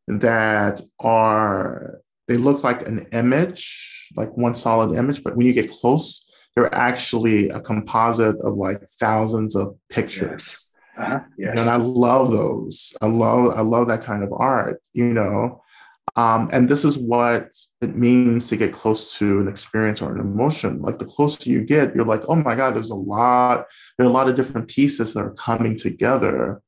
that 0.07 0.81
are 0.99 1.99
they 2.27 2.37
look 2.37 2.63
like 2.63 2.87
an 2.87 3.07
image 3.11 4.11
like 4.15 4.35
one 4.37 4.55
solid 4.55 4.95
image 4.97 5.23
but 5.23 5.35
when 5.35 5.47
you 5.47 5.53
get 5.53 5.71
close 5.71 6.25
they're 6.59 6.75
actually 6.75 7.47
a 7.49 7.61
composite 7.61 8.35
of 8.41 8.55
like 8.55 8.81
thousands 8.99 9.55
of 9.55 9.75
pictures. 9.89 10.27
Yes. 10.27 10.65
Uh-huh. 10.97 11.19
Yes. 11.37 11.61
And 11.61 11.69
I 11.69 11.77
love 11.77 12.31
those. 12.31 12.93
I 13.01 13.07
love 13.07 13.53
I 13.55 13.61
love 13.61 13.87
that 13.87 14.03
kind 14.03 14.23
of 14.23 14.33
art, 14.33 14.81
you 14.91 15.13
know. 15.13 15.63
Um, 16.17 16.49
and 16.51 16.67
this 16.67 16.83
is 16.83 16.97
what 16.97 17.55
it 17.79 17.95
means 17.95 18.47
to 18.47 18.57
get 18.57 18.73
close 18.73 19.17
to 19.19 19.39
an 19.39 19.47
experience 19.47 20.01
or 20.01 20.13
an 20.13 20.19
emotion. 20.19 20.81
Like 20.81 20.99
the 20.99 21.05
closer 21.05 21.49
you 21.49 21.63
get, 21.63 21.95
you're 21.95 22.03
like, 22.03 22.23
oh 22.27 22.35
my 22.35 22.55
God, 22.55 22.75
there's 22.75 22.89
a 22.89 22.95
lot, 22.95 23.67
there 23.97 24.05
are 24.05 24.09
a 24.09 24.11
lot 24.11 24.27
of 24.27 24.35
different 24.35 24.67
pieces 24.67 25.13
that 25.13 25.21
are 25.21 25.33
coming 25.35 25.77
together 25.77 26.61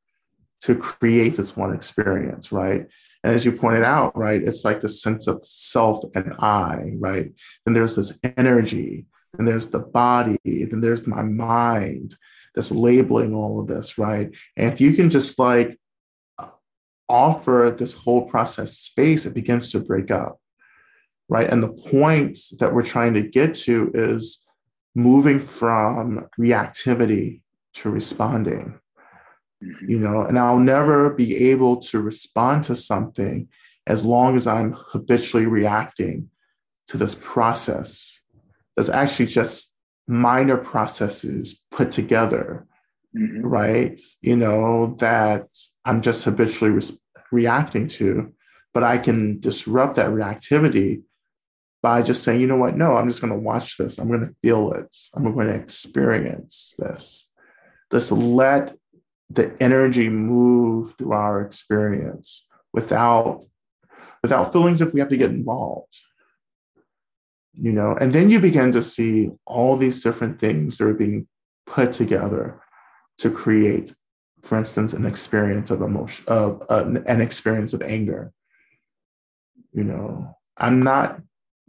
to 0.62 0.76
create 0.76 1.36
this 1.36 1.58
one 1.58 1.74
experience, 1.74 2.54
right? 2.54 2.86
And 3.24 3.36
as 3.36 3.44
you 3.44 3.52
pointed 3.52 3.84
out, 3.84 4.16
right, 4.16 4.42
it's 4.42 4.64
like 4.64 4.80
the 4.80 4.88
sense 4.88 5.28
of 5.28 5.44
self 5.44 6.06
and 6.16 6.34
I, 6.40 6.94
right? 7.00 7.34
And 7.66 7.76
there's 7.76 7.96
this 7.96 8.18
energy 8.38 9.08
and 9.38 9.48
there's 9.48 9.68
the 9.68 9.80
body, 9.80 10.38
then 10.44 10.82
there's 10.82 11.08
my 11.08 11.24
mind 11.24 12.16
that's 12.54 12.72
labeling 12.72 13.34
all 13.34 13.60
of 13.60 13.68
this, 13.68 13.98
right? 13.98 14.30
And 14.58 14.74
if 14.74 14.82
you 14.82 14.94
can 14.94 15.10
just 15.10 15.40
like 15.40 15.80
offer 17.08 17.74
this 17.78 17.94
whole 17.94 18.28
process 18.28 18.78
space, 18.78 19.26
it 19.26 19.34
begins 19.36 19.72
to 19.72 19.80
break 19.80 20.12
up, 20.12 20.40
right? 21.30 21.50
And 21.50 21.64
the 21.64 21.74
point 21.74 22.38
that 22.60 22.74
we're 22.74 22.82
trying 22.84 23.14
to 23.14 23.28
get 23.28 23.54
to 23.56 23.92
is 23.94 24.46
moving 24.96 25.40
from 25.40 26.28
reactivity 26.40 27.42
to 27.74 27.90
responding. 27.90 28.80
Mm-hmm. 29.64 29.90
You 29.90 30.00
know, 30.00 30.22
and 30.22 30.38
I'll 30.40 30.60
never 30.60 31.12
be 31.12 31.52
able 31.52 31.78
to 31.78 32.02
respond 32.02 32.64
to 32.66 32.76
something 32.76 33.48
as 33.88 34.06
long 34.06 34.36
as 34.36 34.48
I'm 34.48 34.74
habitually 34.74 35.46
reacting 35.46 36.30
to 36.88 36.98
this 36.98 37.16
process 37.16 38.21
that's 38.76 38.90
actually 38.90 39.28
just 39.28 39.74
minor 40.08 40.58
processes 40.58 41.64
put 41.72 41.92
together, 41.92 42.68
mm-hmm. 43.16 43.46
right? 43.46 44.00
You 44.22 44.38
know, 44.38 44.96
that 45.00 45.48
I'm 45.86 46.02
just 46.02 46.24
habitually 46.24 46.72
re- 46.72 46.98
reacting 47.32 47.88
to, 47.88 48.34
but 48.74 48.84
I 48.84 48.98
can 48.98 49.40
disrupt 49.40 49.96
that 49.96 50.10
reactivity 50.10 51.04
by 51.82 52.02
just 52.02 52.24
saying, 52.24 52.42
you 52.42 52.48
know 52.48 52.58
what, 52.58 52.78
no, 52.78 52.96
I'm 52.96 53.08
just 53.08 53.22
going 53.22 53.34
to 53.34 53.40
watch 53.40 53.78
this. 53.78 53.98
I'm 53.98 54.08
going 54.08 54.26
to 54.26 54.36
feel 54.44 54.72
it. 54.74 54.96
I'm 55.16 55.34
going 55.34 55.48
to 55.48 55.56
experience 55.56 56.76
this. 56.78 57.28
Just 57.92 58.12
let 58.12 58.76
the 59.30 59.56
energy 59.60 60.10
move 60.10 60.96
through 60.98 61.14
our 61.14 61.42
experience 61.42 62.46
without 62.74 63.44
without 64.22 64.54
feeling 64.54 64.74
as 64.74 64.82
if 64.82 64.94
we 64.94 65.00
have 65.00 65.10
to 65.10 65.18
get 65.18 65.32
involved 65.32 66.00
you 67.54 67.72
know 67.72 67.96
and 68.00 68.14
then 68.14 68.30
you 68.30 68.40
begin 68.40 68.72
to 68.72 68.82
see 68.82 69.30
all 69.46 69.76
these 69.76 70.04
different 70.04 70.40
things 70.40 70.78
that 70.78 70.88
are 70.88 70.94
being 70.94 71.28
put 71.66 71.92
together 71.92 72.62
to 73.18 73.30
create 73.30 73.94
for 74.42 74.58
instance 74.58 74.94
an 74.94 75.06
experience 75.06 75.70
of 75.70 75.82
emotion 75.82 76.26
of 76.28 76.64
uh, 76.70 76.86
an 77.08 77.22
experience 77.22 77.74
of 77.74 77.82
anger. 77.82 78.32
You 79.72 79.84
know 79.86 80.38
i'm 80.58 80.84
not 80.84 81.22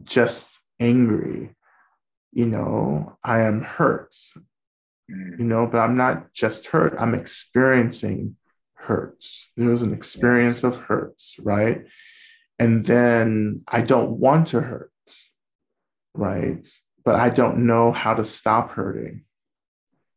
just 0.03 0.59
angry 0.79 1.55
you 2.33 2.45
know 2.45 3.17
i 3.23 3.39
am 3.39 3.61
hurt 3.61 4.13
mm. 5.09 5.39
you 5.39 5.45
know 5.45 5.65
but 5.67 5.77
i'm 5.77 5.95
not 5.95 6.33
just 6.33 6.67
hurt 6.67 6.93
i'm 6.99 7.15
experiencing 7.15 8.35
hurt. 8.75 9.23
There's 9.55 9.81
an 9.81 9.93
experience 9.93 10.63
of 10.63 10.77
hurt 10.77 11.21
right? 11.39 11.85
And 12.59 12.85
then 12.85 13.61
i 13.67 13.81
don't 13.81 14.11
want 14.11 14.47
to 14.47 14.61
hurt 14.61 14.92
right? 16.13 16.65
But 17.05 17.15
I 17.15 17.29
don't 17.29 17.65
know 17.65 17.91
how 17.91 18.13
to 18.13 18.23
stop 18.23 18.71
hurting. 18.71 19.23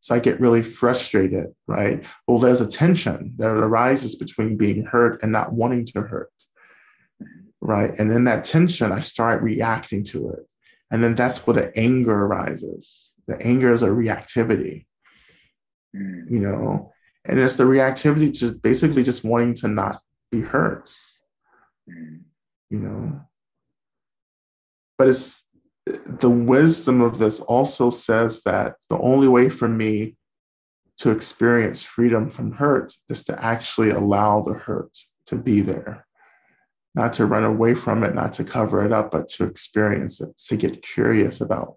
So 0.00 0.14
I 0.14 0.20
get 0.20 0.40
really 0.40 0.62
frustrated, 0.62 1.46
right? 1.66 2.04
Well, 2.26 2.38
there's 2.38 2.60
a 2.60 2.68
tension 2.68 3.34
that 3.38 3.50
arises 3.50 4.14
between 4.14 4.56
being 4.56 4.84
hurt 4.84 5.20
and 5.22 5.32
not 5.32 5.52
wanting 5.52 5.84
to 5.86 6.02
hurt, 6.02 6.30
right? 7.60 7.92
And 7.98 8.12
in 8.12 8.24
that 8.24 8.44
tension, 8.44 8.92
I 8.92 9.00
start 9.00 9.42
reacting 9.42 10.04
to 10.04 10.30
it. 10.30 10.46
And 10.92 11.02
then 11.02 11.16
that's 11.16 11.44
where 11.44 11.54
the 11.54 11.76
anger 11.76 12.26
arises. 12.26 13.14
The 13.26 13.36
anger 13.44 13.72
is 13.72 13.82
a 13.82 13.88
reactivity, 13.88 14.86
mm. 15.94 16.30
you 16.30 16.38
know, 16.38 16.92
and 17.24 17.40
it's 17.40 17.56
the 17.56 17.64
reactivity 17.64 18.32
just 18.32 18.62
basically 18.62 19.02
just 19.02 19.24
wanting 19.24 19.54
to 19.54 19.68
not 19.68 20.00
be 20.30 20.40
hurt, 20.40 20.94
mm. 21.90 22.20
you 22.70 22.78
know. 22.78 23.22
But 24.96 25.08
it's 25.08 25.44
the 25.86 26.30
wisdom 26.30 27.00
of 27.00 27.18
this 27.18 27.40
also 27.40 27.90
says 27.90 28.42
that 28.42 28.76
the 28.88 28.98
only 28.98 29.28
way 29.28 29.48
for 29.48 29.68
me 29.68 30.16
to 30.98 31.10
experience 31.10 31.84
freedom 31.84 32.30
from 32.30 32.52
hurt 32.52 32.94
is 33.08 33.22
to 33.24 33.44
actually 33.44 33.90
allow 33.90 34.40
the 34.40 34.54
hurt 34.54 34.96
to 35.26 35.36
be 35.36 35.60
there, 35.60 36.06
not 36.94 37.12
to 37.12 37.26
run 37.26 37.44
away 37.44 37.74
from 37.74 38.02
it, 38.02 38.14
not 38.14 38.32
to 38.32 38.44
cover 38.44 38.84
it 38.84 38.92
up, 38.92 39.10
but 39.10 39.28
to 39.28 39.44
experience 39.44 40.20
it, 40.20 40.36
to 40.38 40.56
get 40.56 40.82
curious 40.82 41.40
about 41.40 41.76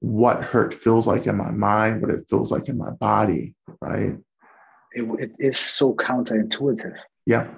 what 0.00 0.42
hurt 0.42 0.74
feels 0.74 1.06
like 1.06 1.26
in 1.26 1.36
my 1.36 1.50
mind, 1.50 2.00
what 2.00 2.10
it 2.10 2.28
feels 2.28 2.50
like 2.50 2.68
in 2.68 2.76
my 2.76 2.90
body, 2.90 3.54
right? 3.80 4.16
it, 4.92 5.02
it 5.18 5.32
is 5.38 5.58
so 5.58 5.94
counterintuitive. 5.94 6.96
Yeah. 7.26 7.48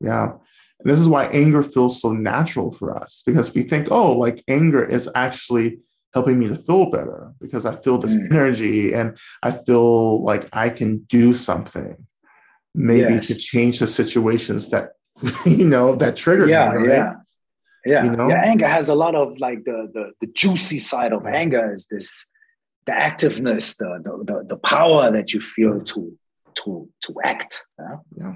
Yeah. 0.00 0.34
And 0.82 0.90
this 0.90 0.98
is 0.98 1.08
why 1.08 1.26
anger 1.26 1.62
feels 1.62 2.00
so 2.00 2.12
natural 2.12 2.72
for 2.72 2.96
us 2.96 3.22
because 3.24 3.54
we 3.54 3.62
think, 3.62 3.88
oh, 3.90 4.12
like 4.12 4.42
anger 4.48 4.84
is 4.84 5.08
actually 5.14 5.78
helping 6.14 6.38
me 6.38 6.48
to 6.48 6.54
feel 6.54 6.90
better 6.90 7.32
because 7.40 7.66
I 7.66 7.76
feel 7.76 7.98
this 7.98 8.16
mm. 8.16 8.26
energy 8.30 8.92
and 8.92 9.16
I 9.42 9.52
feel 9.52 10.22
like 10.24 10.48
I 10.52 10.70
can 10.70 10.98
do 10.98 11.32
something, 11.32 12.06
maybe 12.74 13.14
yes. 13.14 13.28
to 13.28 13.34
change 13.34 13.78
the 13.78 13.86
situations 13.86 14.70
that 14.70 14.92
you 15.46 15.66
know 15.66 15.94
that 15.96 16.16
trigger 16.16 16.48
yeah, 16.48 16.70
me. 16.70 16.76
Right? 16.76 16.88
Yeah. 16.88 17.12
Yeah. 17.84 18.04
You 18.04 18.10
know? 18.10 18.28
yeah. 18.28 18.42
Anger 18.44 18.68
has 18.68 18.88
a 18.88 18.94
lot 18.94 19.14
of 19.14 19.38
like 19.38 19.64
the, 19.64 19.88
the 19.92 20.12
the 20.20 20.26
juicy 20.32 20.78
side 20.78 21.12
of 21.12 21.26
anger 21.26 21.72
is 21.72 21.86
this 21.86 22.26
the 22.86 22.92
activeness, 22.92 23.76
the, 23.76 24.00
the, 24.02 24.24
the, 24.24 24.44
the 24.48 24.56
power 24.56 25.10
that 25.10 25.32
you 25.32 25.40
feel 25.40 25.82
to, 25.84 26.16
to, 26.54 26.88
to 27.02 27.14
act. 27.24 27.64
Yeah? 27.78 27.96
yeah. 28.16 28.34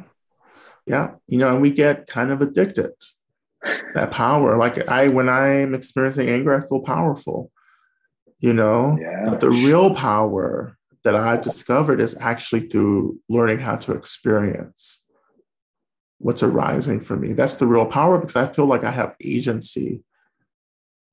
Yeah. 0.87 1.12
You 1.26 1.39
know, 1.39 1.53
and 1.53 1.62
we 1.62 1.70
get 1.70 2.07
kind 2.07 2.30
of 2.30 2.41
addicted. 2.41 2.93
That 3.95 4.11
power. 4.11 4.59
Like 4.59 4.89
I, 4.89 5.09
when 5.09 5.28
I'm 5.28 5.74
experiencing 5.74 6.28
anger, 6.28 6.55
I 6.55 6.61
feel 6.61 6.80
powerful. 6.80 7.51
You 8.39 8.53
know, 8.53 8.99
yeah. 9.01 9.24
but 9.24 9.41
the 9.41 9.49
real 9.49 9.95
power 9.95 10.76
that 11.03 11.14
I 11.14 11.39
discovered 11.39 12.01
is 12.01 12.16
actually 12.20 12.62
through 12.62 13.20
learning 13.28 13.61
how 13.61 13.76
to 13.76 13.93
experience 13.93 15.03
what's 16.18 16.43
arising 16.43 17.01
for 17.01 17.16
me. 17.16 17.32
That's 17.32 17.55
the 17.55 17.66
real 17.66 17.87
power 17.87 18.18
because 18.18 18.37
I 18.37 18.53
feel 18.53 18.66
like 18.66 18.85
I 18.85 18.91
have 18.91 19.14
agency 19.22 20.03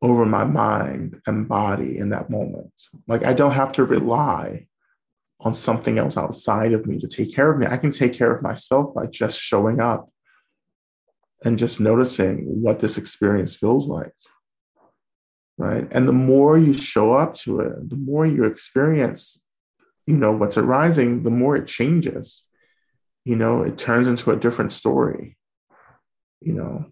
over 0.01 0.25
my 0.25 0.43
mind 0.43 1.21
and 1.27 1.47
body 1.47 1.97
in 1.97 2.09
that 2.09 2.29
moment. 2.29 2.73
Like 3.07 3.25
I 3.25 3.33
don't 3.33 3.51
have 3.51 3.71
to 3.73 3.83
rely 3.83 4.67
on 5.41 5.53
something 5.53 5.97
else 5.97 6.17
outside 6.17 6.73
of 6.73 6.85
me 6.85 6.99
to 6.99 7.07
take 7.07 7.33
care 7.33 7.51
of 7.51 7.59
me. 7.59 7.67
I 7.67 7.77
can 7.77 7.91
take 7.91 8.13
care 8.13 8.33
of 8.33 8.43
myself 8.43 8.93
by 8.93 9.07
just 9.07 9.41
showing 9.41 9.79
up 9.79 10.09
and 11.43 11.57
just 11.57 11.79
noticing 11.79 12.43
what 12.61 12.79
this 12.79 12.97
experience 12.97 13.55
feels 13.55 13.87
like. 13.87 14.13
Right. 15.57 15.87
And 15.91 16.07
the 16.07 16.13
more 16.13 16.57
you 16.57 16.73
show 16.73 17.13
up 17.13 17.35
to 17.35 17.59
it, 17.59 17.89
the 17.89 17.95
more 17.95 18.25
you 18.25 18.45
experience, 18.45 19.43
you 20.07 20.17
know, 20.17 20.31
what's 20.31 20.57
arising, 20.57 21.23
the 21.23 21.29
more 21.29 21.55
it 21.55 21.67
changes. 21.67 22.45
You 23.25 23.35
know, 23.35 23.61
it 23.61 23.77
turns 23.77 24.07
into 24.07 24.31
a 24.31 24.35
different 24.35 24.71
story, 24.71 25.37
you 26.39 26.53
know. 26.53 26.85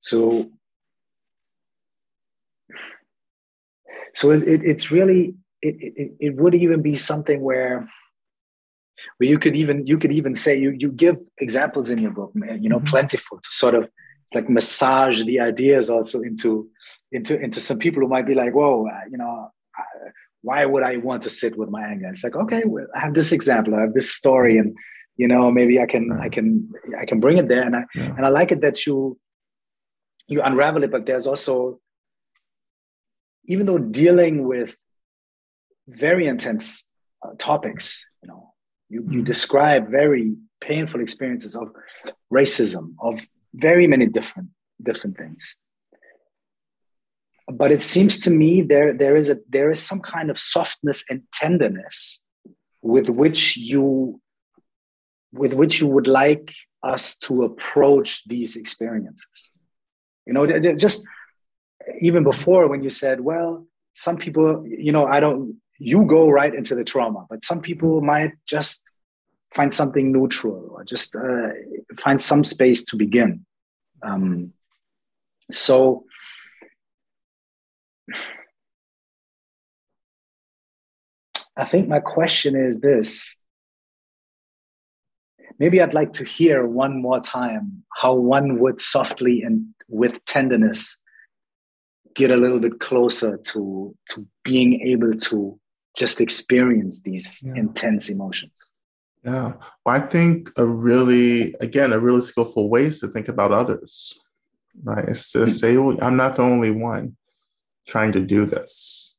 So 0.00 0.50
so 4.14 4.30
it, 4.30 4.42
it, 4.46 4.62
it's 4.64 4.90
really 4.90 5.34
it, 5.62 5.76
it, 5.80 6.12
it 6.20 6.36
would 6.36 6.54
even 6.54 6.82
be 6.82 6.94
something 6.94 7.40
where 7.40 7.88
where 9.18 9.28
you 9.28 9.38
could 9.38 9.56
even 9.56 9.86
you 9.86 9.98
could 9.98 10.12
even 10.12 10.34
say 10.34 10.58
you 10.58 10.70
you 10.78 10.90
give 10.90 11.18
examples 11.38 11.90
in 11.90 11.98
your 11.98 12.10
book 12.10 12.32
you 12.34 12.68
know 12.68 12.78
mm-hmm. 12.78 12.86
plentiful 12.86 13.38
to 13.38 13.50
sort 13.50 13.74
of 13.74 13.88
like 14.34 14.48
massage 14.48 15.24
the 15.24 15.40
ideas 15.40 15.90
also 15.90 16.20
into 16.20 16.68
into 17.12 17.38
into 17.40 17.60
some 17.60 17.78
people 17.78 18.02
who 18.02 18.08
might 18.08 18.26
be 18.26 18.34
like 18.34 18.54
whoa 18.54 18.86
uh, 18.86 19.00
you 19.10 19.18
know 19.18 19.50
uh, 19.78 20.10
why 20.42 20.64
would 20.64 20.82
i 20.82 20.96
want 20.98 21.22
to 21.22 21.30
sit 21.30 21.56
with 21.56 21.70
my 21.70 21.84
anger 21.84 22.08
it's 22.08 22.24
like 22.24 22.36
okay 22.36 22.62
well, 22.64 22.86
i 22.94 23.00
have 23.00 23.14
this 23.14 23.32
example 23.32 23.74
i 23.74 23.80
have 23.80 23.94
this 23.94 24.12
story 24.12 24.58
and 24.58 24.76
you 25.16 25.28
know 25.28 25.50
maybe 25.50 25.80
i 25.80 25.86
can 25.86 26.08
right. 26.08 26.22
i 26.22 26.28
can 26.28 26.70
i 26.98 27.04
can 27.04 27.20
bring 27.20 27.38
it 27.38 27.48
there 27.48 27.62
and 27.62 27.76
i 27.76 27.84
yeah. 27.94 28.14
and 28.16 28.24
i 28.24 28.28
like 28.28 28.52
it 28.52 28.60
that 28.60 28.86
you 28.86 29.18
you 30.28 30.40
unravel 30.42 30.82
it 30.84 30.90
but 30.90 31.06
there's 31.06 31.26
also 31.26 31.78
even 33.50 33.66
though 33.66 33.78
dealing 33.78 34.46
with 34.46 34.76
very 35.88 36.26
intense 36.28 36.86
uh, 37.22 37.32
topics, 37.36 38.06
you 38.22 38.28
know, 38.28 38.54
you, 38.88 39.00
you 39.00 39.08
mm-hmm. 39.08 39.24
describe 39.24 39.90
very 39.90 40.36
painful 40.60 41.00
experiences 41.00 41.56
of 41.56 41.68
racism, 42.32 42.94
of 43.00 43.26
very 43.52 43.88
many 43.88 44.06
different 44.06 44.50
different 44.80 45.18
things. 45.18 45.56
But 47.48 47.72
it 47.72 47.82
seems 47.82 48.20
to 48.20 48.30
me 48.30 48.62
there 48.62 48.94
there 48.94 49.16
is 49.16 49.28
a 49.28 49.38
there 49.48 49.70
is 49.72 49.84
some 49.84 50.00
kind 50.00 50.30
of 50.30 50.38
softness 50.38 51.04
and 51.10 51.22
tenderness 51.32 52.22
with 52.82 53.08
which 53.10 53.56
you 53.56 54.20
with 55.32 55.54
which 55.54 55.80
you 55.80 55.88
would 55.88 56.06
like 56.06 56.52
us 56.84 57.18
to 57.18 57.42
approach 57.42 58.22
these 58.26 58.54
experiences. 58.54 59.50
You 60.26 60.34
know, 60.34 60.46
just 60.86 61.04
even 62.00 62.24
before 62.24 62.68
when 62.68 62.82
you 62.82 62.90
said, 62.90 63.20
well, 63.20 63.66
some 63.92 64.16
people, 64.16 64.64
you 64.66 64.92
know, 64.92 65.06
I 65.06 65.20
don't, 65.20 65.56
you 65.78 66.04
go 66.04 66.28
right 66.28 66.54
into 66.54 66.74
the 66.74 66.84
trauma, 66.84 67.26
but 67.28 67.42
some 67.42 67.60
people 67.60 68.00
might 68.00 68.32
just 68.46 68.92
find 69.52 69.74
something 69.74 70.12
neutral 70.12 70.68
or 70.72 70.84
just 70.84 71.16
uh, 71.16 71.48
find 71.96 72.20
some 72.20 72.44
space 72.44 72.84
to 72.84 72.96
begin. 72.96 73.44
Um, 74.02 74.52
so, 75.50 76.04
I 81.56 81.64
think 81.64 81.88
my 81.88 82.00
question 82.00 82.56
is 82.56 82.80
this. 82.80 83.36
Maybe 85.58 85.82
I'd 85.82 85.92
like 85.92 86.14
to 86.14 86.24
hear 86.24 86.66
one 86.66 87.02
more 87.02 87.20
time 87.20 87.84
how 87.94 88.14
one 88.14 88.60
would 88.60 88.80
softly 88.80 89.42
and 89.42 89.66
with 89.88 90.24
tenderness 90.24 91.02
get 92.14 92.30
a 92.30 92.36
little 92.36 92.58
bit 92.58 92.80
closer 92.80 93.38
to 93.38 93.94
to 94.10 94.26
being 94.44 94.80
able 94.82 95.14
to 95.14 95.58
just 95.96 96.20
experience 96.20 97.00
these 97.02 97.42
yeah. 97.44 97.54
intense 97.56 98.08
emotions. 98.10 98.72
Yeah. 99.24 99.52
Well, 99.84 99.96
i 99.96 100.00
think 100.00 100.50
a 100.56 100.64
really 100.64 101.54
again 101.60 101.92
a 101.92 101.98
really 101.98 102.22
skillful 102.22 102.70
way 102.70 102.84
is 102.84 103.00
to 103.00 103.08
think 103.08 103.28
about 103.28 103.52
others 103.52 104.18
right? 104.82 105.04
It's 105.08 105.32
to 105.32 105.40
hmm. 105.40 105.46
say 105.46 105.76
well, 105.76 105.98
i'm 106.02 106.16
not 106.16 106.36
the 106.36 106.42
only 106.42 106.70
one 106.70 107.16
trying 107.86 108.12
to 108.12 108.20
do 108.20 108.46
this 108.46 109.10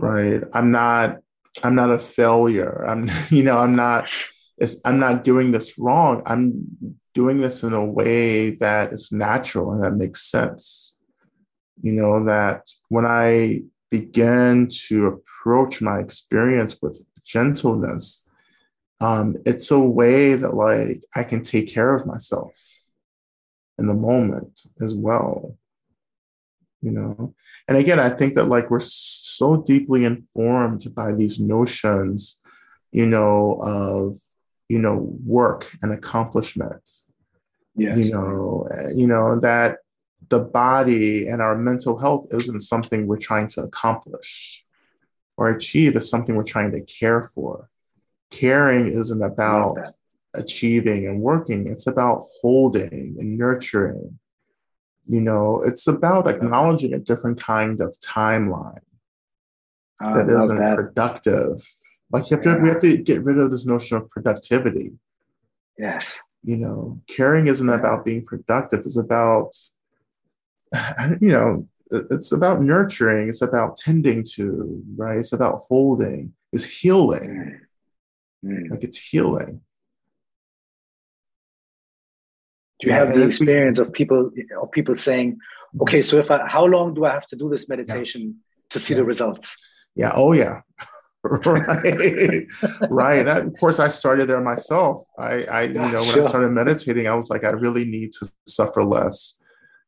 right? 0.00 0.42
I'm 0.52 0.70
not 0.70 1.18
i'm 1.62 1.74
not 1.74 1.90
a 1.90 1.98
failure. 1.98 2.84
I'm 2.86 3.10
you 3.30 3.44
know 3.44 3.58
i'm 3.58 3.74
not 3.74 4.08
i'm 4.84 4.98
not 4.98 5.24
doing 5.24 5.52
this 5.52 5.78
wrong. 5.78 6.22
I'm 6.26 6.64
doing 7.14 7.38
this 7.38 7.62
in 7.62 7.72
a 7.72 7.84
way 7.84 8.50
that 8.56 8.92
is 8.92 9.10
natural 9.10 9.72
and 9.72 9.82
that 9.82 9.94
makes 9.94 10.22
sense 10.22 10.94
you 11.82 11.92
know, 11.92 12.24
that 12.24 12.68
when 12.88 13.06
I 13.06 13.62
began 13.90 14.68
to 14.86 15.06
approach 15.06 15.80
my 15.80 15.98
experience 15.98 16.78
with 16.80 17.02
gentleness, 17.24 18.24
um, 19.00 19.36
it's 19.46 19.70
a 19.70 19.78
way 19.78 20.34
that 20.34 20.54
like 20.54 21.02
I 21.14 21.24
can 21.24 21.42
take 21.42 21.72
care 21.72 21.94
of 21.94 22.06
myself 22.06 22.52
in 23.78 23.86
the 23.86 23.94
moment 23.94 24.60
as 24.80 24.94
well. 24.94 25.56
You 26.82 26.92
know, 26.92 27.34
and 27.68 27.76
again, 27.76 27.98
I 27.98 28.08
think 28.08 28.34
that 28.34 28.44
like 28.44 28.70
we're 28.70 28.80
so 28.80 29.58
deeply 29.58 30.04
informed 30.04 30.94
by 30.94 31.12
these 31.12 31.38
notions, 31.38 32.36
you 32.90 33.06
know, 33.06 33.58
of 33.62 34.16
you 34.68 34.78
know 34.78 35.14
work 35.24 35.70
and 35.82 35.92
accomplishment. 35.92 36.88
Yes. 37.76 37.98
You 37.98 38.14
know, 38.14 38.68
you 38.94 39.06
know 39.06 39.38
that 39.40 39.78
the 40.28 40.40
body 40.40 41.26
and 41.26 41.40
our 41.40 41.56
mental 41.56 41.98
health 41.98 42.26
isn't 42.30 42.60
something 42.60 43.06
we're 43.06 43.16
trying 43.16 43.48
to 43.48 43.62
accomplish 43.62 44.64
or 45.36 45.48
achieve, 45.48 45.96
it's 45.96 46.10
something 46.10 46.36
we're 46.36 46.44
trying 46.44 46.70
to 46.72 46.82
care 46.82 47.22
for. 47.22 47.70
Caring 48.30 48.86
isn't 48.86 49.22
about 49.22 49.78
achieving 50.34 51.06
and 51.06 51.20
working, 51.20 51.66
it's 51.66 51.86
about 51.86 52.22
holding 52.40 53.16
and 53.18 53.38
nurturing. 53.38 54.18
You 55.06 55.20
know, 55.20 55.62
it's 55.62 55.88
about 55.88 56.28
acknowledging 56.28 56.92
a 56.92 56.98
different 56.98 57.40
kind 57.40 57.80
of 57.80 57.96
timeline 57.98 58.82
that 60.00 60.28
isn't 60.28 60.58
that. 60.58 60.76
productive. 60.76 61.60
Like 62.12 62.30
you 62.30 62.36
have 62.36 62.44
to, 62.44 62.50
yeah. 62.50 62.62
we 62.62 62.68
have 62.68 62.80
to 62.80 62.96
get 62.98 63.22
rid 63.22 63.38
of 63.38 63.50
this 63.50 63.66
notion 63.66 63.96
of 63.96 64.08
productivity. 64.08 64.92
Yes. 65.78 66.18
You 66.42 66.56
know, 66.58 67.00
caring 67.06 67.46
isn't 67.46 67.66
yeah. 67.66 67.74
about 67.74 68.04
being 68.04 68.24
productive. 68.24 68.80
It's 68.80 68.96
about 68.96 69.54
you 71.20 71.32
know, 71.32 71.68
it's 71.90 72.32
about 72.32 72.60
nurturing, 72.60 73.28
it's 73.28 73.42
about 73.42 73.76
tending 73.76 74.24
to, 74.34 74.82
right? 74.96 75.18
It's 75.18 75.32
about 75.32 75.62
holding, 75.68 76.34
it's 76.52 76.64
healing. 76.64 77.60
Mm. 78.44 78.70
Like 78.70 78.84
it's 78.84 78.98
healing. 78.98 79.60
Do 82.80 82.86
you 82.86 82.94
have 82.94 83.14
the 83.14 83.22
experience 83.22 83.78
we, 83.78 83.86
of 83.86 83.92
people 83.92 84.30
of 84.62 84.70
people 84.70 84.96
saying, 84.96 85.38
okay, 85.82 86.00
so 86.00 86.16
if 86.16 86.30
I 86.30 86.46
how 86.46 86.64
long 86.64 86.94
do 86.94 87.04
I 87.04 87.12
have 87.12 87.26
to 87.26 87.36
do 87.36 87.50
this 87.50 87.68
meditation 87.68 88.22
yeah. 88.22 88.62
to 88.70 88.78
see 88.78 88.94
yeah. 88.94 89.00
the 89.00 89.04
results? 89.04 89.54
Yeah, 89.94 90.12
oh 90.14 90.32
yeah. 90.32 90.62
right 91.22 91.44
right 92.90 93.22
that, 93.24 93.42
of 93.46 93.54
course 93.60 93.78
i 93.78 93.88
started 93.88 94.26
there 94.26 94.40
myself 94.40 95.02
i 95.18 95.42
i 95.44 95.62
you 95.64 95.74
know 95.74 95.98
when 95.98 96.02
sure. 96.02 96.24
i 96.24 96.26
started 96.26 96.48
meditating 96.48 97.06
i 97.06 97.14
was 97.14 97.28
like 97.28 97.44
i 97.44 97.50
really 97.50 97.84
need 97.84 98.10
to 98.10 98.26
suffer 98.46 98.82
less 98.82 99.36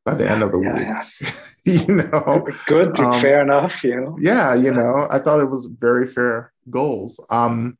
by 0.04 0.14
the 0.14 0.28
end 0.28 0.42
of 0.42 0.52
the 0.52 0.60
yeah, 0.60 0.74
week. 0.76 1.04
Yeah. 1.20 1.32
you 1.86 1.94
know, 1.94 2.46
good, 2.66 2.98
um, 2.98 3.20
fair 3.20 3.40
enough. 3.40 3.84
You 3.84 4.00
know, 4.00 4.16
yeah, 4.20 4.54
you 4.54 4.72
know, 4.72 5.06
I 5.10 5.18
thought 5.18 5.40
it 5.40 5.50
was 5.50 5.66
very 5.66 6.06
fair 6.06 6.52
goals. 6.70 7.20
Um, 7.30 7.78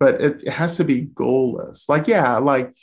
but 0.00 0.20
it, 0.20 0.42
it 0.42 0.50
has 0.50 0.76
to 0.76 0.84
be 0.84 1.06
goalless. 1.06 1.88
Like, 1.88 2.08
yeah, 2.08 2.38
like 2.38 2.74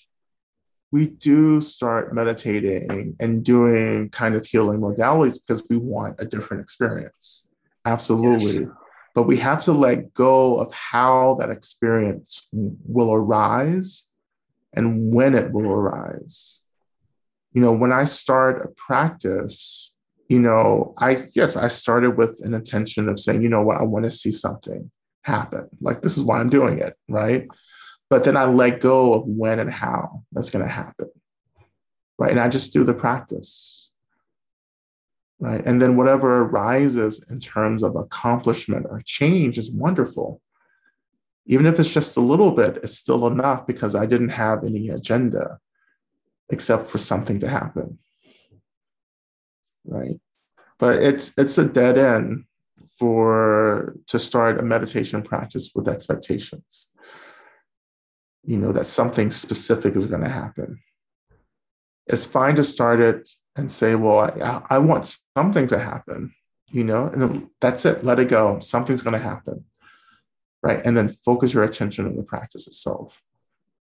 we 0.91 1.07
do 1.07 1.61
start 1.61 2.13
meditating 2.13 3.15
and 3.19 3.43
doing 3.43 4.09
kind 4.09 4.35
of 4.35 4.45
healing 4.45 4.79
modalities 4.79 5.39
because 5.39 5.63
we 5.69 5.77
want 5.77 6.19
a 6.19 6.25
different 6.25 6.61
experience. 6.61 7.45
Absolutely. 7.85 8.61
Yes. 8.61 8.69
But 9.13 9.23
we 9.23 9.37
have 9.37 9.63
to 9.65 9.73
let 9.73 10.13
go 10.13 10.55
of 10.55 10.71
how 10.71 11.35
that 11.39 11.49
experience 11.49 12.47
will 12.51 13.13
arise 13.13 14.05
and 14.73 15.13
when 15.13 15.35
it 15.35 15.51
will 15.51 15.71
arise 15.71 16.58
you 17.51 17.61
know, 17.61 17.71
when 17.71 17.91
I 17.91 18.03
start 18.03 18.63
a 18.63 18.69
practice, 18.69 19.95
you 20.27 20.39
know, 20.39 20.93
I 20.97 21.17
yes, 21.35 21.57
I 21.57 21.67
started 21.67 22.17
with 22.17 22.39
an 22.43 22.53
intention 22.53 23.09
of 23.09 23.19
saying, 23.19 23.41
you 23.41 23.49
know 23.49 23.63
what, 23.63 23.77
I 23.77 23.83
want 23.83 24.05
to 24.05 24.11
see 24.11 24.31
something 24.31 24.91
happen. 25.23 25.67
Like 25.81 26.01
this 26.01 26.17
is 26.17 26.23
why 26.23 26.39
I'm 26.39 26.49
doing 26.49 26.79
it, 26.79 26.95
right? 27.07 27.47
But 28.09 28.23
then 28.23 28.37
I 28.37 28.45
let 28.45 28.79
go 28.79 29.13
of 29.13 29.27
when 29.27 29.59
and 29.59 29.71
how 29.71 30.23
that's 30.31 30.49
going 30.49 30.65
to 30.65 30.71
happen, 30.71 31.09
right? 32.17 32.31
And 32.31 32.39
I 32.39 32.47
just 32.47 32.73
do 32.73 32.83
the 32.83 32.93
practice, 32.93 33.91
right? 35.39 35.63
And 35.65 35.81
then 35.81 35.95
whatever 35.95 36.43
arises 36.43 37.23
in 37.29 37.39
terms 37.39 37.83
of 37.83 37.95
accomplishment 37.95 38.87
or 38.89 39.01
change 39.03 39.57
is 39.57 39.71
wonderful. 39.71 40.41
Even 41.45 41.65
if 41.65 41.79
it's 41.79 41.93
just 41.93 42.17
a 42.17 42.21
little 42.21 42.51
bit, 42.51 42.77
it's 42.77 42.97
still 42.97 43.25
enough 43.25 43.65
because 43.65 43.95
I 43.95 44.05
didn't 44.05 44.29
have 44.29 44.63
any 44.63 44.89
agenda 44.89 45.59
except 46.49 46.85
for 46.87 46.97
something 46.97 47.39
to 47.39 47.47
happen 47.47 47.99
right? 49.89 50.19
But 50.77 51.01
it's 51.01 51.33
it's 51.37 51.57
a 51.57 51.65
dead 51.65 51.97
end 51.97 52.45
for 52.97 53.95
to 54.07 54.19
start 54.19 54.59
a 54.59 54.63
meditation 54.63 55.21
practice 55.21 55.71
with 55.75 55.87
expectations. 55.87 56.87
You 58.43 58.57
know 58.57 58.71
that 58.71 58.85
something 58.85 59.31
specific 59.31 59.95
is 59.95 60.07
going 60.07 60.23
to 60.23 60.29
happen. 60.29 60.79
It's 62.07 62.25
fine 62.25 62.55
to 62.55 62.63
start 62.63 63.01
it 63.01 63.27
and 63.55 63.71
say, 63.71 63.95
"Well, 63.95 64.19
I, 64.19 64.61
I 64.69 64.79
want 64.79 65.17
something 65.37 65.67
to 65.67 65.79
happen," 65.79 66.33
you 66.71 66.83
know, 66.83 67.05
and 67.07 67.49
that's 67.59 67.85
it. 67.85 68.03
Let 68.03 68.19
it 68.19 68.29
go. 68.29 68.59
Something's 68.59 69.01
going 69.01 69.13
to 69.13 69.19
happen, 69.19 69.65
right? 70.63 70.81
And 70.85 70.95
then 70.95 71.09
focus 71.09 71.53
your 71.53 71.63
attention 71.63 72.07
on 72.07 72.15
the 72.15 72.23
practice 72.23 72.67
itself, 72.67 73.21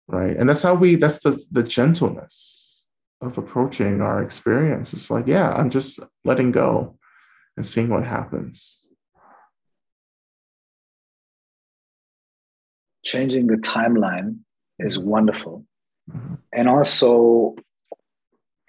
right? 0.07 0.35
And 0.35 0.49
that's 0.49 0.61
how 0.61 0.75
we. 0.75 0.95
That's 0.95 1.19
the 1.19 1.43
the 1.51 1.63
gentleness 1.63 2.85
of 3.21 3.37
approaching 3.37 4.01
our 4.01 4.21
experience. 4.21 4.93
It's 4.93 5.09
like, 5.09 5.27
yeah, 5.27 5.51
I'm 5.53 5.69
just 5.69 5.99
letting 6.25 6.51
go 6.51 6.97
and 7.55 7.65
seeing 7.65 7.89
what 7.89 8.03
happens. 8.03 8.81
Changing 13.03 13.47
the 13.47 13.57
timeline 13.57 14.39
is 14.79 14.97
wonderful. 14.97 15.65
Mm-hmm. 16.11 16.35
And 16.51 16.69
also, 16.69 17.55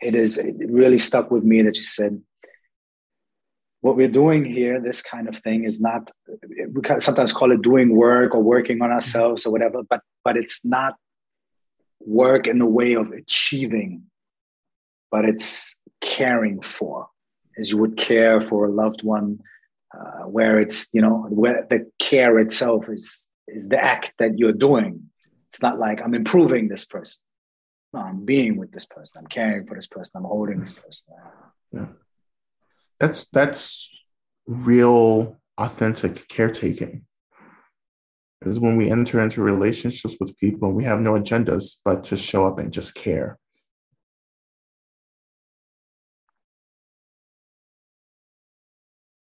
it 0.00 0.14
is 0.14 0.38
it 0.38 0.56
really 0.68 0.98
stuck 0.98 1.30
with 1.30 1.44
me 1.44 1.62
that 1.62 1.76
you 1.76 1.82
said 1.82 2.20
what 3.84 3.96
we're 3.96 4.08
doing 4.08 4.46
here, 4.46 4.80
this 4.80 5.02
kind 5.02 5.28
of 5.28 5.36
thing, 5.36 5.64
is 5.64 5.78
not. 5.78 6.10
We 6.26 7.00
sometimes 7.00 7.34
call 7.34 7.52
it 7.52 7.60
doing 7.60 7.94
work 7.94 8.34
or 8.34 8.42
working 8.42 8.80
on 8.80 8.90
ourselves 8.90 9.44
or 9.44 9.52
whatever, 9.52 9.82
but 9.82 10.00
but 10.24 10.38
it's 10.38 10.64
not 10.64 10.94
work 12.06 12.46
in 12.46 12.58
the 12.58 12.66
way 12.66 12.94
of 12.94 13.10
achieving 13.12 14.04
but 15.10 15.24
it's 15.24 15.80
caring 16.00 16.60
for 16.60 17.08
as 17.58 17.70
you 17.70 17.78
would 17.78 17.96
care 17.96 18.40
for 18.40 18.66
a 18.66 18.70
loved 18.70 19.02
one 19.02 19.38
uh, 19.96 20.24
where 20.24 20.58
it's 20.58 20.92
you 20.92 21.00
know 21.00 21.26
where 21.28 21.66
the 21.70 21.88
care 21.98 22.38
itself 22.38 22.88
is 22.88 23.30
is 23.46 23.68
the 23.68 23.82
act 23.82 24.12
that 24.18 24.38
you're 24.38 24.52
doing. 24.52 25.10
It's 25.48 25.62
not 25.62 25.78
like 25.78 26.02
i'm 26.02 26.14
improving 26.14 26.68
this 26.68 26.84
person. 26.84 27.22
No, 27.92 28.00
i'm 28.00 28.24
being 28.24 28.56
with 28.56 28.72
this 28.72 28.86
person. 28.86 29.20
I'm 29.20 29.28
caring 29.28 29.66
for 29.66 29.76
this 29.76 29.86
person. 29.86 30.12
I'm 30.16 30.24
holding 30.24 30.58
this 30.58 30.78
person 30.78 31.14
yeah. 31.74 31.86
That's 33.00 33.28
that's 33.30 33.90
real 34.46 35.40
authentic 35.58 36.28
caretaking 36.28 37.06
is 38.46 38.60
when 38.60 38.76
we 38.76 38.90
enter 38.90 39.20
into 39.20 39.42
relationships 39.42 40.16
with 40.20 40.36
people 40.36 40.72
we 40.72 40.84
have 40.84 41.00
no 41.00 41.12
agendas 41.12 41.76
but 41.84 42.04
to 42.04 42.16
show 42.16 42.46
up 42.46 42.58
and 42.58 42.72
just 42.72 42.94
care 42.94 43.38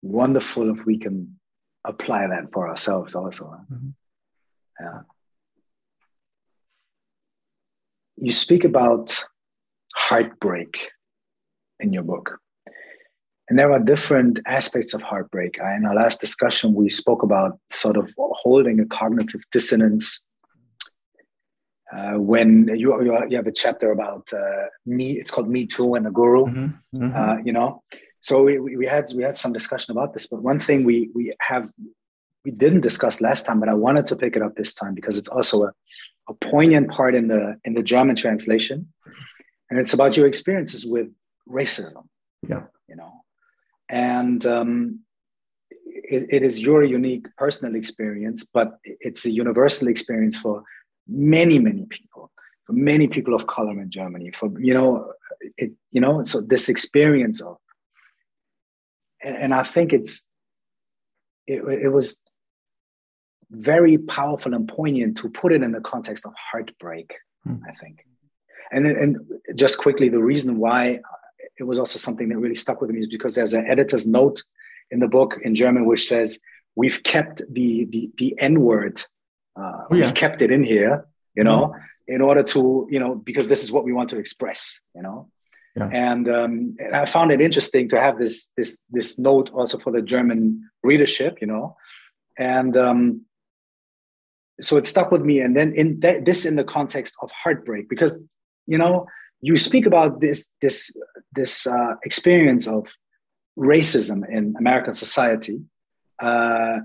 wonderful 0.04 0.70
if 0.70 0.84
we 0.84 0.98
can 0.98 1.36
apply 1.84 2.26
that 2.26 2.52
for 2.52 2.68
ourselves 2.68 3.14
also. 3.14 3.46
Mm-hmm. 3.72 3.88
Yeah. 4.80 5.00
You 8.16 8.32
speak 8.32 8.64
about 8.64 9.24
heartbreak 9.94 10.76
in 11.80 11.92
your 11.92 12.02
book. 12.02 12.38
And 13.48 13.58
there 13.58 13.72
are 13.72 13.78
different 13.78 14.40
aspects 14.46 14.94
of 14.94 15.02
heartbreak. 15.02 15.58
In 15.58 15.84
our 15.84 15.94
last 15.94 16.20
discussion, 16.20 16.74
we 16.74 16.88
spoke 16.88 17.22
about 17.22 17.58
sort 17.70 17.96
of 17.96 18.12
holding 18.16 18.80
a 18.80 18.86
cognitive 18.86 19.42
dissonance. 19.52 20.24
Uh, 21.94 22.14
when 22.14 22.68
you, 22.74 23.02
you 23.28 23.36
have 23.36 23.46
a 23.46 23.52
chapter 23.52 23.92
about 23.92 24.32
uh, 24.32 24.66
me, 24.86 25.12
it's 25.12 25.30
called 25.30 25.48
Me 25.48 25.66
Too 25.66 25.94
and 25.94 26.06
the 26.06 26.10
Guru. 26.10 26.46
Mm-hmm. 26.46 27.02
Mm-hmm. 27.02 27.16
Uh, 27.16 27.36
you 27.44 27.52
know, 27.52 27.82
so 28.24 28.42
we, 28.42 28.58
we 28.58 28.86
had 28.86 29.04
we 29.14 29.22
had 29.22 29.36
some 29.36 29.52
discussion 29.52 29.92
about 29.92 30.14
this 30.14 30.26
but 30.26 30.42
one 30.42 30.58
thing 30.58 30.82
we 30.84 31.10
we 31.14 31.34
have 31.40 31.70
we 32.44 32.50
didn't 32.50 32.80
discuss 32.80 33.20
last 33.20 33.44
time 33.44 33.60
but 33.60 33.68
i 33.68 33.74
wanted 33.74 34.06
to 34.06 34.16
pick 34.16 34.34
it 34.34 34.42
up 34.42 34.56
this 34.56 34.72
time 34.72 34.94
because 34.94 35.16
it's 35.18 35.28
also 35.28 35.64
a, 35.64 35.72
a 36.30 36.34
poignant 36.34 36.90
part 36.90 37.14
in 37.14 37.28
the 37.28 37.56
in 37.64 37.74
the 37.74 37.82
german 37.82 38.16
translation 38.16 38.88
and 39.68 39.78
it's 39.78 39.92
about 39.92 40.16
your 40.16 40.26
experiences 40.26 40.86
with 40.86 41.08
racism 41.46 42.04
yeah 42.48 42.62
you 42.88 42.96
know 42.96 43.12
and 43.88 44.44
um, 44.46 45.00
it, 45.86 46.26
it 46.30 46.42
is 46.42 46.62
your 46.62 46.82
unique 46.82 47.26
personal 47.36 47.74
experience 47.74 48.46
but 48.52 48.78
it's 48.84 49.24
a 49.24 49.30
universal 49.30 49.88
experience 49.88 50.38
for 50.38 50.62
many 51.08 51.58
many 51.58 51.86
people 51.86 52.30
for 52.66 52.72
many 52.72 53.06
people 53.06 53.34
of 53.34 53.46
color 53.46 53.80
in 53.80 53.90
germany 53.90 54.30
for 54.32 54.50
you 54.60 54.74
know 54.74 55.12
it 55.58 55.72
you 55.90 56.00
know 56.00 56.22
so 56.22 56.40
this 56.40 56.68
experience 56.68 57.40
of 57.40 57.58
and 59.24 59.54
I 59.54 59.62
think 59.62 59.92
it's 59.92 60.26
it, 61.46 61.62
it 61.64 61.88
was 61.88 62.20
very 63.50 63.98
powerful 63.98 64.54
and 64.54 64.68
poignant 64.68 65.16
to 65.18 65.28
put 65.28 65.52
it 65.52 65.62
in 65.62 65.72
the 65.72 65.80
context 65.80 66.26
of 66.26 66.32
heartbreak. 66.52 67.14
Mm. 67.46 67.60
I 67.68 67.74
think, 67.74 68.04
and 68.70 68.86
and 68.86 69.18
just 69.54 69.78
quickly, 69.78 70.08
the 70.08 70.22
reason 70.22 70.58
why 70.58 71.00
it 71.58 71.64
was 71.64 71.78
also 71.78 71.98
something 71.98 72.28
that 72.28 72.38
really 72.38 72.54
stuck 72.54 72.80
with 72.80 72.90
me 72.90 73.00
is 73.00 73.08
because 73.08 73.34
there's 73.34 73.54
an 73.54 73.66
editor's 73.66 74.06
note 74.06 74.42
in 74.90 75.00
the 75.00 75.08
book 75.08 75.38
in 75.42 75.54
German 75.54 75.86
which 75.86 76.06
says 76.06 76.40
we've 76.74 77.02
kept 77.02 77.42
the 77.50 77.84
the, 77.86 78.10
the 78.18 78.34
N 78.38 78.60
word, 78.60 79.02
uh, 79.56 79.60
oh, 79.60 79.86
yeah. 79.90 80.06
we've 80.06 80.14
kept 80.14 80.42
it 80.42 80.50
in 80.50 80.64
here, 80.64 81.06
you 81.34 81.44
know, 81.44 81.74
mm. 81.74 81.80
in 82.08 82.20
order 82.20 82.42
to 82.42 82.88
you 82.90 83.00
know 83.00 83.14
because 83.14 83.48
this 83.48 83.62
is 83.62 83.72
what 83.72 83.84
we 83.84 83.92
want 83.92 84.10
to 84.10 84.18
express, 84.18 84.80
you 84.94 85.02
know. 85.02 85.28
Yeah. 85.76 85.88
And, 85.90 86.28
um, 86.28 86.76
and 86.78 86.94
I 86.94 87.04
found 87.04 87.32
it 87.32 87.40
interesting 87.40 87.88
to 87.88 88.00
have 88.00 88.16
this 88.16 88.52
this 88.56 88.80
this 88.90 89.18
note 89.18 89.50
also 89.52 89.76
for 89.76 89.90
the 89.90 90.02
German 90.02 90.70
readership, 90.84 91.38
you 91.40 91.48
know, 91.48 91.76
and 92.38 92.76
um, 92.76 93.22
so 94.60 94.76
it 94.76 94.86
stuck 94.86 95.10
with 95.10 95.22
me. 95.22 95.40
And 95.40 95.56
then 95.56 95.74
in 95.74 96.00
th- 96.00 96.24
this 96.24 96.46
in 96.46 96.56
the 96.56 96.64
context 96.64 97.16
of 97.22 97.30
heartbreak, 97.32 97.88
because 97.88 98.20
you 98.66 98.78
know 98.78 99.06
you 99.46 99.56
speak 99.56 99.84
about 99.84 100.20
this 100.24 100.38
this 100.62 100.76
this 101.38 101.66
uh, 101.66 101.94
experience 102.02 102.66
of 102.66 102.82
racism 103.58 104.18
in 104.36 104.54
American 104.58 104.94
society. 104.94 105.58
Uh, 106.18 106.80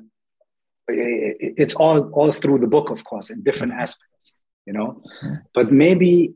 it, 0.90 1.54
it's 1.62 1.76
all 1.76 2.00
all 2.18 2.32
through 2.34 2.60
the 2.60 2.68
book, 2.76 2.90
of 2.90 3.04
course, 3.06 3.30
in 3.30 3.44
different 3.44 3.74
aspects, 3.74 4.36
you 4.68 4.74
know. 4.74 5.02
But 5.54 5.72
maybe 5.72 6.34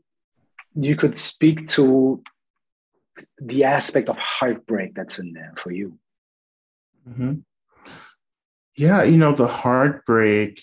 you 0.74 0.96
could 0.96 1.16
speak 1.16 1.66
to 1.76 2.22
the 3.50 3.64
aspect 3.64 4.08
of 4.08 4.16
heartbreak 4.18 4.94
that's 4.94 5.18
in 5.18 5.34
there 5.34 5.52
for 5.56 5.72
you. 5.72 5.98
Mm-hmm. 7.06 7.34
Yeah, 8.76 9.02
you 9.02 9.18
know, 9.18 9.32
the 9.32 9.46
heartbreak 9.46 10.62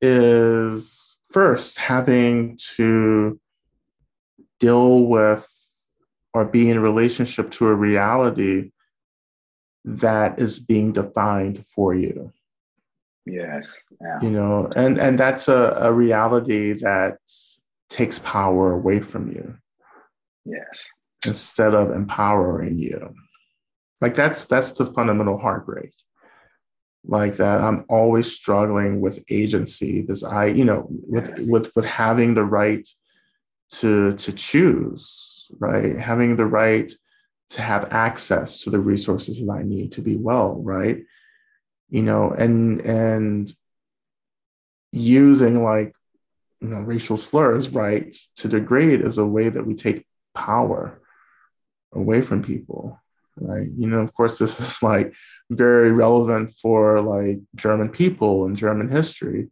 is 0.00 1.18
first 1.30 1.78
having 1.78 2.58
to 2.76 3.38
deal 4.60 5.06
with 5.06 5.48
or 6.32 6.44
be 6.44 6.70
in 6.70 6.78
relationship 6.78 7.50
to 7.50 7.66
a 7.66 7.74
reality 7.74 8.70
that 9.84 10.38
is 10.38 10.60
being 10.60 10.92
defined 10.92 11.64
for 11.66 11.92
you 11.94 12.32
yes 13.26 13.82
yeah. 14.00 14.18
you 14.22 14.30
know 14.30 14.70
and 14.76 14.98
and 14.98 15.18
that's 15.18 15.48
a, 15.48 15.76
a 15.80 15.92
reality 15.92 16.72
that 16.72 17.18
takes 17.88 18.18
power 18.20 18.72
away 18.72 19.00
from 19.00 19.30
you 19.32 19.56
Yes. 20.44 20.90
Instead 21.26 21.74
of 21.74 21.90
empowering 21.90 22.78
you. 22.78 23.14
Like 24.00 24.14
that's 24.14 24.44
that's 24.44 24.72
the 24.72 24.86
fundamental 24.86 25.38
heartbreak. 25.38 25.92
Like 27.04 27.36
that 27.36 27.60
I'm 27.60 27.84
always 27.88 28.32
struggling 28.34 29.00
with 29.00 29.22
agency. 29.30 30.02
This 30.02 30.24
I, 30.24 30.46
you 30.46 30.64
know, 30.64 30.86
with 30.88 31.28
yes. 31.36 31.48
with 31.50 31.76
with 31.76 31.84
having 31.84 32.34
the 32.34 32.44
right 32.44 32.88
to 33.70 34.12
to 34.12 34.32
choose, 34.32 35.50
right? 35.58 35.96
Having 35.96 36.36
the 36.36 36.46
right 36.46 36.90
to 37.50 37.62
have 37.62 37.88
access 37.90 38.62
to 38.62 38.70
the 38.70 38.78
resources 38.78 39.44
that 39.44 39.52
I 39.52 39.62
need 39.62 39.92
to 39.92 40.02
be 40.02 40.16
well, 40.16 40.60
right? 40.62 41.02
You 41.88 42.02
know, 42.02 42.30
and 42.30 42.80
and 42.80 43.52
using 44.92 45.62
like 45.62 45.94
you 46.60 46.68
know 46.68 46.80
racial 46.80 47.16
slurs, 47.16 47.70
right, 47.70 48.14
to 48.36 48.48
degrade 48.48 49.00
is 49.00 49.18
a 49.18 49.26
way 49.26 49.48
that 49.48 49.66
we 49.66 49.74
take 49.74 50.06
power 50.34 51.00
away 51.92 52.20
from 52.20 52.42
people, 52.42 53.00
right? 53.36 53.68
You 53.76 53.86
know, 53.86 54.00
of 54.00 54.12
course, 54.14 54.38
this 54.38 54.60
is 54.60 54.82
like 54.82 55.14
very 55.50 55.90
relevant 55.92 56.50
for 56.50 57.00
like 57.00 57.38
German 57.54 57.88
people 57.88 58.46
and 58.46 58.56
German 58.56 58.88
history. 58.88 59.48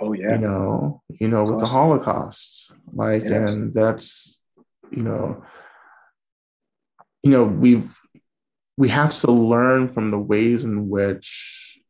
Oh 0.00 0.12
yeah. 0.12 0.32
You 0.32 0.38
know, 0.38 1.02
you 1.08 1.28
know, 1.28 1.44
with 1.44 1.58
the 1.58 1.66
Holocaust, 1.66 2.72
like, 2.92 3.24
yes. 3.24 3.54
and 3.54 3.72
that's, 3.72 4.38
you 4.90 5.02
know, 5.02 5.42
you 7.22 7.30
know, 7.30 7.44
we've 7.44 7.98
we 8.76 8.88
have 8.88 9.18
to 9.20 9.32
learn 9.32 9.88
from 9.88 10.10
the 10.10 10.18
ways 10.18 10.64
in 10.64 10.88
which 10.88 11.80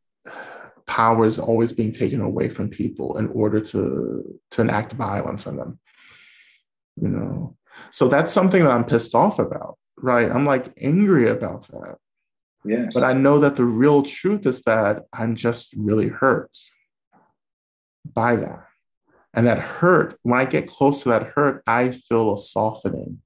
power 0.85 1.25
is 1.25 1.37
always 1.37 1.73
being 1.73 1.91
taken 1.91 2.21
away 2.21 2.47
from 2.47 2.69
people 2.69 3.17
in 3.17 3.27
order 3.29 3.59
to 3.59 4.39
to 4.51 4.61
enact 4.61 4.93
violence 4.93 5.45
on 5.45 5.57
them. 5.57 5.79
You 6.95 7.09
know, 7.09 7.57
so 7.91 8.07
that's 8.07 8.31
something 8.31 8.63
that 8.63 8.71
I'm 8.71 8.85
pissed 8.85 9.15
off 9.15 9.37
about, 9.37 9.77
right? 9.97 10.31
I'm 10.31 10.45
like 10.45 10.71
angry 10.79 11.29
about 11.29 11.67
that. 11.67 11.97
Yes. 12.63 12.93
But 12.93 13.03
I 13.03 13.13
know 13.13 13.37
that 13.39 13.55
the 13.55 13.65
real 13.65 14.01
truth 14.01 14.45
is 14.45 14.61
that 14.63 15.03
I'm 15.13 15.35
just 15.35 15.73
really 15.77 16.07
hurt 16.07 16.57
by 18.17 18.35
that. 18.35 18.65
And 19.35 19.45
that 19.45 19.59
hurt, 19.59 20.17
when 20.23 20.39
I 20.39 20.45
get 20.45 20.67
close 20.67 21.03
to 21.03 21.09
that 21.09 21.33
hurt, 21.35 21.61
I 21.67 21.91
feel 21.91 22.33
a 22.33 22.37
softening. 22.39 23.21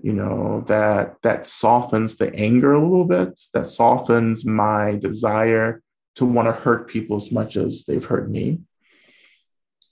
You 0.00 0.12
know, 0.12 0.62
that 0.68 1.16
that 1.22 1.48
softens 1.48 2.14
the 2.14 2.32
anger 2.34 2.72
a 2.72 2.82
little 2.82 3.04
bit, 3.04 3.40
that 3.52 3.66
softens 3.66 4.46
my 4.46 4.96
desire 4.96 5.82
to 6.14 6.24
want 6.24 6.46
to 6.46 6.52
hurt 6.52 6.88
people 6.88 7.16
as 7.16 7.32
much 7.32 7.56
as 7.56 7.84
they've 7.84 8.04
hurt 8.04 8.30
me 8.30 8.60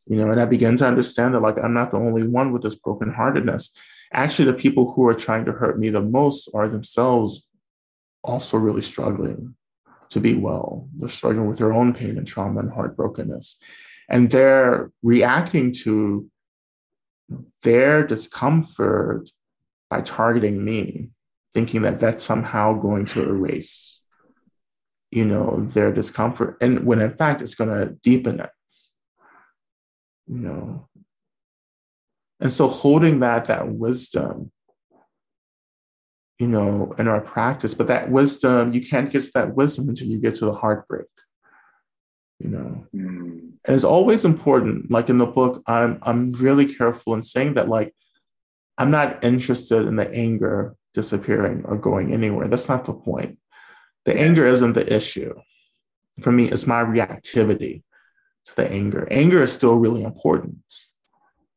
you 0.08 0.16
know 0.16 0.30
and 0.30 0.40
i 0.40 0.44
begin 0.44 0.76
to 0.76 0.86
understand 0.86 1.34
that 1.34 1.40
like 1.40 1.56
i'm 1.62 1.74
not 1.74 1.90
the 1.90 1.96
only 1.96 2.26
one 2.26 2.52
with 2.52 2.62
this 2.62 2.74
brokenheartedness 2.76 3.70
actually 4.12 4.46
the 4.46 4.54
people 4.64 4.92
who 4.92 5.06
are 5.06 5.14
trying 5.14 5.44
to 5.44 5.52
hurt 5.52 5.78
me 5.78 5.90
the 5.90 6.00
most 6.00 6.50
are 6.54 6.68
themselves 6.68 7.46
also 8.24 8.56
really 8.56 8.82
struggling 8.82 9.54
to 10.10 10.20
be 10.20 10.34
well. 10.34 10.88
They're 10.96 11.08
struggling 11.08 11.48
with 11.48 11.58
their 11.58 11.72
own 11.72 11.94
pain 11.94 12.18
and 12.18 12.26
trauma 12.26 12.60
and 12.60 12.70
heartbrokenness. 12.70 13.56
And 14.08 14.30
they're 14.30 14.90
reacting 15.02 15.72
to 15.84 16.30
their 17.62 18.06
discomfort 18.06 19.28
by 19.90 20.00
targeting 20.00 20.64
me 20.64 21.10
thinking 21.52 21.82
that 21.82 22.00
that's 22.00 22.22
somehow 22.22 22.74
going 22.74 23.06
to 23.06 23.22
erase 23.22 24.02
you 25.10 25.24
know 25.24 25.60
their 25.60 25.90
discomfort. 25.90 26.58
And 26.60 26.84
when 26.84 27.00
in 27.00 27.16
fact 27.16 27.40
it's 27.40 27.54
going 27.54 27.70
to 27.70 27.94
deepen 28.02 28.40
it 28.40 28.50
you 30.28 30.38
know. 30.38 30.88
And 32.40 32.52
so 32.52 32.68
holding 32.68 33.20
that, 33.20 33.46
that 33.46 33.68
wisdom, 33.68 34.52
you 36.38 36.46
know, 36.46 36.94
in 36.98 37.08
our 37.08 37.20
practice, 37.20 37.74
but 37.74 37.88
that 37.88 38.10
wisdom, 38.10 38.72
you 38.72 38.80
can't 38.80 39.10
get 39.10 39.22
to 39.24 39.30
that 39.34 39.54
wisdom 39.54 39.88
until 39.88 40.06
you 40.06 40.20
get 40.20 40.36
to 40.36 40.44
the 40.44 40.54
heartbreak, 40.54 41.06
you 42.38 42.48
know. 42.48 42.86
Mm. 42.94 43.52
And 43.64 43.74
it's 43.74 43.84
always 43.84 44.24
important, 44.24 44.90
like 44.90 45.08
in 45.10 45.18
the 45.18 45.26
book, 45.26 45.62
I'm 45.66 45.98
I'm 46.02 46.30
really 46.34 46.72
careful 46.72 47.14
in 47.14 47.22
saying 47.22 47.54
that, 47.54 47.68
like, 47.68 47.94
I'm 48.78 48.90
not 48.90 49.22
interested 49.24 49.86
in 49.86 49.96
the 49.96 50.08
anger 50.14 50.76
disappearing 50.94 51.64
or 51.64 51.76
going 51.76 52.12
anywhere. 52.12 52.48
That's 52.48 52.68
not 52.68 52.84
the 52.84 52.94
point. 52.94 53.38
The 54.04 54.14
yes. 54.14 54.28
anger 54.28 54.46
isn't 54.46 54.72
the 54.72 54.94
issue. 54.94 55.34
For 56.22 56.32
me, 56.32 56.48
it's 56.48 56.66
my 56.66 56.82
reactivity 56.82 57.82
to 58.46 58.56
the 58.56 58.70
anger. 58.70 59.06
Anger 59.10 59.42
is 59.42 59.52
still 59.52 59.74
really 59.74 60.02
important 60.02 60.62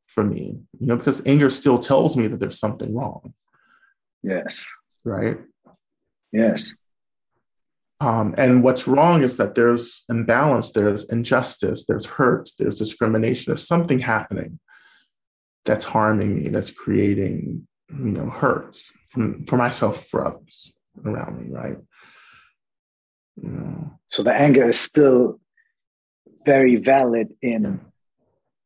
for 0.07 0.23
me, 0.23 0.59
you 0.79 0.87
know, 0.87 0.97
because 0.97 1.25
anger 1.25 1.49
still 1.49 1.77
tells 1.77 2.17
me 2.17 2.27
that 2.27 2.39
there's 2.39 2.59
something 2.59 2.93
wrong. 2.93 3.33
Yes. 4.23 4.65
Right? 5.03 5.39
Yes. 6.31 6.77
Um, 7.99 8.33
and 8.37 8.63
what's 8.63 8.87
wrong 8.87 9.21
is 9.21 9.37
that 9.37 9.53
there's 9.53 10.03
imbalance, 10.09 10.71
there's 10.71 11.03
injustice, 11.11 11.85
there's 11.85 12.05
hurt, 12.05 12.49
there's 12.57 12.79
discrimination, 12.79 13.51
there's 13.51 13.67
something 13.67 13.99
happening 13.99 14.59
that's 15.65 15.85
harming 15.85 16.35
me, 16.35 16.49
that's 16.49 16.71
creating, 16.71 17.67
you 17.89 18.11
know, 18.11 18.29
hurt 18.29 18.75
from 19.07 19.45
for 19.45 19.57
myself, 19.57 20.07
for 20.07 20.25
others 20.25 20.73
around 21.05 21.39
me, 21.39 21.51
right? 21.51 21.77
You 23.41 23.49
know. 23.49 23.99
So 24.07 24.23
the 24.23 24.33
anger 24.33 24.67
is 24.67 24.79
still 24.79 25.39
very 26.45 26.77
valid 26.77 27.29
in 27.41 27.81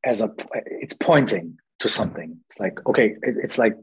as 0.05 0.21
a 0.21 0.33
it's 0.65 0.93
pointing 0.93 1.57
to 1.79 1.89
something 1.89 2.39
it's 2.47 2.59
like 2.59 2.85
okay 2.85 3.17
it, 3.21 3.35
it's 3.43 3.57
like 3.57 3.75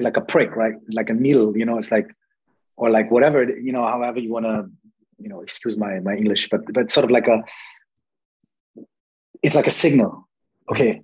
like 0.00 0.16
a 0.16 0.20
prick 0.20 0.54
right? 0.56 0.74
Like 0.90 1.10
a 1.10 1.14
needle 1.14 1.56
you 1.56 1.64
know 1.64 1.78
it's 1.78 1.90
like 1.90 2.08
or 2.76 2.90
like 2.90 3.10
whatever 3.10 3.44
you 3.44 3.72
know 3.72 3.84
however 3.84 4.18
you 4.18 4.32
want 4.32 4.46
to 4.46 4.70
you 5.18 5.28
know 5.28 5.40
excuse 5.40 5.76
my 5.76 6.00
my 6.00 6.14
english 6.14 6.48
but 6.48 6.60
but 6.72 6.90
sort 6.90 7.04
of 7.04 7.10
like 7.10 7.28
a 7.28 7.42
it's 9.42 9.56
like 9.56 9.66
a 9.66 9.72
signal. 9.72 10.28
Okay 10.70 11.02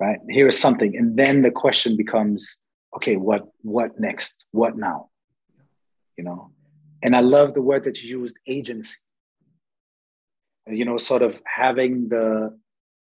right? 0.00 0.18
Here 0.28 0.46
is 0.46 0.58
something. 0.58 0.96
And 0.96 1.16
then 1.16 1.42
the 1.42 1.50
question 1.50 1.96
becomes 1.96 2.58
okay 2.96 3.16
what 3.16 3.46
what 3.62 3.98
next? 3.98 4.46
What 4.52 4.76
now? 4.76 5.10
You 6.16 6.24
know? 6.24 6.50
And 7.02 7.14
i 7.14 7.20
love 7.20 7.54
the 7.54 7.62
word 7.62 7.84
that 7.84 8.02
you 8.02 8.20
used 8.20 8.36
agency. 8.46 8.96
You 10.66 10.84
know 10.84 10.96
sort 10.96 11.22
of 11.22 11.40
having 11.46 12.08
the 12.08 12.58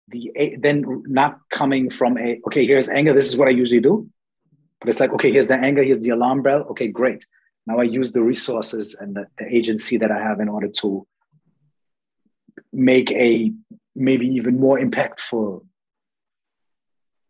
the 0.09 0.31
then 0.59 1.03
not 1.07 1.39
coming 1.49 1.89
from 1.89 2.17
a 2.17 2.39
okay 2.47 2.65
here's 2.65 2.89
anger. 2.89 3.13
This 3.13 3.27
is 3.27 3.37
what 3.37 3.47
i 3.47 3.51
usually 3.51 3.79
do 3.79 4.07
but 4.79 4.89
it's 4.89 4.99
like 4.99 5.11
okay 5.11 5.31
here's 5.31 5.47
the 5.47 5.55
anger 5.55 5.83
here's 5.83 6.01
the 6.01 6.09
alarm 6.09 6.41
bell 6.41 6.61
okay 6.69 6.87
great 6.87 7.25
now 7.65 7.77
i 7.77 7.83
use 7.83 8.11
the 8.11 8.21
resources 8.21 8.95
and 8.99 9.15
the, 9.15 9.27
the 9.37 9.55
agency 9.55 9.97
that 9.97 10.11
i 10.11 10.19
have 10.19 10.39
in 10.39 10.49
order 10.49 10.67
to 10.67 11.05
make 12.71 13.11
a 13.11 13.51
maybe 13.95 14.27
even 14.27 14.59
more 14.59 14.77
impactful 14.77 15.63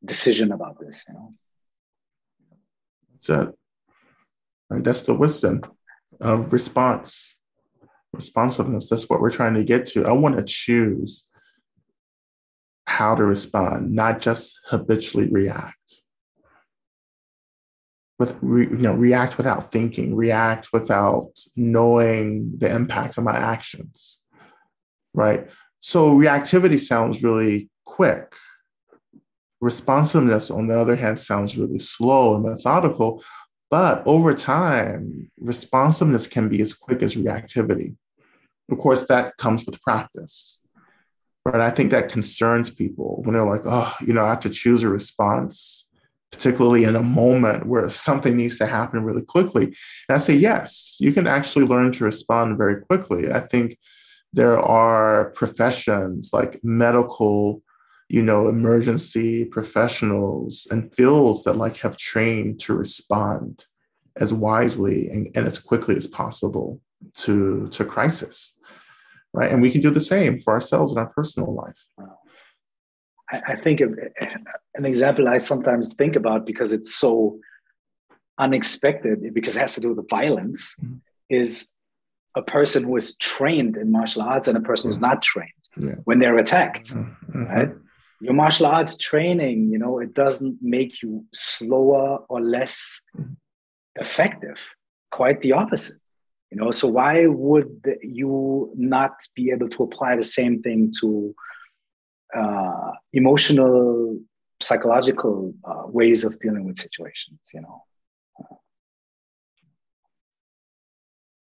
decision 0.03 0.51
about 0.51 0.79
this 0.79 1.05
you 1.07 1.13
know 1.13 1.33
that's 3.13 3.29
it 3.29 3.55
right 4.69 4.83
that's 4.83 5.03
the 5.03 5.13
wisdom 5.13 5.61
of 6.21 6.53
response 6.53 7.39
responsiveness. 8.15 8.89
That's 8.89 9.09
what 9.09 9.21
we're 9.21 9.29
trying 9.29 9.53
to 9.55 9.63
get 9.63 9.85
to. 9.87 10.05
I 10.05 10.13
want 10.13 10.37
to 10.37 10.43
choose 10.43 11.27
how 12.87 13.15
to 13.15 13.23
respond, 13.23 13.93
not 13.93 14.19
just 14.19 14.59
habitually 14.67 15.29
react. 15.29 16.01
With 18.17 18.37
you 18.41 18.77
know, 18.77 18.93
react 18.93 19.37
without 19.37 19.71
thinking, 19.71 20.15
react 20.15 20.69
without 20.71 21.31
knowing 21.57 22.57
the 22.57 22.73
impact 22.73 23.17
of 23.17 23.25
my 23.25 23.35
actions. 23.35 24.19
Right. 25.13 25.49
So 25.81 26.15
reactivity 26.15 26.79
sounds 26.79 27.23
really 27.23 27.69
quick. 27.83 28.35
Responsiveness, 29.59 30.49
on 30.49 30.67
the 30.67 30.79
other 30.79 30.95
hand, 30.95 31.19
sounds 31.19 31.57
really 31.57 31.77
slow 31.77 32.35
and 32.35 32.45
methodical. 32.45 33.21
But 33.69 34.05
over 34.05 34.33
time, 34.33 35.31
responsiveness 35.39 36.27
can 36.27 36.49
be 36.49 36.61
as 36.61 36.73
quick 36.73 37.01
as 37.03 37.15
reactivity. 37.15 37.95
Of 38.71 38.77
course, 38.77 39.05
that 39.07 39.37
comes 39.37 39.65
with 39.65 39.81
practice. 39.81 40.59
But 41.43 41.61
I 41.61 41.69
think 41.69 41.91
that 41.91 42.09
concerns 42.09 42.69
people 42.69 43.21
when 43.23 43.33
they're 43.33 43.45
like, 43.45 43.63
oh, 43.65 43.93
you 44.01 44.13
know, 44.13 44.23
I 44.23 44.29
have 44.29 44.39
to 44.41 44.49
choose 44.49 44.83
a 44.83 44.89
response, 44.89 45.87
particularly 46.35 46.83
in 46.83 46.95
a 46.95 47.01
moment 47.01 47.65
where 47.65 47.87
something 47.87 48.35
needs 48.35 48.57
to 48.57 48.65
happen 48.65 49.03
really 49.03 49.21
quickly. 49.21 49.65
And 49.65 50.15
I 50.15 50.17
say, 50.17 50.35
yes, 50.35 50.97
you 50.99 51.13
can 51.13 51.27
actually 51.27 51.65
learn 51.65 51.93
to 51.93 52.03
respond 52.03 52.57
very 52.57 52.81
quickly. 52.81 53.31
I 53.31 53.39
think 53.39 53.77
there 54.33 54.59
are 54.59 55.31
professions 55.31 56.31
like 56.33 56.59
medical, 56.61 57.63
you 58.09 58.21
know, 58.21 58.49
emergency 58.49 59.45
professionals 59.45 60.67
and 60.69 60.93
fields 60.93 61.45
that 61.45 61.55
like 61.55 61.77
have 61.77 61.95
trained 61.95 62.59
to 62.61 62.75
respond 62.75 63.65
as 64.17 64.33
wisely 64.33 65.09
and, 65.09 65.29
and 65.35 65.47
as 65.47 65.57
quickly 65.57 65.95
as 65.95 66.07
possible 66.07 66.81
to 67.13 67.67
to 67.69 67.85
crisis 67.85 68.57
right 69.33 69.51
and 69.51 69.61
we 69.61 69.69
can 69.69 69.81
do 69.81 69.91
the 69.91 69.99
same 69.99 70.39
for 70.39 70.53
ourselves 70.53 70.93
in 70.93 70.97
our 70.97 71.07
personal 71.07 71.53
life 71.53 71.85
I, 73.31 73.41
I 73.49 73.55
think 73.55 73.81
an 73.81 74.85
example 74.85 75.29
i 75.29 75.37
sometimes 75.37 75.93
think 75.93 76.15
about 76.15 76.45
because 76.45 76.73
it's 76.73 76.95
so 76.95 77.39
unexpected 78.37 79.33
because 79.33 79.55
it 79.55 79.59
has 79.59 79.75
to 79.75 79.81
do 79.81 79.93
with 79.93 80.09
violence 80.09 80.75
mm-hmm. 80.81 80.95
is 81.29 81.69
a 82.35 82.41
person 82.41 82.83
who 82.83 82.97
is 82.97 83.15
trained 83.17 83.77
in 83.77 83.91
martial 83.91 84.21
arts 84.21 84.47
and 84.47 84.57
a 84.57 84.61
person 84.61 84.89
who's 84.89 84.99
not 84.99 85.21
trained 85.21 85.51
yeah. 85.77 85.95
when 86.03 86.19
they're 86.19 86.37
attacked 86.37 86.93
mm-hmm. 86.93 87.45
right 87.45 87.71
your 88.21 88.33
martial 88.33 88.65
arts 88.65 88.97
training 88.97 89.69
you 89.71 89.77
know 89.77 89.99
it 89.99 90.13
doesn't 90.13 90.57
make 90.61 91.01
you 91.01 91.23
slower 91.33 92.19
or 92.29 92.41
less 92.41 93.01
mm-hmm. 93.17 93.33
effective 93.95 94.71
quite 95.11 95.41
the 95.41 95.53
opposite 95.53 95.99
you 96.51 96.57
know 96.57 96.71
so 96.71 96.87
why 96.87 97.25
would 97.25 97.97
you 98.01 98.71
not 98.75 99.13
be 99.35 99.51
able 99.51 99.69
to 99.69 99.83
apply 99.83 100.15
the 100.15 100.23
same 100.23 100.61
thing 100.61 100.91
to 100.99 101.33
uh, 102.35 102.91
emotional, 103.13 104.19
psychological 104.61 105.53
uh, 105.63 105.83
ways 105.87 106.23
of 106.23 106.39
dealing 106.39 106.65
with 106.65 106.77
situations. 106.77 107.39
You 107.53 107.61
know, 107.61 107.83
uh, 108.39 108.55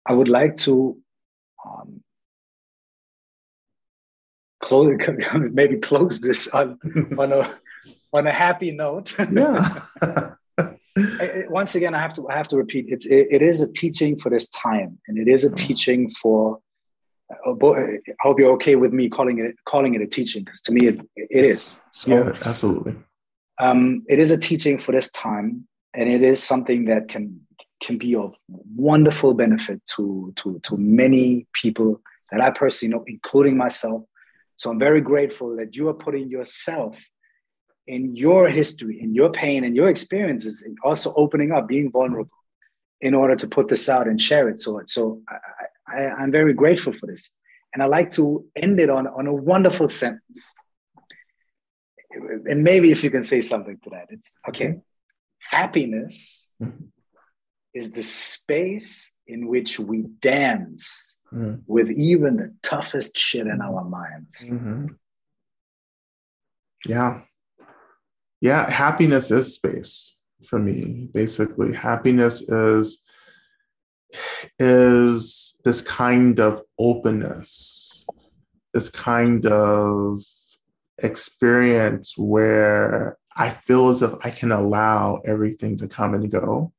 I 0.05 0.13
would 0.13 0.27
like 0.27 0.55
to 0.57 0.97
um, 1.65 2.01
close, 4.61 4.97
maybe 5.51 5.77
close 5.77 6.19
this 6.21 6.47
on, 6.49 6.79
on 7.17 7.33
a 7.33 7.55
on 8.13 8.27
a 8.27 8.31
happy 8.31 8.71
note. 8.71 9.15
yeah. 9.31 9.79
Once 11.49 11.75
again, 11.75 11.93
I 11.93 11.99
have 11.99 12.13
to 12.13 12.27
I 12.27 12.35
have 12.35 12.47
to 12.47 12.57
repeat. 12.57 12.85
It's 12.87 13.05
it, 13.05 13.27
it 13.29 13.41
is 13.43 13.61
a 13.61 13.71
teaching 13.71 14.17
for 14.17 14.29
this 14.31 14.49
time, 14.49 14.97
and 15.07 15.19
it 15.19 15.27
is 15.27 15.43
a 15.43 15.47
mm-hmm. 15.47 15.55
teaching 15.55 16.09
for 16.09 16.59
uh, 17.29 17.53
I 17.53 17.99
hope 18.21 18.39
you're 18.39 18.53
okay 18.53 18.75
with 18.75 18.93
me 18.93 19.09
calling 19.09 19.39
it 19.39 19.55
calling 19.65 19.95
it 19.95 20.01
a 20.01 20.07
teaching 20.07 20.43
because 20.43 20.61
to 20.61 20.71
me 20.71 20.87
it, 20.87 21.01
it 21.15 21.45
is. 21.45 21.81
So, 21.91 22.11
yeah, 22.11 22.31
absolutely. 22.45 22.95
Um, 23.59 24.03
it 24.07 24.19
is 24.19 24.31
a 24.31 24.37
teaching 24.37 24.77
for 24.77 24.91
this 24.91 25.11
time, 25.11 25.67
and 25.93 26.09
it 26.09 26.23
is 26.23 26.41
something 26.41 26.85
that 26.85 27.09
can 27.09 27.41
can 27.83 27.97
be 27.97 28.15
of 28.15 28.35
wonderful 28.47 29.33
benefit 29.33 29.83
to 29.95 30.33
to 30.37 30.59
to 30.63 30.77
many 30.77 31.47
people 31.53 32.01
that 32.31 32.41
I 32.41 32.51
personally 32.51 32.93
know, 32.93 33.03
including 33.07 33.57
myself. 33.57 34.03
So 34.55 34.69
I'm 34.71 34.79
very 34.79 35.01
grateful 35.01 35.55
that 35.57 35.75
you 35.75 35.87
are 35.89 35.93
putting 35.93 36.29
yourself 36.29 37.09
in 37.85 38.15
your 38.15 38.49
history, 38.49 38.99
in 39.01 39.13
your 39.13 39.31
pain, 39.31 39.63
and 39.63 39.75
your 39.75 39.87
experiences, 39.87 40.61
and 40.61 40.77
also 40.83 41.13
opening 41.15 41.51
up, 41.51 41.67
being 41.67 41.91
vulnerable, 41.91 42.31
in 42.99 43.13
order 43.13 43.35
to 43.35 43.47
put 43.47 43.67
this 43.67 43.87
out 43.87 44.07
and 44.07 44.19
share 44.21 44.49
it. 44.49 44.59
So, 44.59 44.81
so 44.85 45.21
I, 45.87 46.07
I'm 46.07 46.31
very 46.31 46.53
grateful 46.53 46.93
for 46.93 47.07
this, 47.07 47.33
and 47.73 47.81
I 47.81 47.87
like 47.87 48.11
to 48.11 48.45
end 48.55 48.79
it 48.79 48.89
on 48.89 49.07
on 49.07 49.27
a 49.27 49.33
wonderful 49.33 49.89
sentence. 49.89 50.53
And 52.11 52.63
maybe 52.63 52.91
if 52.91 53.03
you 53.03 53.11
can 53.11 53.23
say 53.23 53.41
something 53.41 53.77
to 53.83 53.89
that, 53.91 54.07
it's 54.09 54.33
okay. 54.47 54.79
Happiness 55.39 56.51
mm-hmm. 56.61 56.85
is 57.73 57.91
the 57.91 58.03
space 58.03 59.13
in 59.27 59.47
which 59.47 59.79
we 59.79 60.03
dance 60.19 61.17
mm-hmm. 61.33 61.61
with 61.67 61.91
even 61.91 62.37
the 62.37 62.55
toughest 62.63 63.17
shit 63.17 63.45
in 63.45 63.61
our 63.61 63.83
minds. 63.83 64.49
Mm-hmm. 64.49 64.87
Yeah, 66.87 67.21
yeah 68.41 68.69
happiness 68.69 69.31
is 69.31 69.55
space 69.55 70.15
for 70.45 70.59
me 70.59 71.09
basically 71.13 71.73
happiness 71.73 72.41
is 72.41 73.03
is 74.59 75.55
this 75.63 75.81
kind 75.81 76.39
of 76.39 76.61
openness 76.79 78.05
this 78.73 78.89
kind 78.89 79.45
of 79.45 80.23
experience 80.99 82.17
where 82.17 83.17
i 83.35 83.49
feel 83.49 83.89
as 83.89 84.01
if 84.01 84.13
i 84.23 84.29
can 84.29 84.51
allow 84.51 85.19
everything 85.25 85.75
to 85.75 85.87
come 85.87 86.13
and 86.13 86.31
go 86.31 86.71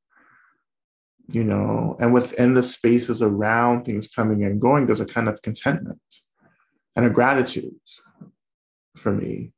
you 1.31 1.45
know? 1.45 1.95
And 2.01 2.15
within 2.15 2.55
the 2.55 2.63
spaces 2.63 3.21
around 3.21 3.85
things 3.85 4.09
coming 4.09 4.45
and 4.45 4.61
going 4.61 4.87
there's 4.87 5.01
a 5.01 5.07
kind 5.07 5.29
of 5.29 5.43
contentment 5.43 6.01
and 6.97 7.07
a 7.07 7.11
gratitude 7.11 7.77
for 8.97 9.13
me 9.13 9.53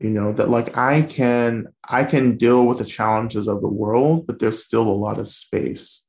you 0.00 0.10
know 0.10 0.32
that 0.32 0.48
like 0.48 0.76
i 0.76 1.02
can 1.02 1.66
i 1.88 2.04
can 2.04 2.36
deal 2.36 2.64
with 2.64 2.78
the 2.78 2.84
challenges 2.84 3.46
of 3.46 3.60
the 3.60 3.68
world 3.68 4.26
but 4.26 4.38
there's 4.38 4.64
still 4.64 4.82
a 4.88 5.02
lot 5.04 5.18
of 5.18 5.28
space 5.28 6.02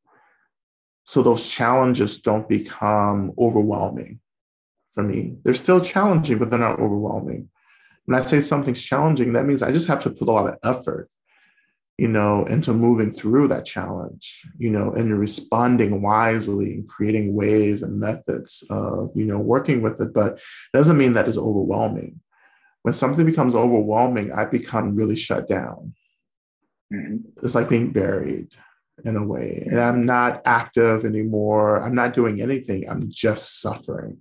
so 1.04 1.22
those 1.22 1.47
challenges 1.47 2.20
don't 2.20 2.47
become 2.47 3.34
overwhelming 3.38 4.20
for 4.93 5.04
me. 5.04 5.38
They're 5.43 5.54
still 5.54 5.82
challenging 5.82 6.38
but 6.38 6.49
they're 6.49 6.60
not 6.60 6.80
overwhelming. 6.80 7.49
When 8.06 8.18
i 8.18 8.20
say 8.20 8.39
something's 8.41 8.82
challenging 8.82 9.34
that 9.34 9.45
means 9.45 9.64
i 9.64 9.72
just 9.72 9.88
have 9.88 10.04
to 10.04 10.10
put 10.10 10.28
a 10.28 10.32
lot 10.32 10.49
of 10.49 10.58
effort 10.62 11.10
you 11.97 12.08
know 12.08 12.45
into 12.45 12.74
moving 12.74 13.12
through 13.12 13.47
that 13.47 13.66
challenge 13.66 14.43
you 14.58 14.70
know 14.70 14.91
and 14.91 15.18
responding 15.20 16.01
wisely 16.01 16.74
and 16.74 16.88
creating 16.88 17.36
ways 17.36 17.84
and 17.84 17.99
methods 17.99 18.64
of 18.70 19.12
you 19.16 19.26
know 19.26 19.38
working 19.38 19.82
with 19.82 20.01
it. 20.01 20.14
But 20.14 20.34
it 20.34 20.78
doesn't 20.78 20.97
mean 20.97 21.14
that 21.14 21.28
is 21.28 21.38
overwhelming. 21.38 22.20
When 22.82 22.93
something 22.93 23.26
becomes 23.26 23.56
overwhelming, 23.56 24.34
I 24.34 24.43
become 24.45 24.95
really 24.95 25.16
shut 25.16 25.47
down. 25.47 25.93
Mm-hmm. 26.93 27.18
It's 27.41 27.56
like 27.56 27.70
being 27.70 27.91
buried 27.91 28.54
in 29.03 29.15
a 29.15 29.23
way. 29.23 29.63
And 29.69 29.79
I'm 29.79 30.05
not 30.05 30.41
active 30.45 31.05
anymore. 31.05 31.79
I'm 31.79 31.95
not 31.95 32.13
doing 32.13 32.41
anything. 32.41 32.87
I'm 32.89 33.09
just 33.09 33.61
suffering. 33.61 34.19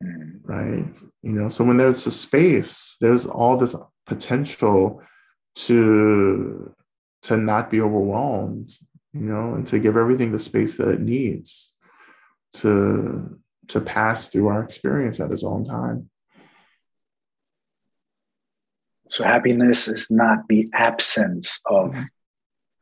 Right. 0.00 0.86
You 1.22 1.32
know, 1.32 1.48
so 1.48 1.64
when 1.64 1.76
there's 1.76 2.06
a 2.06 2.10
space, 2.10 2.96
there's 3.00 3.26
all 3.26 3.56
this 3.56 3.74
potential 4.06 5.02
to 5.56 6.74
to 7.22 7.36
not 7.36 7.68
be 7.70 7.80
overwhelmed, 7.80 8.72
you 9.12 9.22
know, 9.22 9.54
and 9.54 9.66
to 9.66 9.80
give 9.80 9.96
everything 9.96 10.30
the 10.30 10.38
space 10.38 10.76
that 10.76 10.88
it 10.88 11.00
needs 11.00 11.74
to 12.54 13.38
to 13.68 13.80
pass 13.80 14.28
through 14.28 14.48
our 14.48 14.62
experience 14.62 15.20
at 15.20 15.32
its 15.32 15.44
own 15.44 15.64
time. 15.64 16.08
So 19.08 19.24
happiness 19.24 19.88
is 19.88 20.10
not 20.10 20.46
the 20.48 20.70
absence 20.72 21.60
of 21.66 21.90
mm-hmm. 21.90 22.02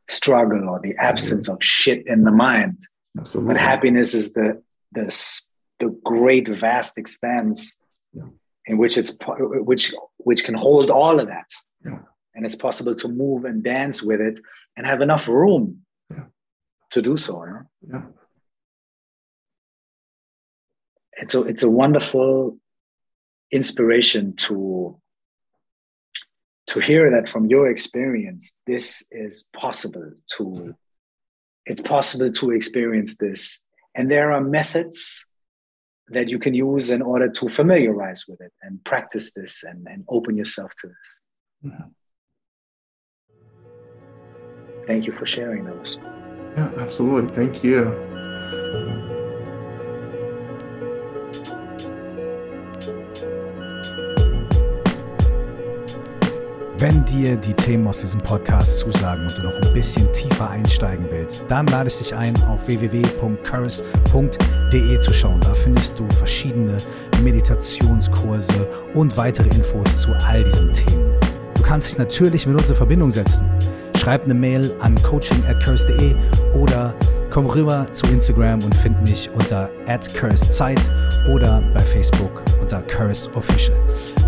Struggle 0.08 0.68
or 0.68 0.80
the 0.80 0.94
absence 0.96 1.48
of 1.48 1.62
shit 1.62 2.06
in 2.06 2.24
the 2.24 2.30
mind. 2.30 2.80
Absolutely. 3.18 3.54
But 3.54 3.60
happiness 3.60 4.14
is 4.14 4.32
the 4.32 4.62
the 4.92 5.04
the 5.80 5.98
great 6.04 6.48
vast 6.48 6.98
expanse 6.98 7.78
yeah. 8.12 8.24
in 8.66 8.78
which 8.78 8.96
it's 8.96 9.16
which 9.38 9.94
which 10.18 10.44
can 10.44 10.54
hold 10.54 10.90
all 10.90 11.20
of 11.20 11.28
that. 11.28 11.50
Yeah. 11.84 11.98
And 12.34 12.44
it's 12.44 12.56
possible 12.56 12.94
to 12.96 13.08
move 13.08 13.44
and 13.44 13.62
dance 13.62 14.02
with 14.02 14.20
it 14.20 14.38
and 14.76 14.86
have 14.86 15.00
enough 15.00 15.28
room 15.28 15.82
yeah. 16.10 16.24
to 16.90 17.02
do 17.02 17.16
so. 17.16 17.44
You 17.44 17.52
know? 17.52 17.62
Yeah. 17.92 18.02
It's 21.18 21.34
a 21.34 21.42
it's 21.42 21.62
a 21.62 21.70
wonderful 21.70 22.58
inspiration 23.50 24.36
to 24.36 25.00
to 26.68 26.80
hear 26.80 27.10
that 27.10 27.28
from 27.28 27.46
your 27.46 27.70
experience 27.70 28.54
this 28.66 29.04
is 29.10 29.46
possible 29.52 30.12
to 30.36 30.74
it's 31.66 31.80
possible 31.80 32.30
to 32.32 32.52
experience 32.52 33.16
this. 33.16 33.60
And 33.94 34.10
there 34.10 34.32
are 34.32 34.40
methods 34.40 35.26
that 36.08 36.28
you 36.28 36.38
can 36.38 36.54
use 36.54 36.90
in 36.90 37.02
order 37.02 37.28
to 37.28 37.48
familiarize 37.48 38.24
with 38.28 38.40
it 38.40 38.52
and 38.62 38.82
practice 38.84 39.32
this 39.34 39.64
and, 39.64 39.86
and 39.88 40.04
open 40.08 40.36
yourself 40.36 40.70
to 40.80 40.86
this. 40.86 41.18
Yeah. 41.62 41.86
thank 44.86 45.06
you 45.06 45.12
for 45.12 45.26
sharing 45.26 45.64
those 45.64 45.98
yeah 46.56 46.70
absolutely. 46.76 47.34
Thank 47.34 47.64
you 47.64 48.15
Wenn 56.86 57.04
dir 57.04 57.34
die 57.34 57.52
Themen 57.52 57.88
aus 57.88 58.02
diesem 58.02 58.20
Podcast 58.20 58.78
zusagen 58.78 59.22
und 59.22 59.36
du 59.36 59.42
noch 59.42 59.54
ein 59.54 59.72
bisschen 59.74 60.12
tiefer 60.12 60.48
einsteigen 60.50 61.04
willst, 61.10 61.46
dann 61.48 61.66
lade 61.66 61.88
ich 61.88 61.98
dich 61.98 62.14
ein, 62.14 62.32
auf 62.46 62.64
www.curse.de 62.68 63.80
zu 65.00 65.12
schauen. 65.12 65.40
Da 65.40 65.52
findest 65.52 65.98
du 65.98 66.08
verschiedene 66.10 66.76
Meditationskurse 67.24 68.68
und 68.94 69.16
weitere 69.16 69.48
Infos 69.48 70.02
zu 70.02 70.12
all 70.28 70.44
diesen 70.44 70.72
Themen. 70.72 71.10
Du 71.56 71.62
kannst 71.64 71.90
dich 71.90 71.98
natürlich 71.98 72.46
mit 72.46 72.54
uns 72.56 72.70
in 72.70 72.76
Verbindung 72.76 73.10
setzen. 73.10 73.50
Schreib 73.96 74.22
eine 74.22 74.34
Mail 74.34 74.72
an 74.78 74.94
coaching@curse.de 75.02 76.14
oder 76.54 76.94
komm 77.32 77.46
rüber 77.46 77.84
zu 77.90 78.06
Instagram 78.12 78.62
und 78.62 78.76
find 78.76 79.02
mich 79.08 79.28
unter 79.34 79.68
@cursezeit 80.16 80.80
oder 81.34 81.60
bei 81.74 81.80
Facebook 81.80 82.44
unter 82.60 82.80
Curse 82.82 83.28
Official. 83.34 83.76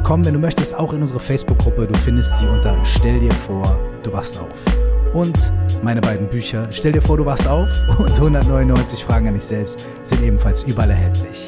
Komm, 0.08 0.24
wenn 0.24 0.32
du 0.32 0.40
möchtest, 0.40 0.74
auch 0.74 0.94
in 0.94 1.02
unsere 1.02 1.20
Facebook-Gruppe. 1.20 1.86
Du 1.86 1.94
findest 1.98 2.38
sie 2.38 2.46
unter 2.46 2.74
Stell 2.82 3.20
dir 3.20 3.30
vor, 3.30 3.78
du 4.02 4.10
wachst 4.10 4.40
auf. 4.40 4.64
Und 5.12 5.52
meine 5.82 6.00
beiden 6.00 6.26
Bücher 6.28 6.66
Stell 6.70 6.92
dir 6.92 7.02
vor, 7.02 7.18
du 7.18 7.26
wachst 7.26 7.46
auf 7.46 7.68
und 7.98 8.10
199 8.14 9.04
Fragen 9.04 9.28
an 9.28 9.34
dich 9.34 9.44
selbst 9.44 9.90
sind 10.02 10.22
ebenfalls 10.22 10.62
überall 10.62 10.88
erhältlich. 10.88 11.46